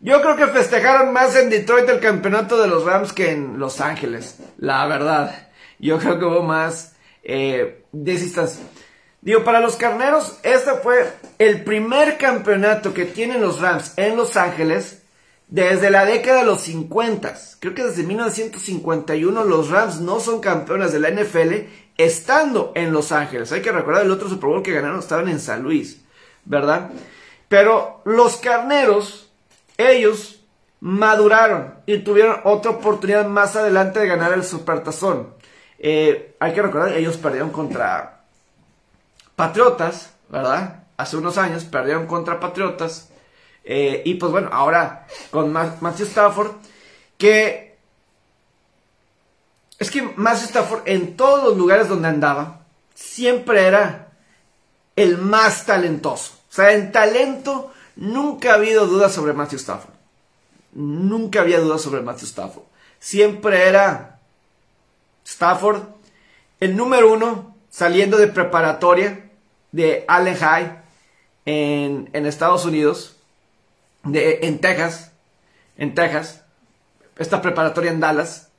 yo 0.00 0.20
creo 0.22 0.36
que 0.36 0.46
festejaron 0.46 1.12
más 1.12 1.34
en 1.36 1.50
Detroit 1.50 1.88
el 1.88 2.00
campeonato 2.00 2.60
de 2.60 2.68
los 2.68 2.84
Rams 2.84 3.12
que 3.12 3.32
en 3.32 3.58
Los 3.58 3.80
Ángeles, 3.80 4.38
la 4.58 4.86
verdad. 4.86 5.48
Yo 5.78 5.98
creo 5.98 6.18
que 6.18 6.24
hubo 6.24 6.42
más 6.42 6.94
eh, 7.22 7.84
desistas. 7.92 8.60
Digo, 9.20 9.44
para 9.44 9.60
los 9.60 9.76
carneros, 9.76 10.38
este 10.42 10.72
fue 10.82 11.12
el 11.38 11.64
primer 11.64 12.18
campeonato 12.18 12.94
que 12.94 13.04
tienen 13.04 13.40
los 13.40 13.60
Rams 13.60 13.94
en 13.96 14.16
Los 14.16 14.36
Ángeles 14.36 15.02
desde 15.48 15.90
la 15.90 16.04
década 16.04 16.40
de 16.40 16.46
los 16.46 16.60
50. 16.62 17.34
Creo 17.60 17.74
que 17.74 17.84
desde 17.84 18.04
1951 18.04 19.44
los 19.44 19.70
Rams 19.70 20.00
no 20.00 20.20
son 20.20 20.40
campeones 20.40 20.92
de 20.92 21.00
la 21.00 21.10
NFL 21.10 21.66
estando 21.96 22.72
en 22.74 22.92
Los 22.92 23.12
Ángeles. 23.12 23.50
Hay 23.52 23.62
que 23.62 23.72
recordar 23.72 24.04
el 24.04 24.10
otro 24.10 24.28
Super 24.28 24.48
Bowl 24.48 24.62
que 24.62 24.72
ganaron 24.72 25.00
estaban 25.00 25.28
en 25.28 25.40
San 25.40 25.62
Luis, 25.62 26.00
¿verdad? 26.44 26.90
Pero 27.48 28.02
los 28.04 28.36
carneros, 28.36 29.27
ellos 29.78 30.40
maduraron 30.80 31.76
y 31.86 31.98
tuvieron 31.98 32.40
otra 32.44 32.72
oportunidad 32.72 33.26
más 33.26 33.56
adelante 33.56 34.00
de 34.00 34.08
ganar 34.08 34.32
el 34.32 34.44
Supertazón. 34.44 35.34
Eh, 35.78 36.36
hay 36.40 36.52
que 36.52 36.62
recordar, 36.62 36.92
ellos 36.92 37.16
perdieron 37.16 37.50
contra 37.50 38.22
Patriotas, 39.36 40.12
¿verdad? 40.28 40.84
Hace 40.96 41.16
unos 41.16 41.38
años 41.38 41.64
perdieron 41.64 42.06
contra 42.06 42.40
Patriotas. 42.40 43.08
Eh, 43.64 44.02
y 44.04 44.14
pues 44.14 44.32
bueno, 44.32 44.48
ahora 44.52 45.06
con 45.30 45.52
Matthew 45.52 46.06
Stafford, 46.06 46.52
que 47.16 47.78
es 49.78 49.90
que 49.90 50.02
Matthew 50.16 50.46
Stafford 50.46 50.82
en 50.86 51.16
todos 51.16 51.44
los 51.44 51.56
lugares 51.56 51.88
donde 51.88 52.08
andaba, 52.08 52.62
siempre 52.94 53.66
era 53.66 54.08
el 54.96 55.18
más 55.18 55.66
talentoso. 55.66 56.32
O 56.50 56.52
sea, 56.52 56.72
en 56.72 56.90
talento 56.90 57.72
nunca 57.98 58.52
ha 58.52 58.54
habido 58.54 58.86
dudas 58.86 59.12
sobre 59.12 59.32
Matthew 59.32 59.58
Stafford. 59.58 59.92
Nunca 60.72 61.40
había 61.40 61.60
dudas 61.60 61.82
sobre 61.82 62.00
Matthew 62.00 62.28
Stafford. 62.28 62.64
Siempre 63.00 63.68
era 63.68 64.20
Stafford 65.24 65.82
el 66.60 66.76
número 66.76 67.12
uno 67.12 67.54
saliendo 67.70 68.16
de 68.16 68.28
preparatoria 68.28 69.30
de 69.72 70.04
Allen 70.08 70.36
High 70.36 70.82
en, 71.44 72.10
en 72.12 72.26
Estados 72.26 72.64
Unidos 72.64 73.16
de, 74.04 74.40
en 74.42 74.60
Texas, 74.60 75.12
en 75.76 75.94
Texas, 75.94 76.44
esta 77.16 77.42
preparatoria 77.42 77.90
en 77.90 78.00
Dallas. 78.00 78.50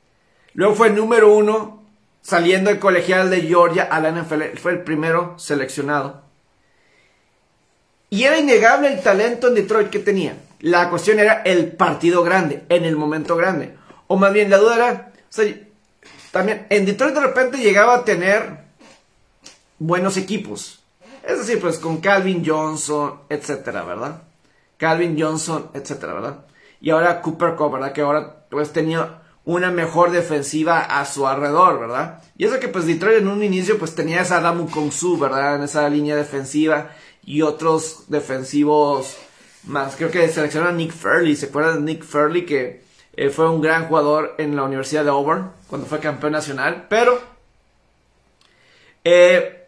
Luego 0.53 0.75
fue 0.75 0.89
número 0.89 1.33
uno 1.33 1.83
saliendo 2.21 2.69
del 2.69 2.79
colegial 2.79 3.29
de 3.29 3.41
Georgia 3.41 3.83
a 3.83 3.99
la 3.99 4.11
NFL, 4.11 4.57
fue 4.57 4.73
el 4.73 4.83
primero 4.83 5.37
seleccionado. 5.39 6.28
Y 8.10 8.24
era 8.24 8.39
innegable 8.39 8.91
el 8.91 9.01
talento 9.01 9.47
en 9.47 9.55
Detroit 9.55 9.89
que 9.89 9.99
tenía. 9.99 10.36
La 10.62 10.89
cuestión 10.89 11.20
era 11.20 11.41
el 11.43 11.72
partido 11.72 12.24
grande, 12.24 12.64
en 12.70 12.86
el 12.86 12.95
momento 12.95 13.36
grande. 13.36 13.76
O 14.07 14.18
más 14.18 14.34
bien 14.34 14.49
la 14.49 14.57
duda 14.57 14.76
era, 14.76 15.14
también 16.32 16.66
en 16.70 16.86
Detroit 16.86 17.14
de 17.14 17.22
repente 17.22 17.57
llegaba 17.57 17.95
a 17.95 18.05
tener 18.05 18.64
buenos 19.78 20.18
equipos. 20.18 20.80
Es 21.24 21.38
decir, 21.38 21.60
pues 21.62 21.78
con 21.78 21.97
Calvin 21.97 22.43
Johnson, 22.45 23.22
etcétera, 23.30 23.84
¿verdad? 23.84 24.24
Calvin 24.78 25.20
Johnson, 25.20 25.70
etcétera, 25.74 26.14
¿verdad? 26.14 26.45
Y 26.82 26.89
ahora 26.89 27.22
Cooper 27.22 27.55
Cup, 27.55 27.74
¿verdad? 27.74 27.93
Que 27.93 28.01
ahora 28.01 28.45
pues 28.49 28.72
tenía 28.72 29.22
una 29.45 29.72
mejor 29.72 30.12
defensiva 30.12 30.80
a 30.82 31.05
su 31.05 31.28
alrededor, 31.28 31.80
¿verdad? 31.80 32.22
Y 32.38 32.45
eso 32.45 32.60
que 32.60 32.68
pues 32.68 32.86
Detroit 32.86 33.20
en 33.20 33.28
un 33.28 33.43
inicio 33.43 33.78
pues 33.78 33.95
tenía 33.95 34.22
esa 34.22 34.41
Damu 34.41 34.70
Kongsu, 34.70 35.18
¿verdad? 35.18 35.55
En 35.55 35.64
esa 35.64 35.88
línea 35.89 36.16
defensiva 36.16 36.91
y 37.26 37.41
otros 37.41 38.05
defensivos 38.07 39.17
más. 39.63 39.95
Creo 39.95 40.11
que 40.11 40.28
seleccionaron 40.30 40.76
a 40.76 40.78
Nick 40.78 40.93
Fairley, 40.93 41.36
¿se 41.36 41.47
acuerdan 41.47 41.86
de 41.86 41.93
Nick 41.93 42.03
Fairley 42.03 42.45
que 42.45 42.84
eh, 43.15 43.30
fue 43.30 43.49
un 43.49 43.61
gran 43.61 43.88
jugador 43.88 44.36
en 44.38 44.55
la 44.55 44.63
Universidad 44.63 45.03
de 45.03 45.09
Auburn 45.09 45.51
cuando 45.67 45.88
fue 45.88 45.99
campeón 45.99 46.34
nacional? 46.34 46.88
Pero 46.89 47.20
eh, 49.03 49.59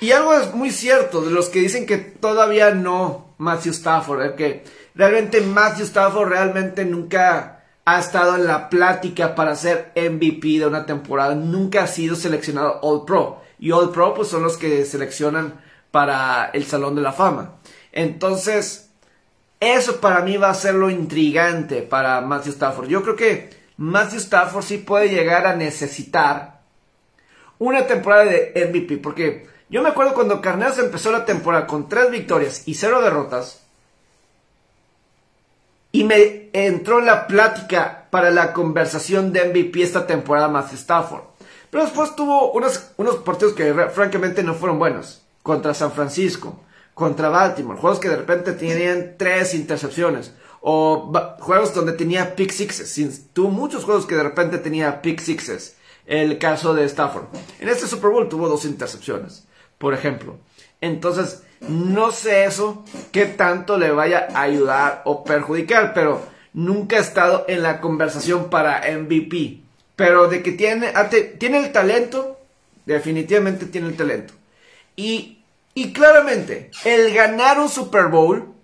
y 0.00 0.12
algo 0.12 0.34
es 0.34 0.54
muy 0.54 0.70
cierto 0.70 1.20
de 1.22 1.30
los 1.30 1.48
que 1.48 1.60
dicen 1.60 1.86
que 1.86 1.98
todavía 1.98 2.70
no 2.72 3.34
Matthew 3.38 3.72
Stafford, 3.72 4.22
es 4.22 4.32
que 4.32 4.64
realmente 4.94 5.40
Matthew 5.40 5.84
Stafford 5.86 6.28
realmente 6.28 6.84
nunca 6.84 7.64
ha 7.84 7.98
estado 7.98 8.36
en 8.36 8.46
la 8.46 8.70
plática 8.70 9.34
para 9.34 9.54
ser 9.56 9.92
MVP 9.94 10.58
de 10.58 10.66
una 10.66 10.86
temporada, 10.86 11.34
nunca 11.34 11.84
ha 11.84 11.86
sido 11.86 12.16
seleccionado 12.16 12.80
All 12.82 13.04
Pro. 13.04 13.42
Y 13.58 13.70
All 13.70 13.90
Pro 13.90 14.14
pues 14.14 14.28
son 14.28 14.42
los 14.42 14.56
que 14.56 14.84
seleccionan 14.84 15.60
para 15.94 16.50
el 16.52 16.64
Salón 16.66 16.96
de 16.96 17.02
la 17.02 17.12
Fama. 17.12 17.52
Entonces, 17.92 18.90
eso 19.60 20.00
para 20.00 20.22
mí 20.22 20.36
va 20.36 20.50
a 20.50 20.54
ser 20.54 20.74
lo 20.74 20.90
intrigante 20.90 21.82
para 21.82 22.20
Matthew 22.20 22.54
Stafford. 22.54 22.88
Yo 22.88 23.00
creo 23.04 23.14
que 23.14 23.50
Matthew 23.76 24.18
Stafford 24.18 24.64
sí 24.64 24.78
puede 24.78 25.08
llegar 25.08 25.46
a 25.46 25.54
necesitar 25.54 26.62
una 27.60 27.86
temporada 27.86 28.24
de 28.24 28.68
MVP, 28.68 28.96
porque 28.96 29.46
yo 29.70 29.82
me 29.82 29.90
acuerdo 29.90 30.14
cuando 30.14 30.40
Carneros 30.40 30.80
empezó 30.80 31.12
la 31.12 31.24
temporada 31.24 31.68
con 31.68 31.88
tres 31.88 32.10
victorias 32.10 32.66
y 32.66 32.74
cero 32.74 33.00
derrotas. 33.00 33.62
Y 35.92 36.02
me 36.02 36.50
entró 36.52 36.98
en 36.98 37.06
la 37.06 37.28
plática 37.28 38.08
para 38.10 38.32
la 38.32 38.52
conversación 38.52 39.32
de 39.32 39.44
MVP 39.44 39.80
esta 39.80 40.08
temporada 40.08 40.48
más 40.48 40.72
Stafford. 40.72 41.22
Pero 41.70 41.84
después 41.84 42.16
tuvo 42.16 42.50
unos, 42.50 42.90
unos 42.96 43.18
partidos 43.18 43.54
que 43.54 43.72
francamente 43.90 44.42
no 44.42 44.54
fueron 44.54 44.80
buenos. 44.80 45.23
Contra 45.44 45.74
San 45.74 45.92
Francisco, 45.92 46.58
contra 46.92 47.28
Baltimore. 47.28 47.78
Juegos 47.78 48.00
que 48.00 48.08
de 48.08 48.16
repente 48.16 48.50
tenían 48.54 49.14
tres 49.16 49.54
intercepciones. 49.54 50.32
O 50.60 51.12
juegos 51.38 51.72
donde 51.72 51.92
tenía 51.92 52.34
pick 52.34 52.50
sixes. 52.50 53.26
Tuvo 53.32 53.50
muchos 53.50 53.84
juegos 53.84 54.06
que 54.06 54.16
de 54.16 54.24
repente 54.24 54.58
tenía 54.58 55.00
pick 55.00 55.20
sixes. 55.20 55.76
El 56.04 56.38
caso 56.38 56.74
de 56.74 56.84
Stafford. 56.84 57.26
En 57.60 57.68
este 57.68 57.86
Super 57.86 58.10
Bowl 58.10 58.28
tuvo 58.28 58.48
dos 58.48 58.64
intercepciones 58.64 59.46
por 59.84 59.94
ejemplo. 59.94 60.38
Entonces, 60.80 61.42
no 61.60 62.10
sé 62.10 62.44
eso 62.44 62.84
qué 63.12 63.26
tanto 63.26 63.78
le 63.78 63.90
vaya 63.90 64.28
a 64.34 64.42
ayudar 64.42 65.02
o 65.04 65.24
perjudicar, 65.24 65.92
pero 65.94 66.22
nunca 66.52 66.96
he 66.96 67.00
estado 67.00 67.44
en 67.48 67.62
la 67.62 67.80
conversación 67.80 68.50
para 68.50 68.82
MVP. 68.90 69.60
Pero 69.96 70.28
de 70.28 70.42
que 70.42 70.52
tiene, 70.52 70.92
tiene 71.38 71.58
el 71.58 71.72
talento, 71.72 72.40
definitivamente 72.86 73.66
tiene 73.66 73.88
el 73.88 73.96
talento. 73.96 74.34
Y, 74.96 75.33
y 75.74 75.92
claramente, 75.92 76.70
el 76.84 77.12
ganar 77.12 77.58
un 77.58 77.68
Super 77.68 78.06
Bowl 78.06 78.54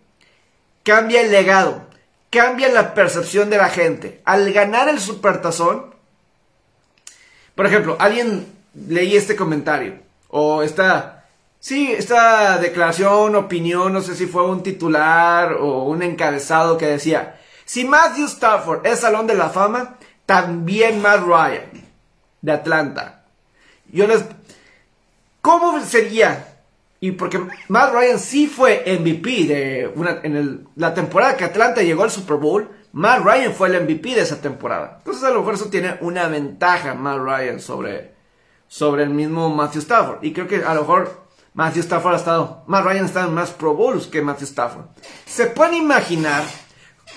cambia 0.84 1.22
el 1.22 1.32
legado, 1.32 1.86
cambia 2.30 2.68
la 2.68 2.94
percepción 2.94 3.50
de 3.50 3.58
la 3.58 3.68
gente. 3.68 4.20
Al 4.24 4.52
ganar 4.52 4.88
el 4.88 5.00
Supertazón, 5.00 5.94
por 7.56 7.66
ejemplo, 7.66 7.96
alguien 7.98 8.46
leí 8.74 9.16
este 9.16 9.34
comentario 9.34 9.98
o 10.28 10.62
esta, 10.62 11.26
sí, 11.58 11.92
esta 11.92 12.58
declaración, 12.58 13.34
opinión, 13.34 13.92
no 13.92 14.00
sé 14.02 14.14
si 14.14 14.26
fue 14.26 14.48
un 14.48 14.62
titular 14.62 15.54
o 15.54 15.84
un 15.84 16.02
encabezado 16.02 16.78
que 16.78 16.86
decía, 16.86 17.40
si 17.64 17.84
Matthew 17.84 18.26
Stafford 18.26 18.86
es 18.86 19.00
Salón 19.00 19.26
de 19.26 19.34
la 19.34 19.50
Fama, 19.50 19.96
también 20.26 21.02
Matt 21.02 21.22
Ryan, 21.24 21.70
de 22.40 22.52
Atlanta. 22.52 23.24
Yo 23.92 24.06
les... 24.06 24.24
¿Cómo 25.40 25.80
sería? 25.80 26.49
Y 27.02 27.12
porque 27.12 27.40
Matt 27.68 27.94
Ryan 27.94 28.18
sí 28.18 28.46
fue 28.46 28.84
MVP 28.86 29.46
de 29.46 29.92
una, 29.94 30.20
en 30.22 30.68
la 30.76 30.92
temporada 30.92 31.34
que 31.34 31.44
Atlanta 31.44 31.82
llegó 31.82 32.04
al 32.04 32.10
Super 32.10 32.36
Bowl, 32.36 32.68
Matt 32.92 33.24
Ryan 33.24 33.54
fue 33.54 33.68
el 33.68 33.82
MVP 33.82 34.14
de 34.14 34.20
esa 34.20 34.40
temporada. 34.40 34.96
Entonces 34.98 35.24
a 35.24 35.30
lo 35.30 35.38
mejor 35.38 35.54
eso 35.54 35.70
tiene 35.70 35.96
una 36.02 36.28
ventaja 36.28 36.94
Matt 36.94 37.18
Ryan 37.18 37.60
sobre, 37.60 38.14
sobre 38.68 39.04
el 39.04 39.10
mismo 39.10 39.48
Matthew 39.48 39.80
Stafford. 39.80 40.18
Y 40.22 40.34
creo 40.34 40.46
que 40.46 40.62
a 40.62 40.74
lo 40.74 40.82
mejor 40.82 41.24
Matthew 41.54 41.82
Stafford 41.84 42.14
ha 42.14 42.18
estado, 42.18 42.64
Matt 42.66 42.84
Ryan 42.84 43.04
está 43.06 43.24
en 43.24 43.32
más 43.32 43.50
Pro 43.50 43.74
Bowls 43.74 44.06
que 44.06 44.20
Matthew 44.20 44.48
Stafford. 44.48 44.84
¿Se 45.24 45.46
pueden 45.46 45.74
imaginar 45.74 46.44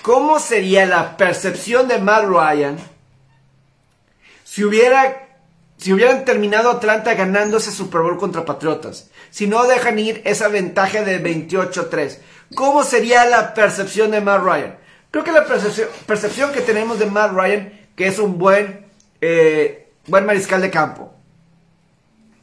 cómo 0.00 0.38
sería 0.38 0.86
la 0.86 1.18
percepción 1.18 1.88
de 1.88 1.98
Matt 1.98 2.24
Ryan 2.24 2.78
si 4.44 4.64
hubiera 4.64 5.20
si 5.76 5.92
hubieran 5.92 6.24
terminado 6.24 6.70
Atlanta 6.70 7.12
ganando 7.14 7.58
ese 7.58 7.70
Super 7.70 8.00
Bowl 8.00 8.16
contra 8.16 8.44
Patriotas? 8.44 9.10
Si 9.34 9.48
no 9.48 9.64
dejan 9.64 9.98
ir 9.98 10.22
esa 10.24 10.46
ventaja 10.46 11.02
de 11.02 11.20
28-3. 11.20 12.18
¿Cómo 12.54 12.84
sería 12.84 13.24
la 13.24 13.52
percepción 13.52 14.12
de 14.12 14.20
Matt 14.20 14.44
Ryan? 14.44 14.78
Creo 15.10 15.24
que 15.24 15.32
la 15.32 15.44
percepción, 15.44 16.52
que 16.52 16.60
tenemos 16.60 17.00
de 17.00 17.06
Matt 17.06 17.32
Ryan, 17.32 17.88
que 17.96 18.06
es 18.06 18.20
un 18.20 18.38
buen, 18.38 18.86
eh, 19.20 19.92
buen 20.06 20.24
mariscal 20.24 20.62
de 20.62 20.70
campo, 20.70 21.12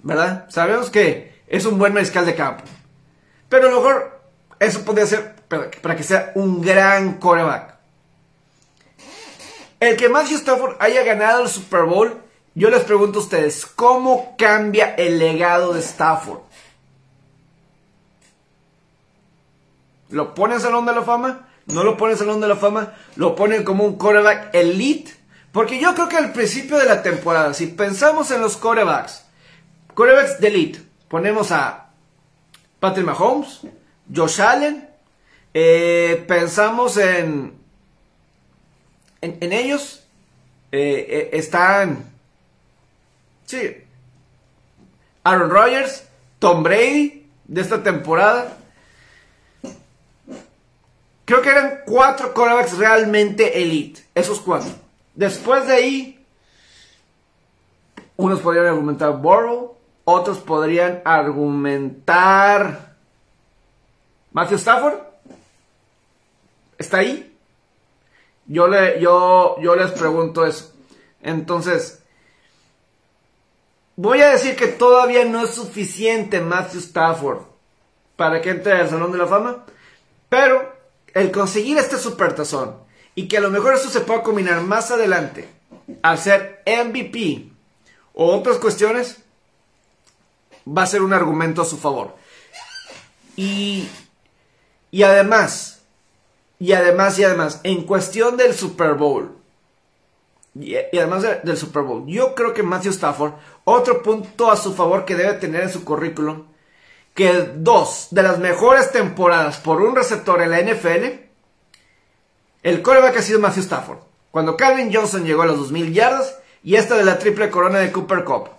¿verdad? 0.04 0.48
Sabemos 0.50 0.90
que 0.90 1.42
es 1.48 1.64
un 1.64 1.80
buen 1.80 1.94
mariscal 1.94 2.26
de 2.26 2.36
campo. 2.36 2.66
Pero 3.48 3.68
a 3.68 3.72
lo 3.72 3.78
mejor 3.78 4.22
eso 4.60 4.84
podría 4.84 5.06
ser 5.06 5.36
para 5.48 5.96
que 5.96 6.04
sea 6.04 6.34
un 6.36 6.62
gran 6.62 7.20
coreback. 7.20 7.78
el 9.80 9.96
que 9.96 10.10
Matthew 10.10 10.40
Stafford 10.40 10.76
haya 10.82 11.04
ganado 11.04 11.44
el 11.44 11.48
Super 11.48 11.84
Bowl, 11.84 12.22
yo 12.54 12.70
les 12.70 12.82
pregunto 12.82 13.20
a 13.20 13.22
ustedes, 13.22 13.66
¿cómo 13.66 14.36
cambia 14.38 14.94
el 14.96 15.20
legado 15.20 15.72
de 15.72 15.80
Stafford? 15.80 16.51
¿Lo 20.12 20.36
pone 20.36 20.56
en 20.56 20.62
Salón 20.62 20.86
de 20.86 20.94
la 20.94 21.02
Fama? 21.04 21.48
¿No 21.68 21.84
lo 21.84 21.98
pone 21.98 22.14
en 22.14 22.20
Salón 22.20 22.42
de 22.42 22.48
la 22.48 22.56
Fama? 22.56 22.94
¿Lo 23.16 23.36
pone 23.36 23.64
como 23.64 23.84
un 23.86 23.98
quarterback 23.98 24.54
elite? 24.54 25.14
Porque 25.52 25.80
yo 25.80 25.94
creo 25.94 26.08
que 26.08 26.18
al 26.18 26.32
principio 26.32 26.78
de 26.78 26.86
la 26.86 27.04
temporada, 27.04 27.54
si 27.54 27.68
pensamos 27.68 28.32
en 28.32 28.42
los 28.42 28.58
quarterbacks, 28.58 29.26
quarterbacks 29.94 30.40
de 30.40 30.48
elite, 30.48 30.80
ponemos 31.08 31.52
a 31.52 31.90
Patrick 32.80 33.06
Mahomes, 33.06 33.62
Josh 34.14 34.42
Allen, 34.42 34.88
eh, 35.54 36.24
pensamos 36.28 36.96
en, 36.98 37.54
en, 39.22 39.54
ellos, 39.54 40.04
eh, 40.72 41.06
eh, 41.10 41.30
están, 41.34 42.06
sí, 43.46 43.60
Aaron 45.24 45.50
Rodgers, 45.50 46.06
Tom 46.40 46.64
Brady 46.64 47.28
de 47.46 47.62
esta 47.62 47.84
temporada. 47.84 48.58
Creo 51.32 51.42
que 51.42 51.50
eran 51.50 51.84
cuatro 51.86 52.34
quarterbacks 52.34 52.78
realmente 52.78 53.62
elite, 53.62 54.04
esos 54.14 54.42
cuatro. 54.42 54.70
Después 55.16 55.66
de 55.66 55.74
ahí, 55.74 56.26
unos 58.18 58.42
podrían 58.42 58.66
argumentar 58.66 59.14
Burrow, 59.14 59.78
otros 60.04 60.40
podrían 60.40 61.02
argumentar 61.06 62.98
Matthew 64.34 64.58
Stafford. 64.58 64.96
¿Está 66.78 66.98
ahí? 66.98 67.34
Yo, 68.48 68.68
le, 68.68 69.00
yo, 69.00 69.56
yo 69.62 69.78
les 69.78 69.92
pregunto 69.92 70.46
eso. 70.46 70.74
Entonces, 71.22 72.04
voy 73.96 74.20
a 74.22 74.32
decir 74.32 74.58
que 74.58 74.68
todavía 74.68 75.24
no 75.24 75.46
es 75.46 75.52
suficiente 75.52 76.42
Matthew 76.42 76.82
Stafford 76.82 77.44
para 78.18 78.42
que 78.42 78.50
entre 78.50 78.74
al 78.74 78.90
Salón 78.90 79.14
de 79.14 79.18
la 79.18 79.28
Fama. 79.28 79.64
Pero 80.28 80.71
el 81.14 81.32
conseguir 81.32 81.78
este 81.78 81.98
supertazón 81.98 82.78
y 83.16 83.28
que 83.28 83.38
a 83.38 83.42
lo 83.42 83.50
mejor 83.50 83.74
eso 83.74 83.90
se 83.90 84.02
pueda 84.02 84.24
combinar 84.24 84.62
más 84.62 84.92
adelante 84.92 85.50
al 86.02 86.18
ser 86.18 86.64
MVP 86.66 87.52
o 88.14 88.36
otras 88.36 88.58
cuestiones, 88.58 89.18
va 90.68 90.84
a 90.84 90.88
ser 90.88 91.02
un 91.02 91.14
argumento 91.14 91.62
a 91.62 91.66
su 91.66 91.78
favor. 91.78 92.16
Y, 93.36 93.88
y 94.92 95.04
además, 95.04 95.82
y 96.60 96.74
además, 96.74 97.18
y 97.18 97.24
además, 97.24 97.60
en 97.64 97.84
cuestión 97.84 98.38
del 98.38 98.54
Super 98.54 98.94
Bowl, 98.94 99.36
y, 100.54 100.76
además 100.76 101.24
del 101.44 101.58
Super 101.58 101.84
Bowl, 101.84 102.06
yo 102.08 102.36
creo 102.36 102.54
que 102.54 102.64
Matthew 102.64 102.92
Stafford, 102.92 103.34
otro 103.64 104.04
punto 104.04 104.52
a 104.52 104.58
su 104.58 104.74
favor 104.74 105.06
que 105.06 105.16
debe 105.16 105.34
tener 105.34 105.64
en 105.64 105.72
su 105.72 105.84
currículum, 105.84 106.44
que 107.14 107.52
dos 107.56 108.08
de 108.12 108.24
las 108.24 108.40
mejores 108.40 108.92
temporadas 108.92 109.58
por 109.58 109.82
un 109.82 109.96
receptor 109.96 110.42
en 110.42 110.52
la 110.52 110.62
NFL, 110.62 111.22
el 112.64 112.82
coreback 112.82 113.18
ha 113.18 113.22
sido 113.22 113.40
Matthew 113.40 113.64
Stafford. 113.64 114.00
Cuando 114.32 114.56
Calvin 114.56 114.94
Johnson 114.94 115.26
llegó 115.26 115.42
a 115.42 115.46
los 115.46 115.58
2000 115.58 115.94
yardas 115.94 116.38
y 116.64 116.76
esta 116.76 116.96
de 116.96 117.04
la 117.04 117.20
triple 117.20 117.50
corona 117.50 117.80
de 117.80 117.92
Cooper 117.92 118.24
Cup. 118.24 118.50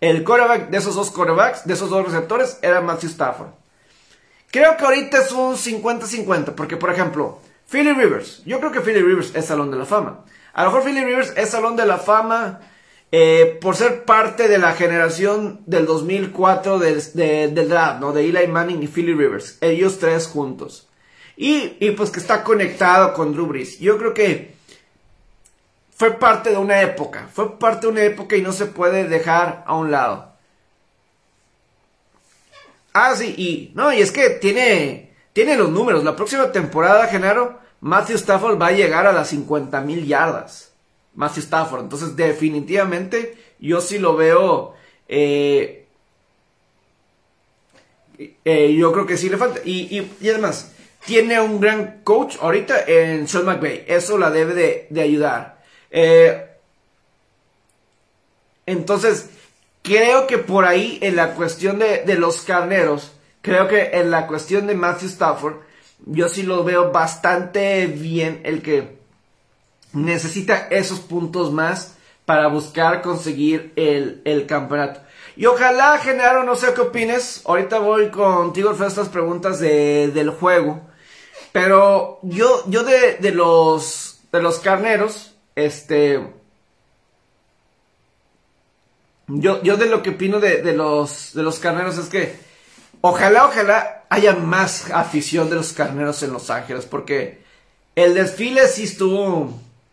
El 0.00 0.24
coreback 0.24 0.70
de 0.70 0.78
esos 0.78 0.94
dos 0.94 1.10
corebacks, 1.10 1.66
de 1.66 1.74
esos 1.74 1.90
dos 1.90 2.04
receptores, 2.04 2.58
era 2.62 2.80
Matthew 2.80 3.10
Stafford. 3.10 3.50
Creo 4.50 4.76
que 4.76 4.84
ahorita 4.84 5.18
es 5.18 5.30
un 5.30 5.56
50-50, 5.56 6.54
porque 6.54 6.76
por 6.76 6.90
ejemplo, 6.90 7.38
Philly 7.70 7.92
Rivers, 7.92 8.42
yo 8.44 8.58
creo 8.58 8.72
que 8.72 8.80
Philly 8.80 9.02
Rivers 9.02 9.34
es 9.36 9.44
Salón 9.44 9.70
de 9.70 9.76
la 9.76 9.84
Fama. 9.84 10.24
A 10.52 10.64
lo 10.64 10.70
mejor 10.70 10.84
Philly 10.84 11.04
Rivers 11.04 11.32
es 11.36 11.50
Salón 11.50 11.76
de 11.76 11.86
la 11.86 11.98
Fama 11.98 12.60
eh, 13.12 13.58
por 13.60 13.74
ser 13.74 14.04
parte 14.04 14.46
de 14.46 14.58
la 14.58 14.72
generación 14.72 15.60
del 15.66 15.84
2004 15.86 16.78
del 16.78 17.68
draft, 17.68 18.00
¿no? 18.00 18.12
De 18.12 18.24
Eli 18.24 18.46
Manning 18.46 18.82
y 18.82 18.86
Philly 18.86 19.14
Rivers. 19.14 19.58
Ellos 19.60 19.98
tres 19.98 20.26
juntos. 20.28 20.88
Y, 21.36 21.90
pues 21.92 22.10
que 22.10 22.20
está 22.20 22.44
conectado 22.44 23.14
con 23.14 23.32
Drew 23.32 23.46
Brees. 23.46 23.78
Yo 23.78 23.96
creo 23.96 24.12
que 24.12 24.54
fue 25.96 26.12
parte 26.18 26.50
de 26.50 26.58
una 26.58 26.82
época. 26.82 27.28
Fue 27.32 27.58
parte 27.58 27.86
de 27.86 27.92
una 27.92 28.02
época 28.02 28.36
y 28.36 28.42
no 28.42 28.52
se 28.52 28.66
puede 28.66 29.08
dejar 29.08 29.64
a 29.66 29.74
un 29.74 29.90
lado. 29.90 30.34
Ah, 32.92 33.14
sí, 33.16 33.34
y 33.38 33.72
no, 33.74 33.92
y 33.92 34.02
es 34.02 34.12
que 34.12 34.30
tiene, 34.30 35.14
tiene 35.32 35.56
los 35.56 35.70
números. 35.70 36.04
La 36.04 36.14
próxima 36.14 36.52
temporada, 36.52 37.06
Genaro, 37.06 37.58
Matthew 37.80 38.16
Stafford 38.16 38.60
va 38.60 38.66
a 38.68 38.72
llegar 38.72 39.06
a 39.06 39.12
las 39.12 39.28
50 39.28 39.80
mil 39.80 40.06
yardas. 40.06 40.69
Matthew 41.14 41.42
Stafford. 41.42 41.82
Entonces, 41.82 42.16
definitivamente, 42.16 43.36
yo 43.58 43.80
sí 43.80 43.98
lo 43.98 44.16
veo. 44.16 44.74
Eh, 45.08 45.86
eh, 48.44 48.74
yo 48.74 48.92
creo 48.92 49.06
que 49.06 49.16
sí 49.16 49.28
le 49.28 49.36
falta. 49.36 49.60
Y, 49.64 50.10
además, 50.22 50.72
tiene 51.04 51.40
un 51.40 51.60
gran 51.60 52.02
coach 52.04 52.36
ahorita 52.40 52.84
en 52.86 53.26
Sean 53.28 53.44
McVay. 53.44 53.84
Eso 53.86 54.18
la 54.18 54.30
debe 54.30 54.88
de, 54.90 55.00
ayudar. 55.00 55.62
Eh, 55.90 56.46
entonces, 58.66 59.30
creo 59.82 60.26
que 60.26 60.38
por 60.38 60.64
ahí, 60.64 60.98
en 61.02 61.16
la 61.16 61.34
cuestión 61.34 61.78
de, 61.78 62.04
de 62.04 62.14
los 62.16 62.42
carneros, 62.42 63.12
creo 63.42 63.66
que 63.68 63.90
en 63.94 64.10
la 64.10 64.26
cuestión 64.26 64.66
de 64.66 64.74
Matthew 64.74 65.08
Stafford, 65.08 65.56
yo 66.06 66.28
sí 66.28 66.42
lo 66.42 66.64
veo 66.64 66.92
bastante 66.92 67.86
bien 67.86 68.40
el 68.44 68.62
que 68.62 68.99
necesita 69.92 70.68
esos 70.70 71.00
puntos 71.00 71.52
más 71.52 71.94
para 72.24 72.46
buscar 72.48 73.02
conseguir 73.02 73.72
el, 73.76 74.46
campeonato. 74.46 75.00
Y 75.36 75.46
ojalá, 75.46 75.98
Genaro, 75.98 76.44
no 76.44 76.54
sé 76.54 76.72
qué 76.74 76.82
opines. 76.82 77.42
Ahorita 77.44 77.78
voy 77.78 78.10
contigo 78.10 78.70
a 78.70 78.86
estas 78.86 79.08
preguntas 79.08 79.58
del 79.58 80.30
juego. 80.30 80.80
Pero 81.52 82.20
yo, 82.22 82.62
yo 82.68 82.84
de, 82.84 83.16
de, 83.16 83.32
los, 83.32 84.20
de 84.30 84.42
los 84.42 84.58
carneros, 84.60 85.34
este... 85.56 86.34
Yo, 89.26 89.62
yo 89.62 89.76
de 89.76 89.86
lo 89.86 90.02
que 90.02 90.10
opino 90.10 90.40
de, 90.40 90.60
de, 90.62 90.72
los, 90.72 91.34
de 91.34 91.42
los 91.42 91.60
carneros 91.60 91.98
es 91.98 92.08
que 92.08 92.36
ojalá, 93.00 93.46
ojalá 93.46 94.04
haya 94.08 94.34
más 94.34 94.90
afición 94.90 95.48
de 95.50 95.56
los 95.56 95.72
carneros 95.72 96.22
en 96.22 96.32
Los 96.32 96.50
Ángeles. 96.50 96.84
Porque 96.86 97.42
el 97.94 98.14
desfile 98.14 98.66
sí 98.68 98.84
estuvo 98.84 99.52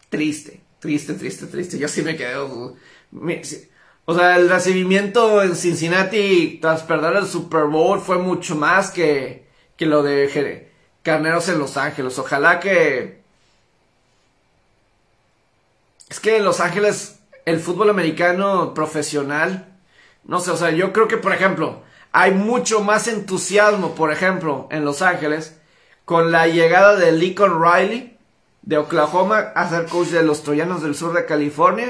triste, 0.10 0.62
triste, 0.80 1.14
triste, 1.14 1.48
triste. 1.48 1.78
Yo 1.78 1.88
sí 1.88 2.02
me 2.02 2.16
quedé. 2.16 2.36
o 2.38 4.16
sea, 4.16 4.38
el 4.38 4.50
recibimiento 4.50 5.42
en 5.44 5.56
Cincinnati 5.56 6.60
tras 6.62 6.84
perder 6.84 7.16
el 7.16 7.28
Super 7.28 7.66
Bowl 7.66 8.00
fue 8.00 8.18
mucho 8.18 8.56
más 8.56 8.92
que, 8.92 9.48
que 9.76 9.86
lo 9.86 10.04
de 10.04 10.70
Carneros 11.04 11.50
en 11.50 11.60
Los 11.60 11.78
Ángeles. 11.78 12.18
Ojalá 12.20 12.60
que. 12.60 13.22
Es 16.10 16.20
que 16.20 16.38
en 16.38 16.46
Los 16.46 16.60
Ángeles 16.60 17.20
el 17.46 17.60
fútbol 17.60 17.90
americano 17.90 18.74
profesional. 18.74 19.74
No 20.26 20.42
sé, 20.42 20.52
o 20.52 20.58
sea, 20.58 20.72
yo 20.72 20.92
creo 20.92 21.08
que, 21.08 21.16
por 21.16 21.34
ejemplo, 21.34 21.82
hay 22.12 22.32
mucho 22.32 22.82
más 22.82 23.08
entusiasmo, 23.08 23.96
por 23.96 24.12
ejemplo, 24.12 24.68
en 24.72 24.84
Los 24.84 25.02
Ángeles 25.02 25.58
con 26.04 26.32
la 26.32 26.48
llegada 26.48 26.96
de 26.96 27.14
Lincoln 27.14 27.62
Riley 27.62 28.17
de 28.68 28.78
Oklahoma 28.78 29.54
a 29.56 29.70
ser 29.70 29.86
coach 29.86 30.10
de 30.10 30.24
los 30.24 30.44
Troyanos 30.44 30.82
del 30.84 30.94
sur 30.94 31.14
de 31.14 31.26
California 31.26 31.88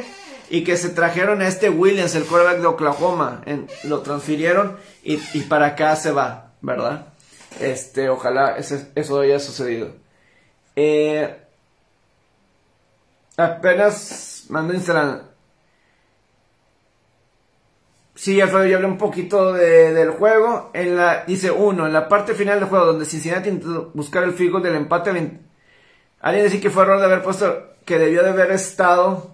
y 0.47 0.63
que 0.63 0.77
se 0.77 0.89
trajeron 0.89 1.41
a 1.41 1.47
este 1.47 1.71
Williams, 1.71 2.13
el 2.13 2.25
quarterback 2.25 2.59
de 2.59 2.67
Oklahoma, 2.67 3.41
lo 3.83 4.01
transfirieron 4.01 4.77
y, 5.03 5.17
para 5.49 5.67
acá 5.67 5.95
se 5.95 6.11
va, 6.11 6.51
¿verdad? 6.61 7.07
Este, 7.59 8.09
ojalá 8.09 8.57
eso 8.57 9.19
haya 9.19 9.39
sucedido. 9.39 9.89
Eh, 10.75 11.35
apenas 13.37 14.45
mandó 14.49 14.75
Instagram. 14.75 15.23
Sí, 18.13 18.39
Alfredo, 18.39 18.65
yo 18.65 18.75
hablé 18.75 18.87
un 18.87 18.99
poquito 18.99 19.53
del 19.53 20.11
juego. 20.11 20.69
En 20.75 20.95
la, 20.95 21.23
dice 21.25 21.49
uno, 21.49 21.87
en 21.87 21.93
la 21.93 22.07
parte 22.07 22.35
final 22.35 22.59
del 22.59 22.69
juego, 22.69 22.85
donde 22.85 23.05
Cincinnati 23.05 23.49
intentó 23.49 23.89
buscar 23.95 24.23
el 24.23 24.33
figo 24.33 24.59
del 24.59 24.75
empate 24.75 25.11
Alguien 26.21 26.45
decir 26.45 26.61
que 26.61 26.69
fue 26.69 26.83
error 26.83 26.99
de 26.99 27.05
haber 27.05 27.23
puesto 27.23 27.75
que 27.85 27.99
debió 27.99 28.23
de 28.23 28.29
haber 28.29 28.51
estado. 28.51 29.33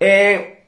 Eh, 0.00 0.64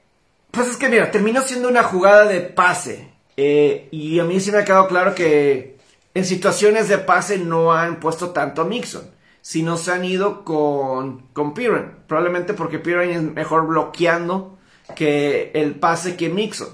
pues 0.51 0.69
es 0.69 0.77
que 0.77 0.89
mira, 0.89 1.11
terminó 1.11 1.43
siendo 1.43 1.69
una 1.69 1.83
jugada 1.83 2.25
de 2.27 2.41
pase. 2.41 3.11
Eh, 3.37 3.89
y 3.91 4.19
a 4.19 4.25
mí 4.25 4.41
sí 4.41 4.51
me 4.53 4.59
ha 4.59 4.65
quedado 4.65 4.89
claro 4.89 5.15
que 5.15 5.79
en 6.15 6.25
situaciones 6.25 6.89
de 6.89 6.99
pase 6.99 7.39
no 7.39 7.73
han 7.73 8.01
puesto 8.01 8.31
tanto 8.31 8.63
a 8.63 8.65
Mixon. 8.65 9.11
Sino 9.41 9.77
se 9.77 9.93
han 9.93 10.05
ido 10.05 10.45
con, 10.45 11.29
con 11.33 11.55
Piran. 11.55 12.05
Probablemente 12.07 12.55
porque 12.55 12.79
Piran 12.79 13.11
es 13.11 13.23
mejor 13.23 13.67
bloqueando 13.67 14.59
que 14.95 15.51
el 15.55 15.75
pase 15.75 16.17
que 16.17 16.29
Mixon. 16.29 16.69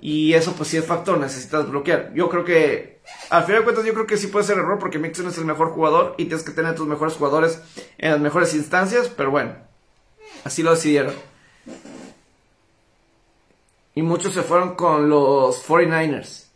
Y 0.00 0.34
eso 0.34 0.52
pues 0.54 0.68
sí 0.68 0.76
es 0.76 0.84
factor, 0.84 1.18
necesitas 1.18 1.68
bloquear. 1.68 2.12
Yo 2.14 2.28
creo 2.28 2.44
que 2.44 3.00
al 3.30 3.44
final 3.44 3.60
de 3.60 3.64
cuentas 3.64 3.84
yo 3.84 3.94
creo 3.94 4.06
que 4.06 4.16
sí 4.16 4.26
puede 4.26 4.44
ser 4.44 4.58
error 4.58 4.78
porque 4.78 4.98
Mixon 4.98 5.28
es 5.28 5.38
el 5.38 5.44
mejor 5.44 5.70
jugador 5.70 6.14
y 6.18 6.26
tienes 6.26 6.44
que 6.44 6.52
tener 6.52 6.72
a 6.72 6.74
tus 6.74 6.86
mejores 6.86 7.14
jugadores 7.14 7.60
en 7.98 8.10
las 8.12 8.20
mejores 8.20 8.54
instancias, 8.54 9.08
pero 9.08 9.30
bueno, 9.30 9.54
así 10.44 10.62
lo 10.62 10.72
decidieron. 10.72 11.14
Y 13.94 14.02
muchos 14.02 14.34
se 14.34 14.42
fueron 14.42 14.74
con 14.74 15.08
los 15.08 15.66
49ers. 15.66 16.46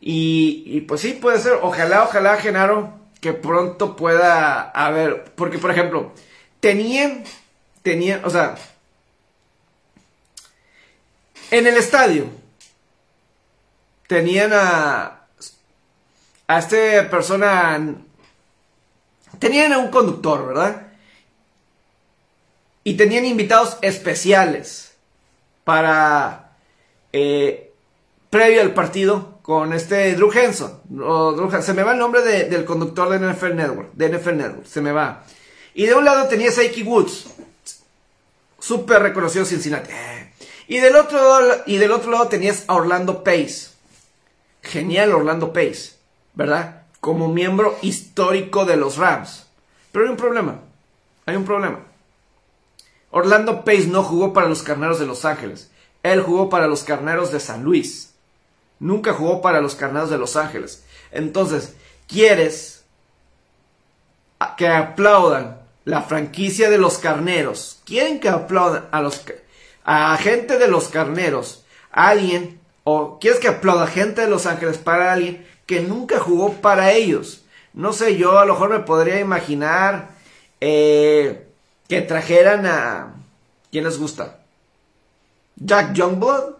Y, 0.00 0.82
pues 0.82 1.00
sí, 1.00 1.12
puede 1.14 1.38
ser. 1.38 1.58
Ojalá, 1.62 2.04
ojalá, 2.04 2.36
Genaro, 2.36 2.92
que 3.20 3.32
pronto 3.32 3.96
pueda 3.96 4.70
haber. 4.70 5.24
Porque, 5.34 5.58
por 5.58 5.70
ejemplo, 5.70 6.12
tenían, 6.60 7.24
tenían, 7.82 8.24
o 8.24 8.30
sea, 8.30 8.56
en 11.50 11.66
el 11.66 11.76
estadio, 11.76 12.26
tenían 14.06 14.52
a, 14.54 15.17
a 16.48 16.58
este 16.58 17.02
persona, 17.04 17.94
tenían 19.38 19.72
a 19.72 19.78
un 19.78 19.90
conductor, 19.90 20.48
¿verdad? 20.48 20.88
Y 22.82 22.94
tenían 22.94 23.24
invitados 23.26 23.78
especiales 23.82 24.94
para, 25.64 26.56
eh, 27.12 27.72
previo 28.30 28.62
al 28.62 28.74
partido, 28.74 29.38
con 29.48 29.72
este 29.72 30.14
Drew 30.14 30.30
Henson. 30.30 30.82
se 31.62 31.72
me 31.72 31.82
va 31.82 31.92
el 31.92 31.98
nombre 31.98 32.20
del 32.20 32.66
conductor 32.66 33.08
de 33.08 33.18
NFL 33.18 33.54
Network, 33.54 33.92
de 33.94 34.08
NFL 34.10 34.36
Network, 34.36 34.66
se 34.66 34.82
me 34.82 34.92
va. 34.92 35.24
Y 35.72 35.86
de 35.86 35.94
un 35.94 36.04
lado 36.04 36.28
tenías 36.28 36.58
a 36.58 36.60
Ike 36.60 36.82
Woods, 36.82 37.28
súper 38.58 39.00
reconocido 39.00 39.46
Cincinnati. 39.46 39.90
Y 40.66 40.80
del, 40.80 40.96
otro, 40.96 41.40
y 41.64 41.78
del 41.78 41.92
otro 41.92 42.10
lado 42.10 42.28
tenías 42.28 42.64
a 42.66 42.74
Orlando 42.74 43.24
Pace. 43.24 43.68
Genial 44.60 45.12
Orlando 45.12 45.50
Pace, 45.50 45.92
¿verdad? 46.38 46.82
Como 47.00 47.26
miembro 47.26 47.76
histórico 47.82 48.64
de 48.64 48.76
los 48.76 48.96
Rams. 48.96 49.48
Pero 49.90 50.04
hay 50.04 50.10
un 50.12 50.16
problema. 50.16 50.60
Hay 51.26 51.34
un 51.34 51.44
problema. 51.44 51.80
Orlando 53.10 53.64
Pace 53.64 53.88
no 53.88 54.04
jugó 54.04 54.32
para 54.32 54.48
los 54.48 54.62
Carneros 54.62 55.00
de 55.00 55.06
Los 55.06 55.24
Ángeles. 55.24 55.72
Él 56.04 56.22
jugó 56.22 56.48
para 56.48 56.68
los 56.68 56.84
Carneros 56.84 57.32
de 57.32 57.40
San 57.40 57.64
Luis. 57.64 58.14
Nunca 58.78 59.14
jugó 59.14 59.42
para 59.42 59.60
los 59.60 59.74
Carneros 59.74 60.10
de 60.10 60.18
Los 60.18 60.36
Ángeles. 60.36 60.84
Entonces, 61.10 61.74
¿quieres 62.06 62.84
que 64.56 64.68
aplaudan 64.68 65.60
la 65.84 66.02
franquicia 66.02 66.70
de 66.70 66.78
los 66.78 66.98
Carneros? 66.98 67.80
¿Quieren 67.84 68.20
que 68.20 68.28
aplaudan 68.28 68.86
a 68.92 69.02
los 69.02 69.24
a 69.84 70.16
gente 70.18 70.56
de 70.56 70.68
los 70.68 70.86
Carneros? 70.86 71.64
Alguien 71.90 72.60
o 72.84 73.18
quieres 73.18 73.40
que 73.40 73.48
aplauda 73.48 73.88
gente 73.88 74.20
de 74.20 74.30
Los 74.30 74.46
Ángeles 74.46 74.78
para 74.78 75.12
alguien 75.12 75.44
que 75.68 75.80
nunca 75.82 76.18
jugó 76.18 76.54
para 76.54 76.92
ellos? 76.92 77.44
No 77.74 77.92
sé, 77.92 78.16
yo 78.16 78.38
a 78.38 78.46
lo 78.46 78.54
mejor 78.54 78.70
me 78.70 78.80
podría 78.80 79.20
imaginar 79.20 80.08
eh, 80.62 81.46
que 81.86 82.00
trajeran 82.00 82.64
a 82.64 83.14
¿quién 83.70 83.84
les 83.84 83.98
gusta? 83.98 84.40
Jack 85.56 85.92
Youngblood 85.92 86.54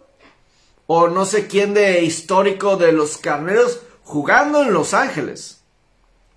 o 0.85 1.07
no 1.07 1.25
sé 1.25 1.47
quién 1.47 1.73
de 1.73 2.03
histórico 2.03 2.77
de 2.77 2.91
los 2.91 3.17
carneros 3.17 3.81
jugando 4.03 4.61
en 4.61 4.73
Los 4.73 4.93
Ángeles, 4.93 5.61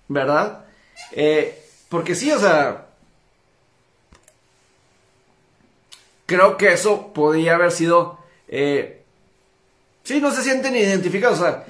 ¿verdad? 0.07 0.65
Eh, 1.11 1.63
porque 1.89 2.15
sí, 2.15 2.31
o 2.31 2.39
sea, 2.39 2.87
creo 6.25 6.57
que 6.57 6.73
eso 6.73 7.13
podría 7.13 7.53
haber 7.53 7.71
sido, 7.71 8.17
eh, 8.47 9.03
sí, 10.03 10.19
no 10.19 10.31
se 10.31 10.41
sienten 10.41 10.75
identificados, 10.75 11.39
o 11.39 11.43
sea, 11.43 11.65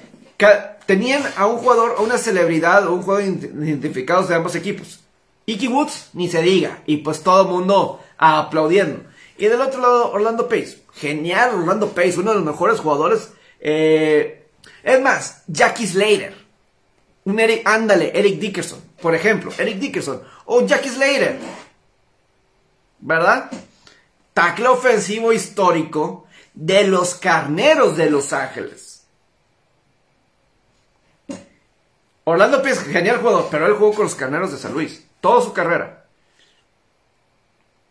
tenían 0.86 1.24
a 1.36 1.46
un 1.46 1.58
jugador, 1.58 1.96
a 1.98 2.02
una 2.02 2.18
celebridad, 2.18 2.88
o 2.88 2.94
un 2.94 3.04
jugador 3.04 3.24
identificados 3.24 4.30
de 4.30 4.36
ambos 4.36 4.56
equipos. 4.56 5.00
Icky 5.46 5.68
Woods, 5.68 6.10
ni 6.14 6.30
se 6.30 6.42
diga, 6.42 6.82
y 6.86 6.98
pues 6.98 7.22
todo 7.22 7.44
el 7.44 7.48
mundo 7.50 8.00
aplaudiendo. 8.18 9.04
Y 9.38 9.46
del 9.48 9.62
otro 9.62 9.82
lado, 9.82 10.12
Orlando 10.12 10.48
Pace. 10.48 10.84
Genial, 10.94 11.56
Orlando 11.56 11.90
Pace, 11.90 12.20
uno 12.20 12.32
de 12.32 12.38
los 12.38 12.46
mejores 12.46 12.80
jugadores. 12.80 13.32
Eh, 13.60 14.46
es 14.84 15.02
más, 15.02 15.44
Jackie 15.48 15.88
Slater. 15.88 16.36
Un 17.26 17.40
Eric, 17.40 17.62
ándale, 17.66 18.12
Eric 18.14 18.40
Dickerson, 18.40 18.82
por 19.02 19.16
ejemplo. 19.16 19.52
Eric 19.58 19.80
Dickerson. 19.80 20.22
O 20.46 20.66
Jackie 20.66 20.90
Slater. 20.90 21.40
¿Verdad? 23.00 23.50
Tackle 24.34 24.68
ofensivo 24.68 25.34
histórico 25.34 26.26
de 26.54 26.88
los 26.88 27.16
carneros 27.16 27.98
de 27.98 28.10
Los 28.10 28.34
Ángeles. 28.34 28.93
Orlando 32.26 32.62
Pace, 32.62 32.86
genial 32.86 33.18
jugador, 33.18 33.48
pero 33.52 33.68
él 33.68 33.74
jugó 33.74 33.94
con 33.94 34.06
los 34.06 34.16
carneros 34.16 34.52
de 34.52 34.58
San 34.58 34.74
Luis. 34.74 35.06
Toda 35.20 35.42
su 35.42 35.54
carrera. 35.54 36.06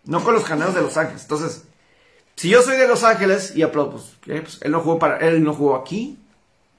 No 0.04 0.24
con 0.24 0.34
los 0.34 0.44
carneros 0.44 0.74
de 0.74 0.82
Los 0.82 0.96
Ángeles. 0.96 1.22
Entonces, 1.22 1.64
si 2.36 2.48
yo 2.48 2.62
soy 2.62 2.76
de 2.76 2.88
Los 2.88 3.04
Ángeles 3.04 3.54
y 3.54 3.62
aplaudo, 3.62 3.92
pues, 3.92 4.16
pues, 4.24 4.58
él 4.62 4.72
no 4.72 4.80
jugó 4.80 4.98
para, 4.98 5.18
él 5.18 5.44
no 5.44 5.54
jugó 5.54 5.76
aquí. 5.76 6.18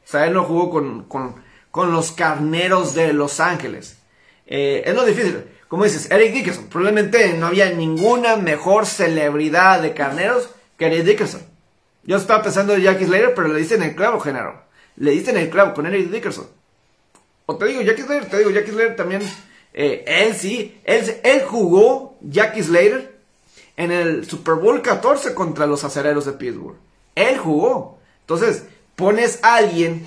O 0.03 0.07
sea, 0.07 0.25
él 0.25 0.33
no 0.33 0.43
jugó 0.43 0.69
con, 0.69 1.05
con, 1.71 1.93
los 1.93 2.11
carneros 2.11 2.95
de 2.95 3.13
Los 3.13 3.39
Ángeles. 3.39 3.99
Eh, 4.45 4.83
es 4.85 4.95
lo 4.95 5.05
difícil. 5.05 5.45
Como 5.67 5.85
dices, 5.85 6.11
Eric 6.11 6.33
Dickerson. 6.33 6.67
Probablemente 6.67 7.33
no 7.33 7.47
había 7.47 7.71
ninguna 7.71 8.35
mejor 8.35 8.85
celebridad 8.85 9.81
de 9.81 9.93
carneros 9.93 10.49
que 10.77 10.87
Eric 10.87 11.05
Dickerson. 11.05 11.41
Yo 12.03 12.17
estaba 12.17 12.43
pensando 12.43 12.73
en 12.73 12.81
Jackie 12.81 13.05
Slater, 13.05 13.33
pero 13.33 13.47
le 13.47 13.59
dicen 13.59 13.81
el 13.81 13.95
clavo, 13.95 14.19
género. 14.19 14.65
Le 14.97 15.11
dicen 15.11 15.37
el 15.37 15.49
clavo 15.49 15.73
con 15.73 15.85
Eric 15.85 16.09
Dickerson. 16.09 16.47
O 17.45 17.55
te 17.55 17.65
digo, 17.65 17.81
Jackie 17.81 18.03
Slater, 18.03 18.29
te 18.29 18.37
digo, 18.39 18.51
Jackie 18.51 18.71
Slater 18.71 18.95
también. 18.95 19.21
Eh, 19.73 20.03
él 20.05 20.35
sí, 20.35 20.79
él, 20.83 21.19
él 21.23 21.43
jugó 21.43 22.17
Jackie 22.21 22.63
Slater 22.63 23.13
en 23.75 23.91
el 23.91 24.29
Super 24.29 24.55
Bowl 24.55 24.81
14 24.81 25.33
contra 25.33 25.65
los 25.65 25.83
acereros 25.83 26.25
de 26.25 26.33
Pittsburgh. 26.33 26.77
Él 27.15 27.37
jugó. 27.37 27.99
Entonces, 28.21 28.65
pones 28.95 29.39
a 29.43 29.55
alguien 29.55 30.05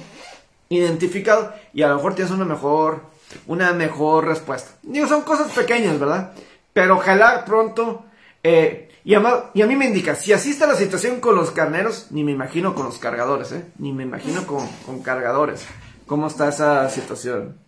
identificado 0.69 1.53
y 1.73 1.83
a 1.83 1.89
lo 1.89 1.97
mejor 1.97 2.15
tienes 2.15 2.33
una 2.33 2.45
mejor, 2.45 3.03
una 3.47 3.73
mejor 3.73 4.27
respuesta. 4.27 4.71
Digo, 4.83 5.07
son 5.07 5.23
cosas 5.23 5.53
pequeñas, 5.53 5.99
¿verdad? 5.99 6.33
Pero 6.73 6.97
ojalá 6.97 7.45
pronto. 7.45 8.05
Eh, 8.43 8.91
y, 9.05 9.15
a, 9.15 9.51
y, 9.55 9.63
a, 9.63 9.67
mí 9.67 9.77
me 9.77 9.87
indica, 9.87 10.15
si 10.17 10.33
así 10.33 10.51
está 10.51 10.67
la 10.67 10.75
situación 10.75 11.21
con 11.21 11.37
los 11.37 11.53
carneros, 11.53 12.09
ni 12.11 12.25
me 12.25 12.33
imagino 12.33 12.75
con 12.75 12.87
los 12.87 12.99
cargadores, 12.99 13.53
¿eh? 13.53 13.65
Ni 13.79 13.93
me 13.93 14.03
imagino 14.03 14.47
con, 14.47 14.67
con 14.85 15.03
cargadores. 15.03 15.65
¿Cómo 16.07 16.29
está 16.29 16.49
esa 16.49 16.89
situación? 16.89 17.59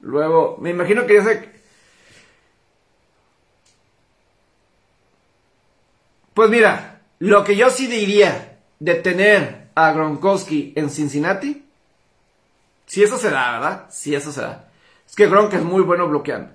Luego, 0.00 0.56
me 0.60 0.70
imagino 0.70 1.06
que 1.06 1.14
ya 1.14 1.24
sé. 1.24 1.48
Pues 6.34 6.50
mira, 6.50 7.00
lo 7.18 7.44
que 7.44 7.56
yo 7.56 7.70
sí 7.70 7.86
diría 7.86 8.58
de 8.78 8.94
tener 8.94 9.68
a 9.74 9.92
Gronkowski 9.92 10.72
en 10.76 10.90
Cincinnati, 10.90 11.66
si 12.86 13.02
eso 13.02 13.18
se 13.18 13.30
da, 13.30 13.52
¿verdad? 13.52 13.86
Si 13.90 14.14
eso 14.14 14.32
se 14.32 14.40
da. 14.40 14.70
Es 15.06 15.14
que 15.14 15.26
Gronk 15.26 15.52
es 15.54 15.62
muy 15.62 15.82
bueno 15.82 16.08
bloqueando. 16.08 16.52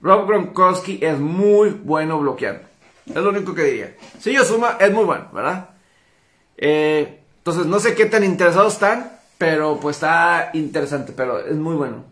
Rob 0.00 0.26
Gronkowski 0.26 0.98
es 1.02 1.18
muy 1.18 1.70
bueno 1.70 2.18
bloqueando. 2.18 2.71
Es 3.06 3.16
lo 3.16 3.30
único 3.30 3.54
que 3.54 3.64
diría. 3.64 3.96
Si 4.20 4.32
yo 4.32 4.44
suma, 4.44 4.76
es 4.80 4.92
muy 4.92 5.04
bueno, 5.04 5.28
¿verdad? 5.32 5.70
Eh, 6.56 7.20
entonces, 7.38 7.66
no 7.66 7.80
sé 7.80 7.94
qué 7.94 8.06
tan 8.06 8.24
interesados 8.24 8.74
están, 8.74 9.18
pero 9.38 9.80
pues 9.80 9.96
está 9.96 10.50
interesante, 10.54 11.12
pero 11.12 11.40
es 11.44 11.56
muy 11.56 11.74
bueno. 11.74 12.04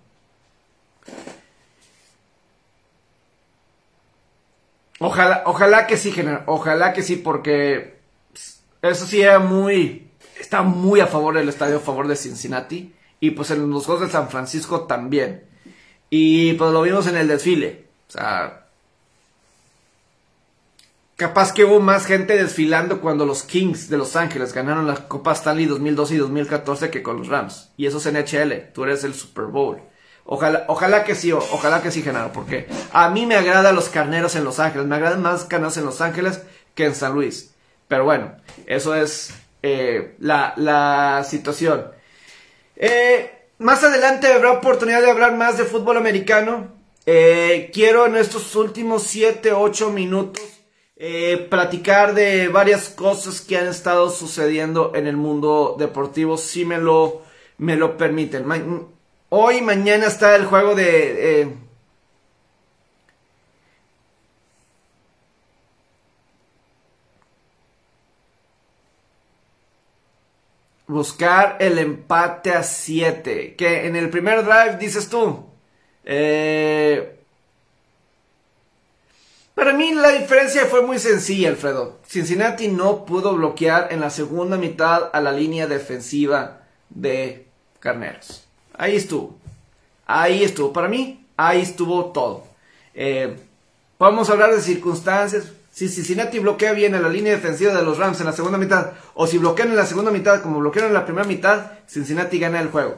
Ojalá, 4.99 5.45
ojalá 5.47 5.87
que 5.87 5.97
sí, 5.97 6.15
Ojalá 6.47 6.93
que 6.93 7.03
sí, 7.03 7.17
porque 7.17 8.01
eso 8.83 9.07
sí 9.07 9.23
era 9.23 9.39
muy. 9.39 10.11
Está 10.39 10.63
muy 10.63 11.01
a 11.01 11.07
favor 11.07 11.37
del 11.37 11.49
estadio, 11.49 11.77
a 11.77 11.81
favor 11.81 12.09
de 12.09 12.17
Cincinnati. 12.17 12.95
Y 13.21 13.31
pues 13.31 13.51
en 13.51 13.71
los 13.71 13.87
Juegos 13.87 14.07
de 14.07 14.13
San 14.13 14.29
Francisco 14.29 14.83
también. 14.83 15.45
Y 16.11 16.55
pues 16.55 16.73
lo 16.73 16.83
vimos 16.83 17.07
en 17.07 17.17
el 17.17 17.29
desfile. 17.29 17.87
O 18.09 18.13
sea. 18.13 18.67
Capaz 21.21 21.53
que 21.53 21.67
hubo 21.67 21.81
más 21.81 22.07
gente 22.07 22.35
desfilando 22.35 23.03
cuando 23.03 23.27
los 23.27 23.43
Kings 23.43 23.91
de 23.91 23.99
Los 23.99 24.17
Ángeles 24.17 24.55
ganaron 24.55 24.87
la 24.87 25.07
Copa 25.07 25.33
Stanley 25.33 25.67
2012 25.67 26.15
y 26.15 26.17
2014 26.17 26.89
que 26.89 27.03
con 27.03 27.19
los 27.19 27.29
Rams. 27.29 27.69
Y 27.77 27.85
eso 27.85 27.99
es 27.99 28.11
NHL. 28.11 28.73
Tú 28.73 28.85
eres 28.85 29.05
el 29.05 29.13
Super 29.13 29.45
Bowl. 29.45 29.83
Ojalá, 30.25 30.65
ojalá 30.69 31.05
que 31.05 31.15
sí, 31.15 31.31
ojalá 31.31 31.83
que 31.83 31.91
sí, 31.91 32.01
Genaro, 32.01 32.33
porque 32.33 32.69
a 32.95 33.11
mí 33.11 33.27
me 33.27 33.35
agradan 33.35 33.75
los 33.75 33.91
carneros 33.91 34.35
en 34.35 34.45
Los 34.45 34.61
Ángeles, 34.61 34.87
me 34.87 34.97
agradan 34.97 35.21
más 35.21 35.45
carneros 35.45 35.77
en 35.77 35.85
Los 35.85 36.01
Ángeles 36.01 36.41
que 36.75 36.87
en 36.87 36.95
San 36.95 37.13
Luis. 37.13 37.51
Pero 37.87 38.05
bueno, 38.05 38.37
eso 38.65 38.95
es 38.95 39.35
eh, 39.63 40.17
la, 40.21 41.23
situación. 41.29 41.85
Eh, 42.77 43.31
más 43.59 43.85
adelante 43.85 44.33
habrá 44.33 44.53
oportunidad 44.53 45.03
de 45.03 45.11
hablar 45.11 45.37
más 45.37 45.59
de 45.59 45.65
fútbol 45.65 45.99
americano. 45.99 46.69
Eh, 47.05 47.71
quiero 47.75 48.07
en 48.07 48.17
estos 48.17 48.57
últimos 48.57 49.03
7, 49.03 49.53
8 49.53 49.91
minutos 49.91 50.60
eh, 51.03 51.47
platicar 51.49 52.13
de 52.15 52.49
varias 52.49 52.91
cosas 52.91 53.41
que 53.41 53.57
han 53.57 53.69
estado 53.69 54.11
sucediendo 54.11 54.93
en 54.95 55.07
el 55.07 55.17
mundo 55.17 55.77
deportivo, 55.79 56.37
si 56.37 56.67
me 56.67 56.77
lo, 56.77 57.23
me 57.57 57.77
lo 57.77 57.97
permiten. 57.97 58.45
hoy, 59.31 59.63
mañana 59.63 60.07
está 60.07 60.37
el 60.37 60.45
juego 60.45 60.75
de... 60.75 61.41
Eh, 61.43 61.55
buscar 70.87 71.57
el 71.61 71.79
empate 71.79 72.53
a 72.53 72.63
7. 72.63 73.55
Que 73.57 73.87
en 73.87 73.97
el 73.97 74.11
primer 74.11 74.45
drive 74.45 74.77
dices 74.79 75.09
tú. 75.09 75.47
Eh, 76.05 77.20
para 79.61 79.75
mí 79.75 79.93
la 79.93 80.09
diferencia 80.09 80.65
fue 80.65 80.81
muy 80.81 80.99
sencilla, 80.99 81.51
Alfredo. 81.51 81.99
Cincinnati 82.09 82.69
no 82.69 83.05
pudo 83.05 83.35
bloquear 83.35 83.89
en 83.91 84.01
la 84.01 84.09
segunda 84.09 84.57
mitad 84.57 85.11
a 85.13 85.21
la 85.21 85.33
línea 85.33 85.67
defensiva 85.67 86.63
de 86.89 87.47
Carneros. 87.79 88.49
Ahí 88.73 88.97
estuvo. 88.97 89.39
Ahí 90.07 90.45
estuvo. 90.45 90.73
Para 90.73 90.89
mí, 90.89 91.27
ahí 91.37 91.61
estuvo 91.61 92.07
todo. 92.07 92.45
Eh, 92.95 93.37
podemos 93.99 94.31
hablar 94.31 94.55
de 94.55 94.63
circunstancias. 94.63 95.53
Si 95.71 95.91
Cincinnati 95.91 96.39
bloquea 96.39 96.73
bien 96.73 96.95
a 96.95 97.01
la 97.01 97.11
línea 97.11 97.35
defensiva 97.35 97.75
de 97.75 97.83
los 97.83 97.99
Rams 97.99 98.19
en 98.21 98.27
la 98.27 98.33
segunda 98.33 98.57
mitad, 98.57 98.93
o 99.13 99.27
si 99.27 99.37
bloquean 99.37 99.69
en 99.69 99.77
la 99.77 99.85
segunda 99.85 100.11
mitad 100.11 100.41
como 100.41 100.61
bloquearon 100.61 100.89
en 100.89 100.95
la 100.95 101.05
primera 101.05 101.29
mitad, 101.29 101.73
Cincinnati 101.87 102.39
gana 102.39 102.63
el 102.63 102.71
juego. 102.71 102.97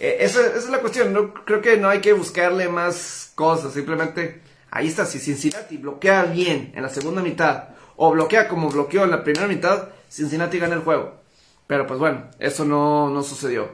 Eh, 0.00 0.16
esa, 0.20 0.40
es 0.46 0.66
la 0.70 0.78
cuestión. 0.78 1.34
Creo 1.44 1.60
que 1.60 1.76
no 1.76 1.90
hay 1.90 2.00
que 2.00 2.14
buscarle 2.14 2.70
más 2.70 3.32
cosas. 3.34 3.74
Simplemente 3.74 4.40
ahí 4.74 4.88
está. 4.88 5.06
Si 5.06 5.18
Cincinnati 5.18 5.78
bloquea 5.78 6.24
bien 6.24 6.72
en 6.74 6.82
la 6.82 6.90
segunda 6.90 7.22
mitad, 7.22 7.68
o 7.96 8.10
bloquea 8.10 8.48
como 8.48 8.68
bloqueó 8.68 9.04
en 9.04 9.10
la 9.10 9.24
primera 9.24 9.46
mitad, 9.46 9.88
Cincinnati 10.10 10.58
gana 10.58 10.74
el 10.74 10.82
juego. 10.82 11.14
Pero 11.66 11.86
pues 11.86 11.98
bueno, 11.98 12.26
eso 12.38 12.66
no, 12.66 13.08
no 13.08 13.22
sucedió. 13.22 13.70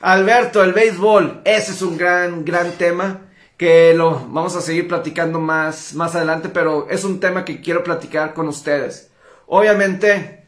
Alberto, 0.00 0.62
el 0.62 0.72
béisbol, 0.72 1.40
ese 1.44 1.72
es 1.72 1.82
un 1.82 1.96
gran, 1.96 2.44
gran 2.44 2.72
tema 2.72 3.22
que 3.56 3.94
lo 3.94 4.10
vamos 4.28 4.54
a 4.54 4.60
seguir 4.60 4.86
platicando 4.86 5.40
más, 5.40 5.94
más 5.94 6.14
adelante, 6.14 6.50
pero 6.50 6.88
es 6.90 7.04
un 7.04 7.20
tema 7.20 7.44
que 7.44 7.60
quiero 7.60 7.82
platicar 7.82 8.34
con 8.34 8.46
ustedes. 8.46 9.10
Obviamente, 9.46 10.44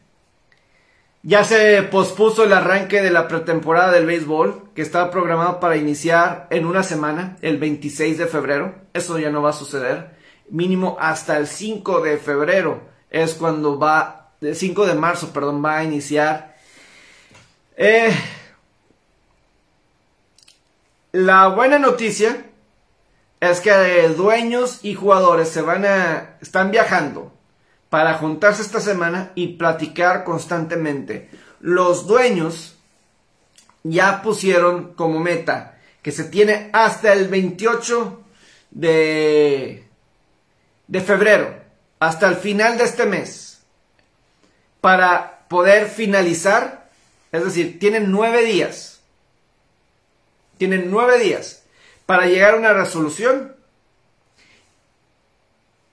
ya 1.23 1.43
se 1.43 1.81
pospuso 1.83 2.43
el 2.43 2.53
arranque 2.53 3.01
de 3.01 3.09
la 3.09 3.27
pretemporada 3.27 3.91
del 3.91 4.05
béisbol, 4.05 4.69
que 4.75 4.81
estaba 4.81 5.09
programado 5.09 5.59
para 5.59 5.77
iniciar 5.77 6.47
en 6.51 6.65
una 6.65 6.83
semana, 6.83 7.37
el 7.41 7.57
26 7.57 8.17
de 8.17 8.27
febrero. 8.27 8.75
Eso 8.97 9.19
ya 9.19 9.29
no 9.29 9.43
va 9.43 9.51
a 9.51 9.53
suceder. 9.53 10.17
Mínimo 10.49 10.97
hasta 10.99 11.37
el 11.37 11.47
5 11.47 12.01
de 12.01 12.17
febrero 12.17 12.81
es 13.09 13.35
cuando 13.35 13.77
va, 13.77 14.31
el 14.41 14.55
5 14.55 14.85
de 14.87 14.95
marzo, 14.95 15.31
perdón, 15.31 15.63
va 15.63 15.77
a 15.77 15.83
iniciar. 15.83 16.55
Eh, 17.75 18.11
la 21.11 21.47
buena 21.49 21.77
noticia 21.77 22.45
es 23.39 23.61
que 23.61 24.09
dueños 24.09 24.79
y 24.81 24.95
jugadores 24.95 25.49
se 25.49 25.61
van 25.61 25.85
a 25.85 26.37
están 26.41 26.71
viajando 26.71 27.31
para 27.89 28.15
juntarse 28.15 28.63
esta 28.63 28.79
semana 28.79 29.31
y 29.35 29.57
platicar 29.57 30.23
constantemente. 30.23 31.29
Los 31.59 32.07
dueños 32.07 32.77
ya 33.83 34.21
pusieron 34.23 34.93
como 34.95 35.19
meta 35.19 35.77
que 36.01 36.11
se 36.11 36.23
tiene 36.23 36.69
hasta 36.73 37.13
el 37.13 37.27
28 37.27 38.23
de 38.71 39.87
de 40.87 41.01
febrero, 41.01 41.53
hasta 41.99 42.27
el 42.27 42.35
final 42.35 42.77
de 42.77 42.85
este 42.85 43.05
mes, 43.05 43.59
para 44.81 45.45
poder 45.49 45.87
finalizar, 45.87 46.89
es 47.31 47.43
decir, 47.43 47.79
tienen 47.79 48.11
nueve 48.11 48.43
días, 48.43 49.01
tienen 50.57 50.89
nueve 50.89 51.19
días 51.19 51.63
para 52.05 52.25
llegar 52.25 52.53
a 52.53 52.57
una 52.57 52.73
resolución 52.73 53.55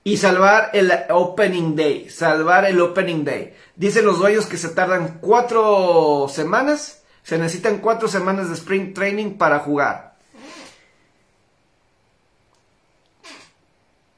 y 0.03 0.17
salvar 0.17 0.69
el 0.73 0.91
opening 1.09 1.75
day, 1.75 2.09
salvar 2.09 2.65
el 2.65 2.79
opening 2.79 3.25
day. 3.25 3.53
Dicen 3.75 4.05
los 4.05 4.19
dueños 4.19 4.45
que 4.45 4.57
se 4.57 4.69
tardan 4.69 5.17
cuatro 5.19 6.27
semanas, 6.29 7.03
se 7.23 7.37
necesitan 7.37 7.79
cuatro 7.79 8.07
semanas 8.07 8.49
de 8.49 8.55
sprint 8.55 8.95
training 8.95 9.37
para 9.37 9.59
jugar. 9.59 10.14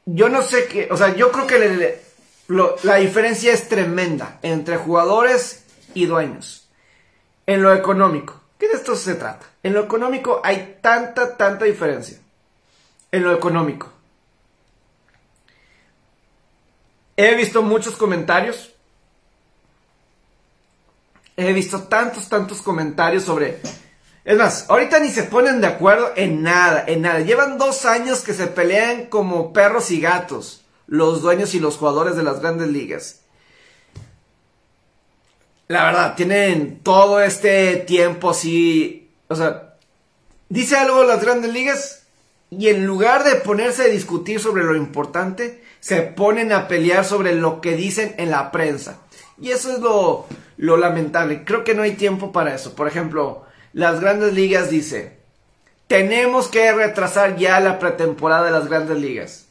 Yo 0.10 0.30
no 0.30 0.42
sé 0.42 0.68
qué, 0.68 0.88
o 0.90 0.96
sea, 0.96 1.16
yo 1.16 1.34
creo 1.34 1.48
que 1.48 2.00
la 2.84 2.96
diferencia 2.96 3.52
es 3.52 3.68
tremenda 3.68 4.40
entre 4.42 4.78
jugadores 4.78 5.66
y 5.94 6.06
dueños 6.06 6.70
en 7.46 7.62
lo 7.62 7.74
económico. 7.74 8.40
¿Qué 8.58 8.70
de 8.70 8.76
esto 8.76 8.96
se 8.96 9.16
trata? 9.16 9.46
En 9.64 9.74
lo 9.74 9.84
económico 9.84 10.40
hay 10.46 10.78
tanta, 10.82 11.36
tanta 11.36 11.66
diferencia. 11.66 12.20
En 13.12 13.24
lo 13.24 13.34
económico. 13.34 13.92
He 17.18 17.36
visto 17.36 17.62
muchos 17.62 17.98
comentarios. 17.98 18.74
He 21.36 21.52
visto 21.52 21.84
tantos, 21.84 22.30
tantos 22.30 22.62
comentarios 22.62 23.24
sobre... 23.24 23.60
Es 24.28 24.38
más, 24.38 24.66
ahorita 24.70 25.00
ni 25.00 25.10
se 25.10 25.24
ponen 25.24 25.62
de 25.62 25.68
acuerdo 25.68 26.12
en 26.16 26.44
nada, 26.44 26.84
en 26.86 27.02
nada. 27.02 27.22
Llevan 27.22 27.58
dos 27.58 27.86
años 27.86 28.20
que 28.20 28.34
se 28.36 28.46
pelean 28.46 29.08
como 29.08 29.54
perros 29.54 29.90
y 29.90 30.00
gatos, 30.00 30.66
los 30.86 31.24
dueños 31.24 31.56
y 31.56 31.60
los 31.60 31.78
jugadores 31.78 32.16
de 32.16 32.22
las 32.24 32.42
grandes 32.42 32.68
ligas 32.68 33.22
la 35.68 35.86
verdad, 35.86 36.16
tienen 36.16 36.80
todo 36.82 37.22
este 37.22 37.76
tiempo 37.78 38.30
así, 38.30 39.10
o 39.28 39.36
sea, 39.36 39.76
dice 40.50 40.78
algo 40.78 41.04
las 41.04 41.22
grandes 41.22 41.52
ligas 41.52 42.04
y 42.50 42.70
en 42.70 42.86
lugar 42.86 43.26
de 43.26 43.36
ponerse 43.36 43.84
a 43.84 43.88
discutir 43.88 44.40
sobre 44.40 44.64
lo 44.64 44.76
importante, 44.76 45.62
se 45.82 46.02
ponen 46.02 46.54
a 46.54 46.70
pelear 46.70 47.04
sobre 47.04 47.36
lo 47.36 47.60
que 47.60 47.76
dicen 47.76 48.16
en 48.18 48.32
la 48.32 48.52
prensa. 48.52 49.00
Y 49.40 49.52
eso 49.52 49.74
es 49.74 49.80
lo, 49.80 50.26
lo 50.56 50.78
lamentable. 50.78 51.44
Creo 51.44 51.66
que 51.66 51.76
no 51.76 51.84
hay 51.84 51.94
tiempo 51.94 52.32
para 52.32 52.56
eso. 52.56 52.74
Por 52.74 52.88
ejemplo, 52.88 53.46
las 53.78 54.00
grandes 54.00 54.34
ligas 54.34 54.72
dice, 54.72 55.20
tenemos 55.86 56.48
que 56.48 56.74
retrasar 56.74 57.38
ya 57.38 57.60
la 57.60 57.78
pretemporada 57.78 58.46
de 58.46 58.52
las 58.52 58.68
grandes 58.68 58.98
ligas. 58.98 59.46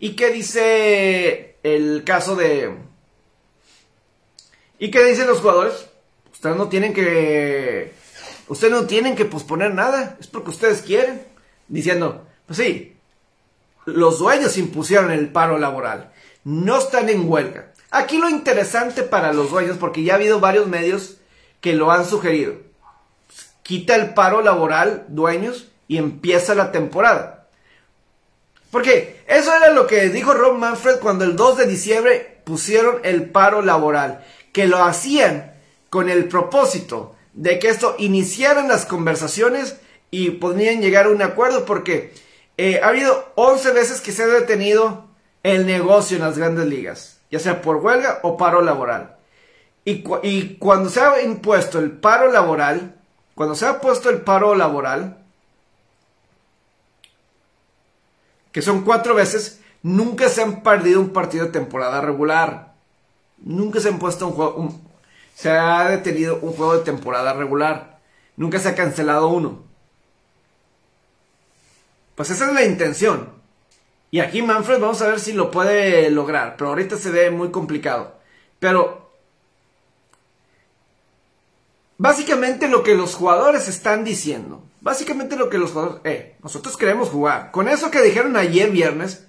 ¿Y 0.00 0.16
qué 0.16 0.32
dice 0.32 1.54
el 1.62 2.02
caso 2.02 2.34
de, 2.34 2.74
¿Y 4.80 4.90
qué 4.90 5.04
dicen 5.04 5.28
los 5.28 5.38
jugadores? 5.38 5.86
Ustedes 6.32 6.56
no 6.56 6.68
tienen 6.68 6.92
que. 6.92 7.92
Ustedes 8.48 8.72
no 8.72 8.86
tienen 8.86 9.14
que 9.14 9.24
posponer 9.24 9.72
nada. 9.72 10.16
Es 10.18 10.26
porque 10.26 10.50
ustedes 10.50 10.82
quieren. 10.82 11.22
Diciendo, 11.68 12.26
pues 12.44 12.58
sí, 12.58 12.96
los 13.84 14.18
dueños 14.18 14.58
impusieron 14.58 15.12
el 15.12 15.30
paro 15.30 15.58
laboral. 15.58 16.12
No 16.42 16.76
están 16.76 17.08
en 17.08 17.30
huelga. 17.30 17.72
Aquí 17.92 18.18
lo 18.18 18.28
interesante 18.28 19.04
para 19.04 19.32
los 19.32 19.52
dueños, 19.52 19.76
porque 19.76 20.02
ya 20.02 20.14
ha 20.14 20.16
habido 20.16 20.40
varios 20.40 20.66
medios 20.66 21.18
que 21.60 21.74
lo 21.74 21.92
han 21.92 22.04
sugerido. 22.04 22.66
Quita 23.68 23.96
el 23.96 24.14
paro 24.14 24.40
laboral, 24.40 25.04
dueños, 25.08 25.68
y 25.88 25.98
empieza 25.98 26.54
la 26.54 26.72
temporada. 26.72 27.48
Porque 28.70 29.20
eso 29.26 29.54
era 29.54 29.68
lo 29.72 29.86
que 29.86 30.08
dijo 30.08 30.32
Rob 30.32 30.56
Manfred 30.56 31.00
cuando 31.00 31.26
el 31.26 31.36
2 31.36 31.58
de 31.58 31.66
diciembre 31.66 32.40
pusieron 32.44 33.02
el 33.04 33.28
paro 33.28 33.60
laboral 33.60 34.24
que 34.54 34.66
lo 34.66 34.82
hacían 34.82 35.52
con 35.90 36.08
el 36.08 36.28
propósito 36.28 37.14
de 37.34 37.58
que 37.58 37.68
esto 37.68 37.94
iniciaran 37.98 38.68
las 38.68 38.86
conversaciones 38.86 39.76
y 40.10 40.30
podrían 40.30 40.80
llegar 40.80 41.04
a 41.04 41.10
un 41.10 41.20
acuerdo 41.20 41.66
porque 41.66 42.14
eh, 42.56 42.80
ha 42.82 42.88
habido 42.88 43.32
11 43.34 43.72
veces 43.72 44.00
que 44.00 44.12
se 44.12 44.22
ha 44.22 44.28
detenido 44.28 45.08
el 45.42 45.66
negocio 45.66 46.16
en 46.16 46.22
las 46.22 46.38
grandes 46.38 46.64
ligas, 46.64 47.20
ya 47.30 47.38
sea 47.38 47.60
por 47.60 47.76
huelga 47.76 48.20
o 48.22 48.38
paro 48.38 48.62
laboral. 48.62 49.18
Y, 49.84 50.02
y 50.22 50.56
cuando 50.56 50.88
se 50.88 51.00
ha 51.00 51.20
impuesto 51.20 51.78
el 51.78 51.90
paro 51.90 52.32
laboral, 52.32 52.97
cuando 53.38 53.54
se 53.54 53.66
ha 53.66 53.80
puesto 53.80 54.10
el 54.10 54.22
paro 54.22 54.56
laboral, 54.56 55.24
que 58.50 58.62
son 58.62 58.82
cuatro 58.82 59.14
veces, 59.14 59.60
nunca 59.80 60.28
se 60.28 60.42
han 60.42 60.64
perdido 60.64 61.00
un 61.00 61.10
partido 61.10 61.46
de 61.46 61.52
temporada 61.52 62.00
regular. 62.00 62.74
Nunca 63.36 63.78
se 63.78 63.90
han 63.90 64.00
puesto 64.00 64.26
un 64.26 64.32
juego, 64.32 64.74
se 65.36 65.50
ha 65.50 65.88
detenido 65.88 66.40
un 66.42 66.52
juego 66.52 66.78
de 66.78 66.84
temporada 66.84 67.32
regular. 67.32 68.00
Nunca 68.36 68.58
se 68.58 68.70
ha 68.70 68.74
cancelado 68.74 69.28
uno. 69.28 69.62
Pues 72.16 72.30
esa 72.30 72.48
es 72.48 72.54
la 72.54 72.64
intención. 72.64 73.34
Y 74.10 74.18
aquí 74.18 74.42
Manfred 74.42 74.80
vamos 74.80 75.00
a 75.00 75.06
ver 75.06 75.20
si 75.20 75.32
lo 75.32 75.52
puede 75.52 76.10
lograr. 76.10 76.56
Pero 76.56 76.70
ahorita 76.70 76.96
se 76.96 77.12
ve 77.12 77.30
muy 77.30 77.52
complicado. 77.52 78.16
Pero 78.58 79.07
básicamente 81.98 82.68
lo 82.68 82.82
que 82.82 82.94
los 82.94 83.14
jugadores 83.14 83.68
están 83.68 84.04
diciendo. 84.04 84.64
Básicamente 84.80 85.36
lo 85.36 85.50
que 85.50 85.58
los 85.58 85.72
jugadores... 85.72 86.00
Eh, 86.04 86.36
nosotros 86.42 86.76
queremos 86.76 87.10
jugar. 87.10 87.50
Con 87.50 87.68
eso 87.68 87.90
que 87.90 88.00
dijeron 88.00 88.36
ayer 88.36 88.70
viernes. 88.70 89.26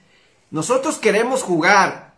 Nosotros 0.52 0.98
queremos 0.98 1.44
jugar. 1.44 2.14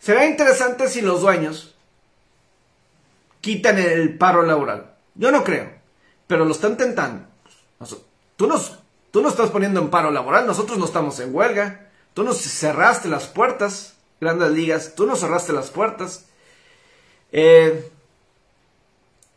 Será 0.00 0.26
interesante 0.26 0.88
si 0.88 1.02
los 1.02 1.20
dueños 1.20 1.76
quitan 3.40 3.78
el 3.78 4.16
paro 4.16 4.42
laboral. 4.42 4.94
Yo 5.14 5.30
no 5.30 5.44
creo, 5.44 5.70
pero 6.26 6.44
lo 6.44 6.52
están 6.52 6.76
tentando. 6.76 7.26
Tú 8.36 8.46
nos, 8.46 8.78
tú 9.10 9.26
estás 9.26 9.50
poniendo 9.50 9.80
en 9.80 9.90
paro 9.90 10.10
laboral, 10.10 10.46
nosotros 10.46 10.78
no 10.78 10.84
estamos 10.84 11.18
en 11.20 11.34
huelga. 11.34 11.90
Tú 12.14 12.24
nos 12.24 12.38
cerraste 12.38 13.08
las 13.08 13.26
puertas, 13.26 13.94
grandes 14.20 14.50
ligas, 14.50 14.94
tú 14.94 15.06
nos 15.06 15.20
cerraste 15.20 15.52
las 15.52 15.70
puertas. 15.70 16.26
Eh, 17.32 17.90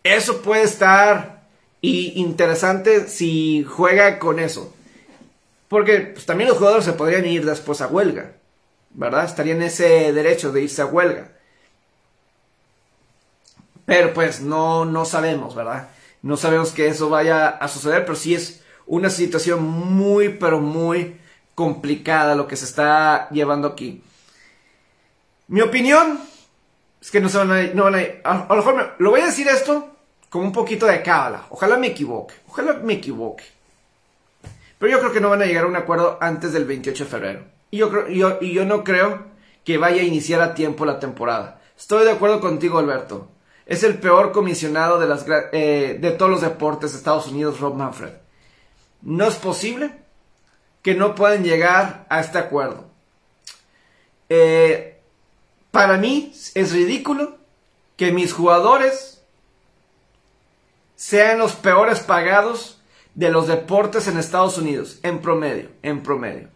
eso 0.04 0.42
puede 0.42 0.64
estar 0.64 1.44
interesante 1.82 3.08
si 3.08 3.64
juega 3.64 4.20
con 4.20 4.40
eso. 4.40 4.74
Porque 5.68 6.00
pues, 6.00 6.26
también 6.26 6.50
los 6.50 6.58
jugadores 6.58 6.86
se 6.86 6.94
podrían 6.94 7.26
ir 7.26 7.46
después 7.46 7.82
a 7.82 7.88
huelga. 7.88 8.34
¿Verdad? 8.94 9.26
Estarían 9.26 9.62
ese 9.62 10.12
derecho 10.12 10.52
de 10.52 10.64
irse 10.64 10.82
a 10.82 10.86
huelga. 10.86 11.32
Pero 13.86 14.14
pues 14.14 14.42
no, 14.42 14.86
no 14.86 15.06
sabemos, 15.06 15.56
¿verdad? 15.56 15.90
No 16.22 16.38
sabemos 16.38 16.72
que 16.72 16.88
eso 16.88 17.10
vaya 17.10 17.48
a 17.48 17.68
suceder, 17.68 18.06
pero 18.06 18.16
sí 18.16 18.36
es 18.36 18.62
una 18.86 19.10
situación 19.10 19.64
muy, 19.64 20.30
pero 20.30 20.60
muy 20.60 21.18
complicada 21.56 22.36
lo 22.36 22.48
que 22.48 22.58
se 22.58 22.66
está 22.66 23.30
llevando 23.30 23.68
aquí. 23.68 24.04
Mi 25.48 25.62
opinión 25.62 26.20
es 27.02 27.10
que 27.10 27.20
no 27.20 27.30
se 27.30 27.40
van 27.40 27.52
a, 27.52 27.64
no 27.74 27.86
van 27.86 27.96
a, 27.96 28.30
a, 28.30 28.48
lo 28.50 28.56
mejor 28.56 28.96
lo 29.00 29.10
voy 29.10 29.22
a 29.22 29.26
decir 29.26 29.48
esto 29.48 29.90
como 30.30 30.46
un 30.46 30.52
poquito 30.52 30.86
de 30.86 31.02
cábala. 31.02 31.48
Ojalá 31.50 31.78
me 31.78 31.88
equivoque, 31.88 32.36
ojalá 32.48 32.74
me 32.74 32.94
equivoque. 32.94 33.44
Pero 34.78 34.92
yo 34.92 35.00
creo 35.00 35.12
que 35.12 35.20
no 35.22 35.30
van 35.30 35.42
a 35.42 35.46
llegar 35.46 35.66
a 35.66 35.68
un 35.68 35.76
acuerdo 35.76 36.18
antes 36.22 36.54
del 36.54 36.66
28 36.66 37.04
de 37.04 37.10
febrero. 37.10 37.44
Y 37.70 37.78
yo, 37.78 37.90
creo, 37.90 38.08
yo, 38.08 38.38
y 38.40 38.54
yo 38.54 38.66
no 38.66 38.84
creo 38.84 39.26
que 39.64 39.78
vaya 39.78 40.02
a 40.02 40.06
iniciar 40.06 40.42
a 40.42 40.54
tiempo 40.54 40.86
la 40.86 41.00
temporada. 41.00 41.62
Estoy 41.78 42.06
de 42.06 42.12
acuerdo 42.12 42.40
contigo, 42.40 42.80
Alberto. 42.80 43.30
Es 43.66 43.84
el 43.84 43.96
peor 43.96 44.32
comisionado 44.32 45.00
de, 45.00 45.08
las, 45.08 45.26
eh, 45.52 45.98
de 46.00 46.12
todos 46.12 46.32
los 46.32 46.42
deportes 46.42 46.92
de 46.92 46.98
Estados 46.98 47.28
Unidos, 47.28 47.60
Rob 47.60 47.76
Manfred. 47.76 48.14
No 49.02 49.28
es 49.28 49.36
posible 49.36 49.92
que 50.82 50.96
no 50.96 51.16
puedan 51.16 51.44
llegar 51.44 52.06
a 52.10 52.20
este 52.20 52.38
acuerdo. 52.38 52.86
Eh, 54.30 54.91
para 55.72 55.98
mí 55.98 56.34
es 56.54 56.72
ridículo 56.72 57.38
que 57.98 58.12
mis 58.12 58.34
jugadores 58.34 59.24
sean 60.96 61.40
los 61.40 61.54
peores 61.54 62.02
pagados 62.02 62.80
de 63.16 63.30
los 63.30 63.48
deportes 63.48 64.08
en 64.08 64.18
Estados 64.18 64.58
Unidos, 64.58 65.00
en 65.04 65.20
promedio, 65.20 65.70
en 65.82 66.04
promedio. 66.04 66.50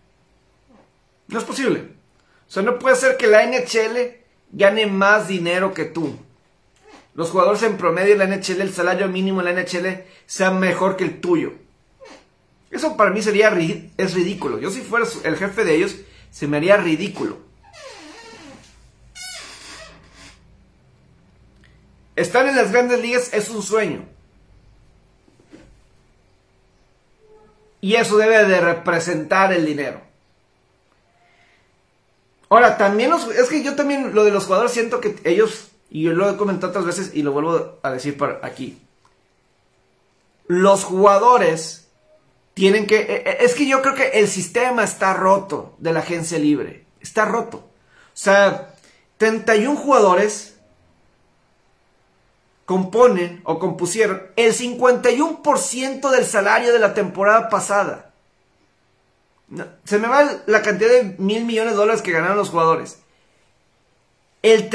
No 1.28 1.40
es 1.40 1.46
posible. 1.46 1.90
O 2.48 2.52
sea, 2.52 2.64
no 2.64 2.78
puede 2.78 2.96
ser 2.96 3.18
que 3.18 3.28
la 3.28 3.46
NHL 3.46 4.18
gane 4.52 4.86
más 4.86 5.28
dinero 5.28 5.74
que 5.74 5.86
tú. 5.86 6.16
Los 7.14 7.32
jugadores 7.32 7.64
en 7.64 7.78
promedio 7.78 8.18
de 8.18 8.26
la 8.26 8.36
NHL, 8.36 8.62
el 8.62 8.74
salario 8.74 9.08
mínimo 9.08 9.42
en 9.42 9.46
la 9.46 9.62
NHL 9.62 10.04
sea 10.26 10.52
mejor 10.52 10.98
que 10.98 11.06
el 11.06 11.22
tuyo. 11.22 11.54
Eso 12.70 12.98
para 12.98 13.12
mí 13.12 13.22
sería 13.22 13.50
es 13.98 14.14
ridículo. 14.14 14.60
Yo 14.60 14.70
si 14.70 14.82
fuera 14.82 15.08
el 15.24 15.38
jefe 15.38 15.64
de 15.64 15.76
ellos, 15.76 15.96
se 16.30 16.48
me 16.48 16.58
haría 16.58 16.78
ridículo. 16.78 17.45
Estar 22.16 22.48
en 22.48 22.56
las 22.56 22.72
grandes 22.72 23.02
ligas 23.02 23.34
es 23.34 23.50
un 23.50 23.62
sueño. 23.62 24.06
Y 27.82 27.96
eso 27.96 28.18
debe 28.18 28.46
de 28.46 28.62
representar 28.62 29.54
el 29.54 29.66
dinero. 29.66 30.02
Ahora, 32.50 32.78
también 32.78 33.10
los, 33.10 33.28
es 33.28 33.50
que 33.50 33.64
yo 33.64 33.76
también 33.76 34.16
lo 34.16 34.24
de 34.24 34.32
los 34.32 34.46
jugadores 34.46 34.72
siento 34.72 35.02
que 35.02 35.16
ellos, 35.24 35.68
y 35.90 36.04
yo 36.04 36.14
lo 36.14 36.30
he 36.30 36.38
comentado 36.38 36.70
otras 36.70 36.86
veces 36.86 37.12
y 37.14 37.22
lo 37.22 37.32
vuelvo 37.32 37.80
a 37.84 37.92
decir 37.92 38.18
por 38.18 38.40
aquí, 38.44 38.82
los 40.48 40.84
jugadores 40.84 41.88
tienen 42.54 42.88
que, 42.88 43.02
e, 43.02 43.16
e, 43.30 43.38
es 43.46 43.56
que 43.56 43.68
yo 43.68 43.82
creo 43.82 43.96
que 43.96 44.20
el 44.20 44.28
sistema 44.28 44.84
está 44.84 45.14
roto 45.14 45.76
de 45.80 45.92
la 45.92 46.00
agencia 46.00 46.40
libre, 46.40 46.86
está 47.02 47.26
roto. 47.26 47.58
O 47.58 47.68
sea, 48.14 48.74
31 49.18 49.76
jugadores 49.76 50.55
componen 52.66 53.42
o 53.44 53.60
compusieron 53.60 54.24
el 54.36 54.54
51% 54.54 56.10
del 56.10 56.26
salario 56.26 56.74
de 56.74 56.80
la 56.80 56.94
temporada 56.94 57.50
pasada. 57.50 58.12
se 59.84 60.00
me 60.00 60.08
va 60.08 60.42
la 60.48 60.62
cantidad 60.64 60.90
de 60.90 61.16
mil 61.20 61.46
millones 61.46 61.74
de 61.74 61.78
dólares 61.78 62.02
que 62.02 62.12
ganaron 62.12 62.38
los 62.38 62.50
jugadores. 62.50 63.00
El 64.42 64.70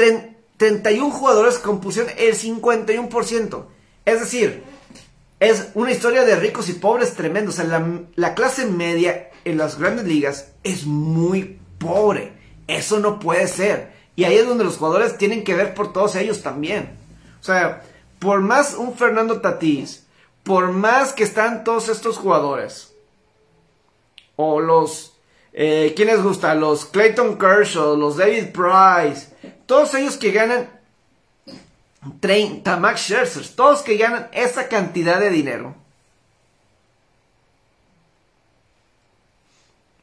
31 0.57 1.11
jugadores 1.11 1.57
compusieron 1.59 2.11
el 2.17 2.35
51%. 2.35 3.65
Es 4.05 4.19
decir, 4.19 4.63
es 5.39 5.69
una 5.73 5.91
historia 5.91 6.23
de 6.23 6.35
ricos 6.35 6.69
y 6.69 6.73
pobres 6.73 7.13
tremendo. 7.15 7.51
O 7.51 7.53
sea, 7.53 7.65
la, 7.65 8.01
la 8.15 8.35
clase 8.35 8.65
media 8.65 9.29
en 9.43 9.57
las 9.57 9.77
grandes 9.77 10.05
ligas 10.05 10.51
es 10.63 10.85
muy 10.85 11.59
pobre. 11.77 12.33
Eso 12.67 12.99
no 12.99 13.19
puede 13.19 13.47
ser. 13.47 13.91
Y 14.15 14.23
ahí 14.23 14.35
es 14.35 14.45
donde 14.45 14.63
los 14.63 14.77
jugadores 14.77 15.17
tienen 15.17 15.43
que 15.43 15.55
ver 15.55 15.73
por 15.73 15.93
todos 15.93 16.15
ellos 16.15 16.41
también. 16.41 17.00
O 17.41 17.43
sea, 17.43 17.81
por 18.19 18.41
más 18.41 18.75
un 18.75 18.95
Fernando 18.95 19.41
Tatís, 19.41 20.05
por 20.43 20.71
más 20.71 21.11
que 21.11 21.23
están 21.23 21.63
todos 21.63 21.89
estos 21.89 22.17
jugadores, 22.17 22.93
o 24.35 24.59
los, 24.59 25.17
eh, 25.53 25.93
¿quién 25.95 26.07
les 26.07 26.21
gusta? 26.21 26.53
Los 26.53 26.85
Clayton 26.85 27.39
Kershaw, 27.39 27.97
los 27.97 28.17
David 28.17 28.51
Price, 28.51 29.27
todos 29.65 29.93
ellos 29.95 30.17
que 30.17 30.31
ganan 30.31 30.69
30, 32.19 32.77
Max 32.77 33.01
Scherzer, 33.01 33.47
todos 33.55 33.81
que 33.81 33.97
ganan 33.97 34.29
esa 34.33 34.67
cantidad 34.67 35.19
de 35.19 35.29
dinero. 35.31 35.75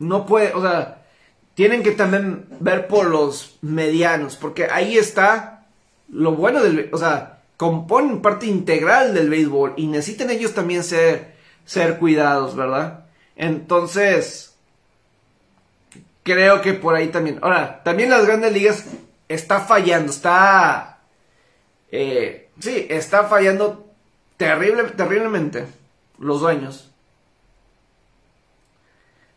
No 0.01 0.27
puede, 0.27 0.53
o 0.55 0.63
sea, 0.63 1.03
tienen 1.55 1.83
que 1.83 1.93
también 1.93 2.47
ver 2.61 2.87
por 2.89 3.07
los 3.07 3.59
medianos, 3.63 4.37
porque 4.37 4.69
ahí 4.71 4.97
está 4.97 5.58
lo 6.11 6.33
bueno 6.33 6.63
del, 6.63 6.89
o 6.93 6.99
sea, 6.99 7.41
componen 7.57 8.23
parte 8.23 8.47
integral 8.47 9.15
del 9.15 9.29
béisbol 9.29 9.75
y 9.77 9.87
necesitan 9.87 10.31
ellos 10.31 10.55
también 10.55 10.85
ser, 10.85 11.35
ser 11.65 11.99
cuidados, 11.99 12.57
¿verdad? 12.57 13.07
Entonces, 13.37 14.55
creo 16.23 16.61
que 16.61 16.75
por 16.75 16.95
ahí 16.95 17.09
también. 17.09 17.39
Ahora, 17.43 17.83
también 17.83 18.11
las 18.11 18.27
grandes 18.27 18.53
ligas 18.53 18.85
está 19.29 19.61
fallando, 19.61 20.13
está... 20.13 20.99
Eh, 21.91 22.51
sí, 22.61 22.87
está 22.91 23.25
fallando 23.25 23.87
terrible, 24.37 24.85
terriblemente 24.85 25.67
los 26.19 26.41
dueños. 26.41 26.88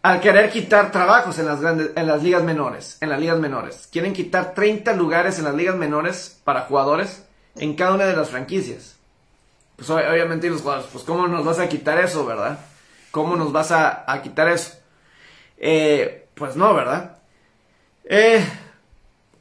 Al 0.04 0.20
querer 0.20 0.50
quitar 0.50 0.92
trabajos 0.92 1.38
en 1.38 1.46
las 1.46 1.62
grandes, 1.62 1.92
en 1.96 2.08
las 2.08 2.24
ligas 2.24 2.44
menores, 2.44 2.98
en 3.02 3.10
las 3.10 3.20
ligas 3.20 3.38
menores. 3.38 3.88
Quieren 3.92 4.14
quitar 4.14 4.56
30 4.56 4.94
lugares 4.94 5.38
en 5.38 5.46
las 5.46 5.54
ligas 5.54 5.76
menores 5.76 6.42
para 6.44 6.62
jugadores 6.62 7.24
en 7.56 7.76
cada 7.76 7.94
una 7.94 8.06
de 8.06 8.16
las 8.16 8.30
franquicias. 8.30 8.98
Pues 9.76 9.90
obviamente 9.90 10.50
los 10.50 10.62
jugadores, 10.62 10.90
pues 10.92 11.04
¿cómo 11.04 11.28
nos 11.28 11.46
vas 11.46 11.60
a 11.60 11.70
quitar 11.70 12.00
eso, 12.00 12.26
verdad? 12.26 12.60
¿Cómo 13.12 13.36
nos 13.36 13.52
vas 13.52 13.72
a, 13.72 14.06
quitar 14.24 14.48
eso? 14.48 14.74
Eh, 15.58 16.28
pues 16.34 16.56
no, 16.56 16.74
¿verdad? 16.74 17.18
Eh, 18.06 18.44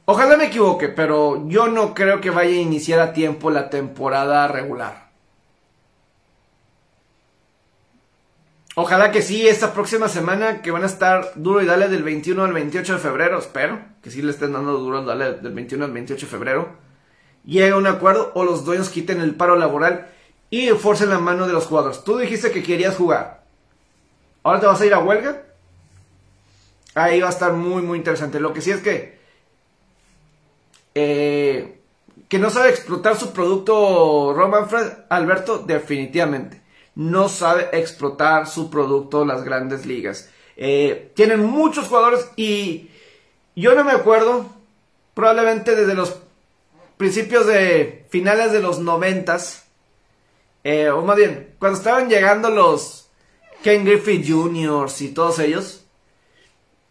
ojalá 0.05 0.37
me 0.37 0.45
equivoque, 0.45 0.89
pero 0.89 1.47
yo 1.47 1.67
no 1.67 1.93
creo 1.93 2.21
que 2.21 2.29
vaya 2.29 2.51
a 2.51 2.61
iniciar 2.61 2.99
a 2.99 3.13
tiempo 3.13 3.49
la 3.49 3.69
temporada 3.69 4.47
regular. 4.47 5.10
Ojalá 8.75 9.11
que 9.11 9.21
sí, 9.21 9.47
esta 9.47 9.73
próxima 9.73 10.07
semana 10.07 10.61
que 10.61 10.71
van 10.71 10.83
a 10.83 10.87
estar 10.87 11.33
duro 11.35 11.61
y 11.61 11.65
dale 11.65 11.89
del 11.89 12.03
21 12.03 12.41
al 12.41 12.53
28 12.53 12.93
de 12.93 12.99
febrero, 12.99 13.37
espero 13.37 13.81
que 14.01 14.09
sí 14.09 14.21
le 14.21 14.31
estén 14.31 14.53
dando 14.53 14.77
duro 14.77 15.01
y 15.01 15.05
dale 15.05 15.33
del 15.33 15.53
21 15.53 15.83
al 15.83 15.91
28 15.91 16.25
de 16.25 16.31
febrero, 16.31 16.69
llegue 17.43 17.71
a 17.71 17.75
un 17.75 17.85
acuerdo 17.85 18.31
o 18.33 18.45
los 18.45 18.63
dueños 18.63 18.89
quiten 18.89 19.19
el 19.19 19.35
paro 19.35 19.57
laboral 19.57 20.07
y 20.49 20.69
forcen 20.69 21.09
la 21.09 21.19
mano 21.19 21.47
de 21.47 21.53
los 21.53 21.65
jugadores. 21.65 22.05
Tú 22.05 22.17
dijiste 22.17 22.51
que 22.51 22.63
querías 22.63 22.95
jugar. 22.95 23.43
¿Ahora 24.43 24.61
te 24.61 24.65
vas 24.67 24.79
a 24.79 24.85
ir 24.85 24.93
a 24.93 24.99
huelga? 24.99 25.43
Ahí 26.95 27.19
va 27.19 27.27
a 27.27 27.31
estar 27.31 27.53
muy, 27.53 27.81
muy 27.81 27.97
interesante. 27.97 28.39
Lo 28.39 28.53
que 28.53 28.61
sí 28.61 28.71
es 28.71 28.81
que... 28.81 29.19
Eh, 30.95 31.79
que 32.27 32.39
no 32.39 32.49
sabe 32.49 32.69
explotar 32.69 33.17
su 33.17 33.33
producto 33.33 34.33
Roman 34.33 34.69
Fred, 34.69 34.87
Alberto, 35.09 35.59
definitivamente 35.59 36.60
no 36.95 37.29
sabe 37.29 37.69
explotar 37.73 38.47
su 38.47 38.69
producto 38.69 39.25
las 39.25 39.43
grandes 39.43 39.85
ligas. 39.85 40.29
Eh, 40.57 41.11
tienen 41.15 41.45
muchos 41.45 41.87
jugadores 41.87 42.27
y 42.35 42.89
yo 43.55 43.75
no 43.75 43.83
me 43.83 43.91
acuerdo, 43.91 44.45
probablemente 45.13 45.75
desde 45.75 45.95
los 45.95 46.17
principios 46.97 47.47
de 47.47 48.05
finales 48.09 48.51
de 48.51 48.61
los 48.61 48.79
noventas, 48.79 49.65
eh, 50.63 50.89
o 50.89 51.01
más 51.01 51.17
bien, 51.17 51.55
cuando 51.57 51.77
estaban 51.77 52.09
llegando 52.09 52.49
los 52.49 53.09
Ken 53.63 53.83
Griffey 53.83 54.23
Jr. 54.27 54.89
y 54.99 55.07
todos 55.09 55.39
ellos, 55.39 55.83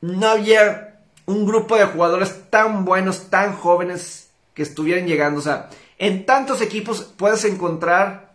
no 0.00 0.26
había 0.28 1.00
un 1.26 1.46
grupo 1.46 1.76
de 1.76 1.84
jugadores 1.84 2.50
tan 2.50 2.84
buenos, 2.84 3.30
tan 3.30 3.54
jóvenes 3.54 4.30
que 4.54 4.62
estuvieran 4.62 5.06
llegando. 5.06 5.40
O 5.40 5.42
sea, 5.42 5.70
en 5.98 6.26
tantos 6.26 6.60
equipos 6.60 7.02
puedes 7.16 7.44
encontrar, 7.44 8.29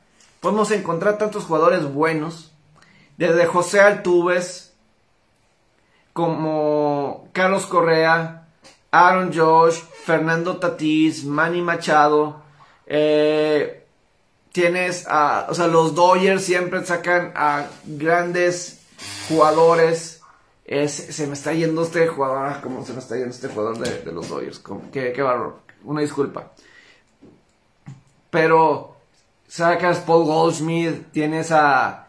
podemos 0.46 0.70
encontrar 0.70 1.18
tantos 1.18 1.46
jugadores 1.46 1.91
buenos, 1.91 2.54
desde 3.18 3.48
José 3.48 3.82
Altuves, 3.82 4.76
como 6.14 7.30
Carlos 7.34 7.66
Correa, 7.66 8.48
Aaron 8.91 9.34
Josh, 9.34 9.80
Fernando 10.04 10.58
Tatís, 10.58 11.26
Manny 11.26 11.64
Machado, 11.64 12.43
eh, 12.86 13.88
tienes 14.52 15.08
o 15.08 15.54
sea, 15.56 15.66
los 15.66 15.96
Dodgers 15.96 16.43
siempre 16.43 16.86
sacan 16.86 17.34
a 17.36 17.66
grandes 17.84 18.82
jugadores. 19.28 20.22
se 20.64 21.26
me 21.26 21.34
está 21.34 21.54
yendo 21.54 21.82
este 21.82 22.06
jugador, 22.06 22.46
ah, 22.46 22.60
¿cómo 22.62 22.86
se 22.86 22.93
me 22.93 23.00
está 23.00 23.16
yendo 23.16 23.32
este 23.32 23.48
jugador 23.48 23.80
de, 23.80 24.12
los 24.12 24.30
Dodgers? 24.30 24.62
Qué, 24.93 25.12
qué 25.12 25.22
barro, 25.24 25.62
una 25.86 26.02
disculpa. 26.02 26.52
Pero 28.30 28.95
sacas 29.56 29.99
Paul 29.99 30.26
Goldschmidt, 30.26 31.14
tienes 31.14 31.49
a, 31.49 32.08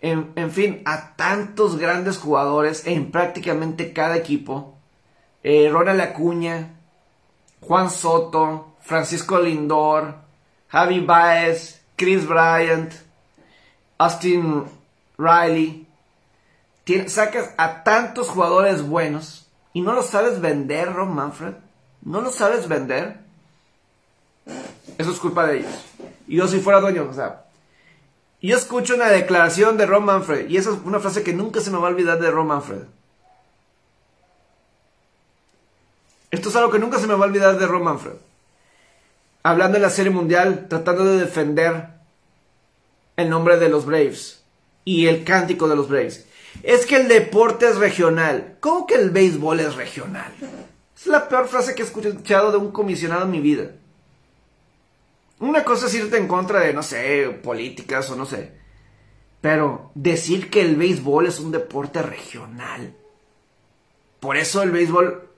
en, 0.00 0.30
en, 0.36 0.52
fin, 0.52 0.80
a 0.84 1.16
tantos 1.16 1.76
grandes 1.76 2.18
jugadores 2.18 2.86
en 2.86 3.10
prácticamente 3.10 3.92
cada 3.92 4.16
equipo. 4.16 4.76
Eh, 5.42 5.68
Ronald 5.72 6.00
Acuña, 6.00 6.76
Juan 7.60 7.90
Soto, 7.90 8.76
Francisco 8.80 9.40
Lindor, 9.40 10.14
Javi 10.68 11.00
Baez, 11.00 11.82
Chris 11.96 12.28
Bryant, 12.28 12.92
Austin 13.98 14.64
Riley. 15.18 15.88
sacas 17.08 17.50
a 17.56 17.82
tantos 17.82 18.28
jugadores 18.28 18.86
buenos 18.86 19.48
y 19.72 19.80
no 19.80 19.94
los 19.94 20.06
sabes 20.06 20.40
vender, 20.40 20.92
Ron 20.92 21.12
Manfred. 21.12 21.54
No 22.02 22.20
los 22.20 22.36
sabes 22.36 22.68
vender. 22.68 23.18
Eso 24.96 25.10
es 25.10 25.18
culpa 25.18 25.44
de 25.46 25.58
ellos. 25.58 25.93
Y 26.26 26.36
yo 26.36 26.48
si 26.48 26.60
fuera 26.60 26.80
dueño, 26.80 27.08
o 27.10 27.14
sea, 27.14 27.44
yo 28.42 28.56
escucho 28.56 28.94
una 28.94 29.08
declaración 29.08 29.76
de 29.76 29.86
Ron 29.86 30.04
Manfred 30.04 30.48
y 30.48 30.56
esa 30.56 30.70
es 30.70 30.76
una 30.84 31.00
frase 31.00 31.22
que 31.22 31.32
nunca 31.32 31.60
se 31.60 31.70
me 31.70 31.78
va 31.78 31.88
a 31.88 31.90
olvidar 31.90 32.20
de 32.20 32.30
Ron 32.30 32.46
Manfred. 32.46 32.82
Esto 36.30 36.48
es 36.48 36.56
algo 36.56 36.70
que 36.70 36.78
nunca 36.78 36.98
se 36.98 37.06
me 37.06 37.14
va 37.14 37.24
a 37.24 37.28
olvidar 37.28 37.58
de 37.58 37.66
Ron 37.66 37.84
Manfred 37.84 38.14
hablando 39.44 39.76
en 39.76 39.82
la 39.82 39.90
Serie 39.90 40.10
Mundial, 40.10 40.66
tratando 40.68 41.04
de 41.04 41.20
defender 41.20 41.88
el 43.16 43.30
nombre 43.30 43.58
de 43.58 43.68
los 43.68 43.84
Braves 43.84 44.42
y 44.84 45.06
el 45.06 45.22
cántico 45.22 45.68
de 45.68 45.76
los 45.76 45.88
Braves. 45.88 46.26
Es 46.62 46.86
que 46.86 46.96
el 46.96 47.08
deporte 47.08 47.68
es 47.68 47.76
regional. 47.76 48.56
¿Cómo 48.60 48.86
que 48.86 48.94
el 48.94 49.10
béisbol 49.10 49.60
es 49.60 49.76
regional? 49.76 50.32
Es 50.96 51.06
la 51.06 51.28
peor 51.28 51.46
frase 51.46 51.74
que 51.74 51.82
he 51.82 51.84
escuchado 51.84 52.52
de 52.52 52.56
un 52.56 52.72
comisionado 52.72 53.24
en 53.24 53.30
mi 53.30 53.40
vida. 53.40 53.70
Una 55.44 55.62
cosa 55.62 55.88
es 55.88 55.94
irte 55.94 56.16
en 56.16 56.26
contra 56.26 56.60
de, 56.60 56.72
no 56.72 56.82
sé, 56.82 57.28
políticas 57.42 58.08
o 58.10 58.16
no 58.16 58.24
sé. 58.24 58.52
Pero 59.42 59.90
decir 59.94 60.48
que 60.48 60.62
el 60.62 60.74
béisbol 60.74 61.26
es 61.26 61.38
un 61.38 61.50
deporte 61.52 62.00
regional. 62.00 62.96
Por 64.20 64.38
eso 64.38 64.62
el 64.62 64.70
béisbol, 64.70 65.28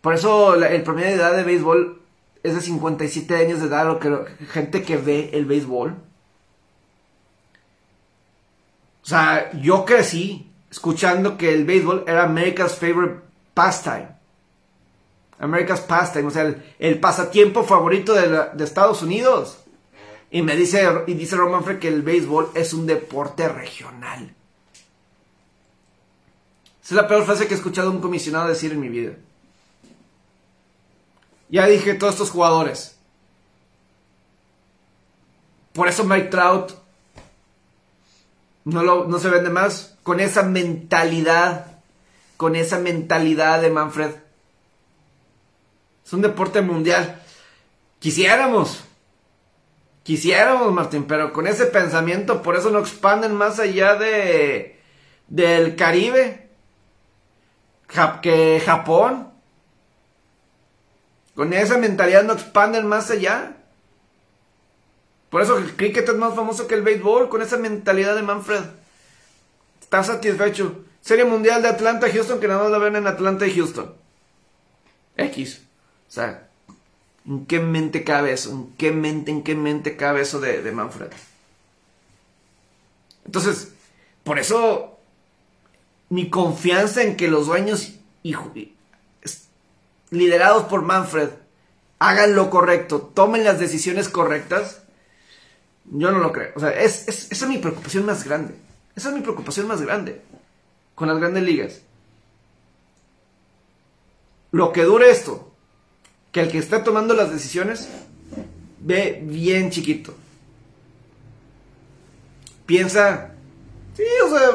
por 0.00 0.14
eso 0.14 0.54
el 0.54 0.82
promedio 0.84 1.08
de 1.08 1.14
edad 1.16 1.36
de 1.36 1.42
béisbol 1.42 2.00
es 2.44 2.54
de 2.54 2.60
57 2.60 3.34
años 3.34 3.58
de 3.58 3.66
edad, 3.66 3.90
o 3.90 3.98
que, 3.98 4.16
gente 4.46 4.84
que 4.84 4.96
ve 4.96 5.30
el 5.32 5.44
béisbol. 5.44 5.96
O 9.02 9.06
sea, 9.06 9.50
yo 9.60 9.84
crecí 9.84 10.52
escuchando 10.70 11.36
que 11.36 11.52
el 11.52 11.64
béisbol 11.64 12.04
era 12.06 12.22
America's 12.22 12.76
favorite 12.76 13.22
pastime. 13.54 14.11
America's 15.42 15.80
pastime, 15.80 16.28
o 16.28 16.30
sea, 16.30 16.54
el, 16.78 17.00
pasatiempo 17.00 17.64
favorito 17.64 18.14
de, 18.14 18.64
Estados 18.64 19.02
Unidos. 19.02 19.58
Y 20.30 20.40
me 20.40 20.54
dice, 20.54 20.88
y 21.08 21.14
dice 21.14 21.36
Roman 21.36 21.64
Frey 21.64 21.80
que 21.80 21.88
el 21.88 22.02
béisbol 22.02 22.52
es 22.54 22.72
un 22.72 22.86
deporte 22.86 23.48
regional. 23.48 24.32
Esa 26.82 26.94
es 26.94 26.96
la 27.02 27.08
peor 27.08 27.24
frase 27.24 27.48
que 27.48 27.54
he 27.54 27.56
escuchado 27.56 27.90
un 27.90 28.00
comisionado 28.00 28.48
decir 28.48 28.70
en 28.70 28.80
mi 28.80 28.88
vida. 28.88 29.14
Ya 31.48 31.66
dije 31.66 31.94
todos 31.94 32.14
estos 32.14 32.30
jugadores. 32.30 32.96
Por 35.72 35.88
eso 35.88 36.04
Mike 36.04 36.28
Trout 36.28 36.72
no, 38.64 38.82
no 39.04 39.18
se 39.18 39.28
vende 39.28 39.50
más. 39.50 39.96
Con 40.04 40.20
esa 40.20 40.44
mentalidad. 40.44 41.80
Con 42.36 42.54
esa 42.54 42.78
mentalidad 42.78 43.60
de 43.60 43.70
Manfred. 43.70 44.22
Es 46.12 46.14
un 46.14 46.20
deporte 46.20 46.60
mundial. 46.60 47.22
Quisiéramos. 47.98 48.84
Quisiéramos, 50.02 50.70
Martín, 50.70 51.04
pero 51.04 51.32
con 51.32 51.46
ese 51.46 51.64
pensamiento, 51.64 52.42
por 52.42 52.54
eso 52.54 52.68
no 52.68 52.80
expanden 52.80 53.34
más 53.34 53.58
allá 53.58 53.94
de 53.94 54.78
del 55.28 55.74
Caribe. 55.74 56.50
que 58.20 58.62
Japón. 58.62 59.30
Con 61.34 61.54
esa 61.54 61.78
mentalidad 61.78 62.24
no 62.24 62.34
expanden 62.34 62.86
más 62.86 63.10
allá. 63.10 63.56
Por 65.30 65.40
eso 65.40 65.56
el 65.56 65.74
cricket 65.76 66.06
es 66.06 66.14
más 66.16 66.34
famoso 66.34 66.66
que 66.66 66.74
el 66.74 66.82
béisbol, 66.82 67.30
con 67.30 67.40
esa 67.40 67.56
mentalidad 67.56 68.14
de 68.16 68.22
Manfred. 68.22 68.64
Está 69.80 70.04
satisfecho. 70.04 70.84
Serie 71.00 71.24
Mundial 71.24 71.62
de 71.62 71.68
Atlanta 71.68 72.10
Houston, 72.12 72.38
que 72.38 72.48
nada 72.48 72.64
más 72.64 72.70
la 72.70 72.76
ven 72.76 72.96
en 72.96 73.06
Atlanta 73.06 73.46
y 73.46 73.54
Houston. 73.54 73.94
X. 75.16 75.71
O 76.12 76.14
sea, 76.14 76.46
¿en 77.26 77.46
qué 77.46 77.58
mente 77.58 78.04
cabe 78.04 78.34
eso? 78.34 78.50
¿En 78.50 78.74
qué 78.76 78.92
mente, 78.92 79.30
en 79.30 79.42
qué 79.42 79.54
mente 79.54 79.96
cabe 79.96 80.20
eso 80.20 80.40
de, 80.40 80.60
de 80.60 80.70
Manfred? 80.70 81.10
Entonces, 83.24 83.72
por 84.22 84.38
eso 84.38 84.98
mi 86.10 86.28
confianza 86.28 87.02
en 87.02 87.16
que 87.16 87.28
los 87.28 87.46
dueños 87.46 87.94
liderados 90.10 90.64
por 90.64 90.82
Manfred, 90.82 91.30
hagan 91.98 92.36
lo 92.36 92.50
correcto, 92.50 93.00
tomen 93.14 93.44
las 93.44 93.58
decisiones 93.58 94.10
correctas, 94.10 94.82
yo 95.86 96.10
no 96.10 96.18
lo 96.18 96.30
creo. 96.30 96.52
O 96.56 96.60
sea, 96.60 96.72
es, 96.72 97.08
esa 97.08 97.32
es 97.32 97.48
mi 97.48 97.56
preocupación 97.56 98.04
más 98.04 98.24
grande. 98.24 98.54
Esa 98.94 99.08
es 99.08 99.14
mi 99.14 99.22
preocupación 99.22 99.66
más 99.66 99.80
grande 99.80 100.20
con 100.94 101.08
las 101.08 101.16
grandes 101.16 101.42
ligas. 101.42 101.80
Lo 104.50 104.74
que 104.74 104.82
dure 104.82 105.10
esto, 105.10 105.51
que 106.32 106.40
el 106.40 106.50
que 106.50 106.58
está 106.58 106.82
tomando 106.82 107.14
las 107.14 107.30
decisiones 107.30 107.88
ve 108.80 109.20
bien 109.22 109.70
chiquito. 109.70 110.14
Piensa, 112.66 113.32
sí, 113.94 114.02
o 114.24 114.30
sea, 114.30 114.50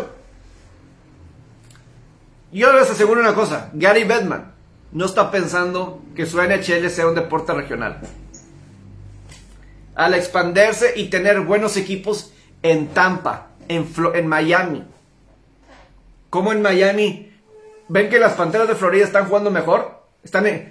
yo 2.51 2.73
les 2.73 2.89
aseguro 2.89 3.21
una 3.21 3.35
cosa, 3.35 3.69
Gary 3.73 4.03
Bettman 4.03 4.53
no 4.91 5.05
está 5.05 5.29
pensando 5.29 6.01
que 6.15 6.25
su 6.25 6.41
NHL 6.41 6.89
sea 6.89 7.07
un 7.07 7.15
deporte 7.15 7.53
regional. 7.53 7.99
Al 9.95 10.13
expandirse 10.13 10.93
y 10.95 11.09
tener 11.09 11.41
buenos 11.41 11.77
equipos 11.77 12.33
en 12.63 12.87
Tampa, 12.87 13.49
en, 13.67 13.87
en 14.15 14.27
Miami. 14.27 14.83
Como 16.29 16.51
en 16.51 16.61
Miami, 16.61 17.31
ven 17.87 18.09
que 18.09 18.19
las 18.19 18.33
Panteras 18.33 18.67
de 18.67 18.75
Florida 18.75 19.05
están 19.05 19.27
jugando 19.27 19.51
mejor. 19.51 19.96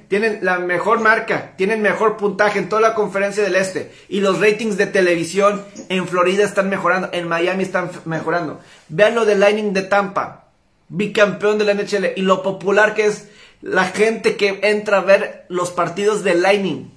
Tienen 0.08 0.40
la 0.42 0.58
mejor 0.58 1.00
marca, 1.00 1.52
tienen 1.56 1.82
mejor 1.82 2.16
puntaje 2.16 2.58
en 2.58 2.68
toda 2.68 2.82
la 2.82 2.94
conferencia 2.94 3.42
del 3.42 3.56
este. 3.56 3.92
Y 4.08 4.20
los 4.20 4.40
ratings 4.40 4.76
de 4.76 4.86
televisión 4.86 5.64
en 5.88 6.06
Florida 6.06 6.44
están 6.44 6.68
mejorando, 6.68 7.08
en 7.12 7.28
Miami 7.28 7.62
están 7.62 7.90
mejorando. 8.04 8.60
Vean 8.88 9.14
lo 9.14 9.24
del 9.24 9.40
Lightning 9.40 9.72
de 9.72 9.82
Tampa, 9.82 10.46
bicampeón 10.88 11.58
de 11.58 11.64
la 11.64 11.74
NHL, 11.74 12.12
y 12.16 12.22
lo 12.22 12.42
popular 12.42 12.94
que 12.94 13.06
es 13.06 13.28
la 13.62 13.84
gente 13.84 14.36
que 14.36 14.60
entra 14.62 14.98
a 14.98 15.02
ver 15.02 15.44
los 15.48 15.70
partidos 15.70 16.22
de 16.22 16.34
Lightning, 16.34 16.90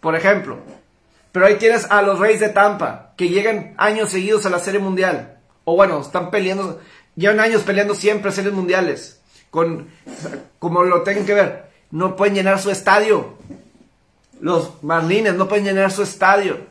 por 0.00 0.16
ejemplo. 0.16 0.58
Pero 1.32 1.46
ahí 1.46 1.56
tienes 1.56 1.90
a 1.90 2.02
los 2.02 2.18
Reyes 2.18 2.40
de 2.40 2.50
Tampa, 2.50 3.12
que 3.16 3.28
llegan 3.28 3.74
años 3.78 4.10
seguidos 4.10 4.44
a 4.44 4.50
la 4.50 4.58
Serie 4.58 4.80
Mundial. 4.80 5.38
O 5.64 5.76
bueno, 5.76 6.00
están 6.00 6.30
peleando, 6.30 6.80
llevan 7.16 7.40
años 7.40 7.62
peleando 7.62 7.94
siempre 7.94 8.32
series 8.32 8.52
mundiales. 8.52 9.20
Con, 9.50 9.88
como 10.58 10.82
lo 10.82 11.02
tengan 11.02 11.26
que 11.26 11.34
ver, 11.34 11.71
no 11.92 12.16
pueden 12.16 12.34
llenar 12.34 12.58
su 12.58 12.70
estadio. 12.70 13.34
Los 14.40 14.82
Marlines 14.82 15.34
no 15.34 15.46
pueden 15.46 15.66
llenar 15.66 15.92
su 15.92 16.02
estadio. 16.02 16.66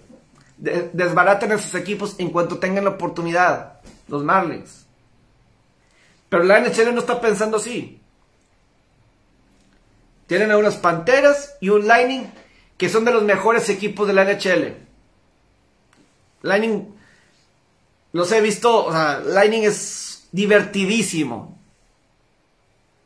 desbaratan 0.57 1.53
a 1.53 1.57
sus 1.57 1.73
equipos 1.75 2.15
en 2.17 2.31
cuanto 2.31 2.57
tengan 2.57 2.83
la 2.83 2.89
oportunidad. 2.89 3.79
Los 4.09 4.23
Marlins. 4.23 4.85
Pero 6.27 6.43
la 6.43 6.59
NHL 6.59 6.93
no 6.93 6.99
está 6.99 7.21
pensando 7.21 7.57
así. 7.57 8.01
Tienen 10.27 10.51
a 10.51 10.57
unas 10.57 10.75
Panteras 10.75 11.55
y 11.61 11.69
un 11.69 11.87
Lightning 11.87 12.23
que 12.77 12.89
son 12.89 13.05
de 13.05 13.11
los 13.11 13.23
mejores 13.23 13.69
equipos 13.69 14.07
de 14.07 14.13
la 14.13 14.25
NHL. 14.25 14.75
Lightning, 16.41 16.95
los 18.11 18.31
he 18.31 18.41
visto, 18.41 18.85
o 18.85 18.91
sea, 18.91 19.19
Lightning 19.19 19.63
es 19.63 20.27
divertidísimo. 20.31 21.60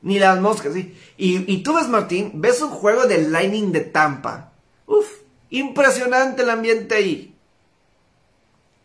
Ni 0.01 0.19
las 0.19 0.39
moscas, 0.39 0.73
sí. 0.73 0.95
Y, 1.17 1.51
y 1.51 1.63
tú 1.63 1.75
ves, 1.75 1.87
Martín, 1.87 2.31
ves 2.35 2.61
un 2.61 2.69
juego 2.69 3.05
del 3.05 3.31
Lightning 3.31 3.71
de 3.71 3.81
Tampa. 3.81 4.51
Uf, 4.85 5.07
impresionante 5.49 6.43
el 6.43 6.49
ambiente 6.49 6.95
ahí. 6.95 7.35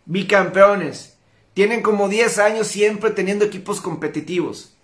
Bicampeones. 0.07 1.17
Tienen 1.55 1.83
como 1.83 2.09
10 2.09 2.39
años 2.39 2.67
siempre 2.67 3.11
teniendo 3.11 3.45
equipos 3.45 3.81
competitivos. 3.81 4.75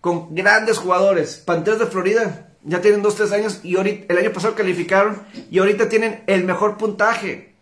Con 0.00 0.34
grandes 0.34 0.78
jugadores. 0.78 1.36
Panteras 1.36 1.80
de 1.80 1.86
Florida 1.86 2.50
ya 2.62 2.80
tienen 2.80 3.02
2-3 3.02 3.32
años 3.32 3.60
y 3.62 3.76
ahorita, 3.76 4.12
el 4.12 4.18
año 4.18 4.32
pasado 4.32 4.54
calificaron 4.54 5.22
y 5.50 5.58
ahorita 5.58 5.88
tienen 5.88 6.24
el 6.26 6.44
mejor 6.44 6.76
puntaje. 6.76 7.54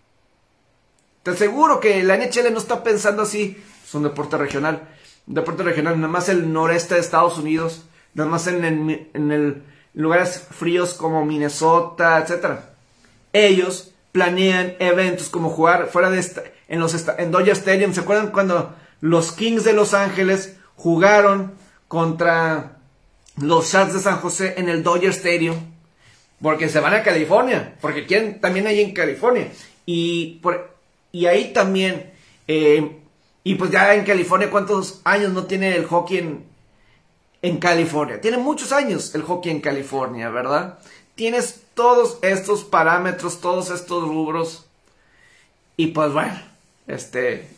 Te 1.22 1.32
aseguro 1.32 1.80
que 1.80 2.02
la 2.02 2.16
NHL 2.16 2.52
no 2.52 2.58
está 2.58 2.82
pensando 2.82 3.22
así. 3.22 3.62
Es 3.84 3.94
un 3.94 4.04
deporte 4.04 4.36
regional. 4.36 4.88
Deporte 5.26 5.62
regional, 5.62 5.96
nada 5.96 6.12
más 6.12 6.28
el 6.28 6.52
noreste 6.52 6.94
de 6.94 7.00
Estados 7.00 7.38
Unidos. 7.38 7.84
Nada 8.14 8.28
más 8.28 8.46
en, 8.46 8.64
en 9.14 9.62
lugares 9.94 10.46
fríos 10.50 10.94
como 10.94 11.24
Minnesota, 11.24 12.18
etc. 12.18 12.60
Ellos 13.32 13.92
planean 14.12 14.74
eventos 14.78 15.28
como 15.28 15.48
jugar 15.48 15.88
fuera 15.88 16.10
de 16.10 16.22
en 16.68 16.80
los 16.80 16.94
en 17.18 17.30
Dodger 17.30 17.52
Stadium. 17.52 17.92
¿Se 17.92 18.00
acuerdan 18.00 18.30
cuando 18.30 18.74
los 19.00 19.32
Kings 19.32 19.64
de 19.64 19.72
Los 19.72 19.94
Ángeles 19.94 20.56
jugaron 20.76 21.52
contra 21.88 22.78
los 23.36 23.72
Sharks 23.72 23.94
de 23.94 24.00
San 24.00 24.18
José 24.18 24.54
en 24.58 24.68
el 24.68 24.82
Dodger 24.82 25.10
Stadium? 25.10 25.56
Porque 26.40 26.68
se 26.68 26.80
van 26.80 26.94
a 26.94 27.02
California, 27.02 27.76
porque 27.80 28.06
quieren 28.06 28.40
también 28.40 28.66
ahí 28.66 28.80
en 28.80 28.92
California. 28.92 29.48
Y, 29.86 30.40
por, 30.42 30.76
y 31.12 31.26
ahí 31.26 31.52
también, 31.52 32.10
eh, 32.48 32.98
y 33.44 33.56
pues 33.56 33.70
ya 33.70 33.94
en 33.94 34.04
California, 34.04 34.50
¿cuántos 34.50 35.00
años 35.04 35.32
no 35.32 35.46
tiene 35.46 35.74
el 35.74 35.86
hockey 35.86 36.44
en, 37.42 37.58
California? 37.58 38.20
Tiene 38.20 38.36
muchos 38.36 38.70
años 38.72 39.14
el 39.14 39.22
hockey 39.22 39.50
en 39.50 39.60
California, 39.60 40.30
¿verdad? 40.30 40.78
Tienes 41.16 41.62
todos 41.74 42.18
estos 42.22 42.62
parámetros, 42.62 43.40
todos 43.40 43.70
estos 43.70 44.06
rubros. 44.06 44.66
Y 45.76 45.88
pues 45.88 46.12
bueno, 46.12 46.40
este. 46.86 47.48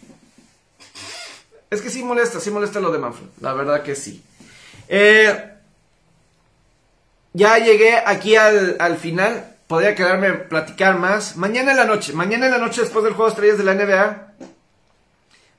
Es 1.70 1.82
que 1.82 1.91
sí 1.91 2.03
molesta, 2.03 2.41
sí 2.41 2.51
molesta 2.51 2.80
lo 2.80 2.91
de 2.91 2.99
Manfred. 2.99 3.28
La 3.41 3.53
verdad 3.53 3.82
que 3.82 3.95
sí. 3.95 4.22
Eh, 4.89 5.51
ya 7.35 7.59
llegué 7.59 7.97
aquí 7.99 8.37
al, 8.37 8.76
al 8.78 8.97
final. 8.97 9.51
Podría 9.66 9.95
quedarme 9.95 10.28
a 10.28 10.49
platicar 10.49 10.99
más. 10.99 11.37
Mañana 11.37 11.72
en 11.72 11.76
la 11.76 11.85
noche, 11.85 12.12
mañana 12.14 12.47
en 12.47 12.53
la 12.53 12.59
noche 12.59 12.80
después 12.80 13.05
del 13.05 13.12
juego 13.12 13.26
de 13.26 13.35
estrellas 13.35 13.59
de 13.59 13.64
la 13.64 13.74
NBA. 13.74 14.54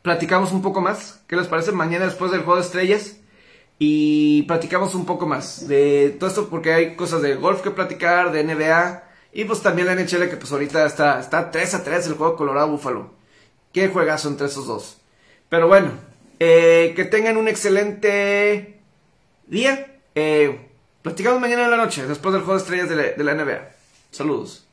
Platicamos 0.05 0.51
un 0.51 0.61
poco 0.61 0.81
más. 0.81 1.19
¿Qué 1.25 1.35
les 1.35 1.47
parece? 1.47 1.71
Mañana 1.71 2.05
después 2.05 2.31
del 2.31 2.43
juego 2.43 2.59
de 2.59 2.65
estrellas. 2.67 3.17
Y 3.79 4.43
platicamos 4.43 4.93
un 4.93 5.03
poco 5.03 5.25
más 5.25 5.67
de 5.67 6.15
todo 6.19 6.29
esto 6.29 6.47
porque 6.47 6.71
hay 6.73 6.95
cosas 6.95 7.23
de 7.23 7.33
golf 7.33 7.63
que 7.63 7.71
platicar, 7.71 8.31
de 8.31 8.43
NBA. 8.43 9.03
Y 9.33 9.45
pues 9.45 9.63
también 9.63 9.87
la 9.87 9.95
NHL 9.95 10.29
que 10.29 10.37
pues 10.37 10.51
ahorita 10.51 10.85
está, 10.85 11.19
está 11.19 11.49
3 11.49 11.73
a 11.73 11.83
3 11.83 12.05
el 12.05 12.13
juego 12.13 12.35
Colorado 12.35 12.67
Búfalo. 12.67 13.15
Qué 13.73 13.87
juegazo 13.87 14.27
entre 14.27 14.45
esos 14.45 14.67
dos. 14.67 14.97
Pero 15.49 15.67
bueno, 15.67 15.89
eh, 16.39 16.93
que 16.95 17.05
tengan 17.05 17.37
un 17.37 17.47
excelente 17.47 18.79
día. 19.47 19.87
Eh, 20.13 20.69
platicamos 21.01 21.41
mañana 21.41 21.65
en 21.65 21.71
la 21.71 21.77
noche, 21.77 22.05
después 22.05 22.31
del 22.31 22.43
juego 22.43 22.59
de 22.59 22.63
estrellas 22.63 22.89
de 22.89 22.95
la, 22.95 23.03
de 23.03 23.23
la 23.23 23.33
NBA. 23.33 23.69
Saludos. 24.11 24.64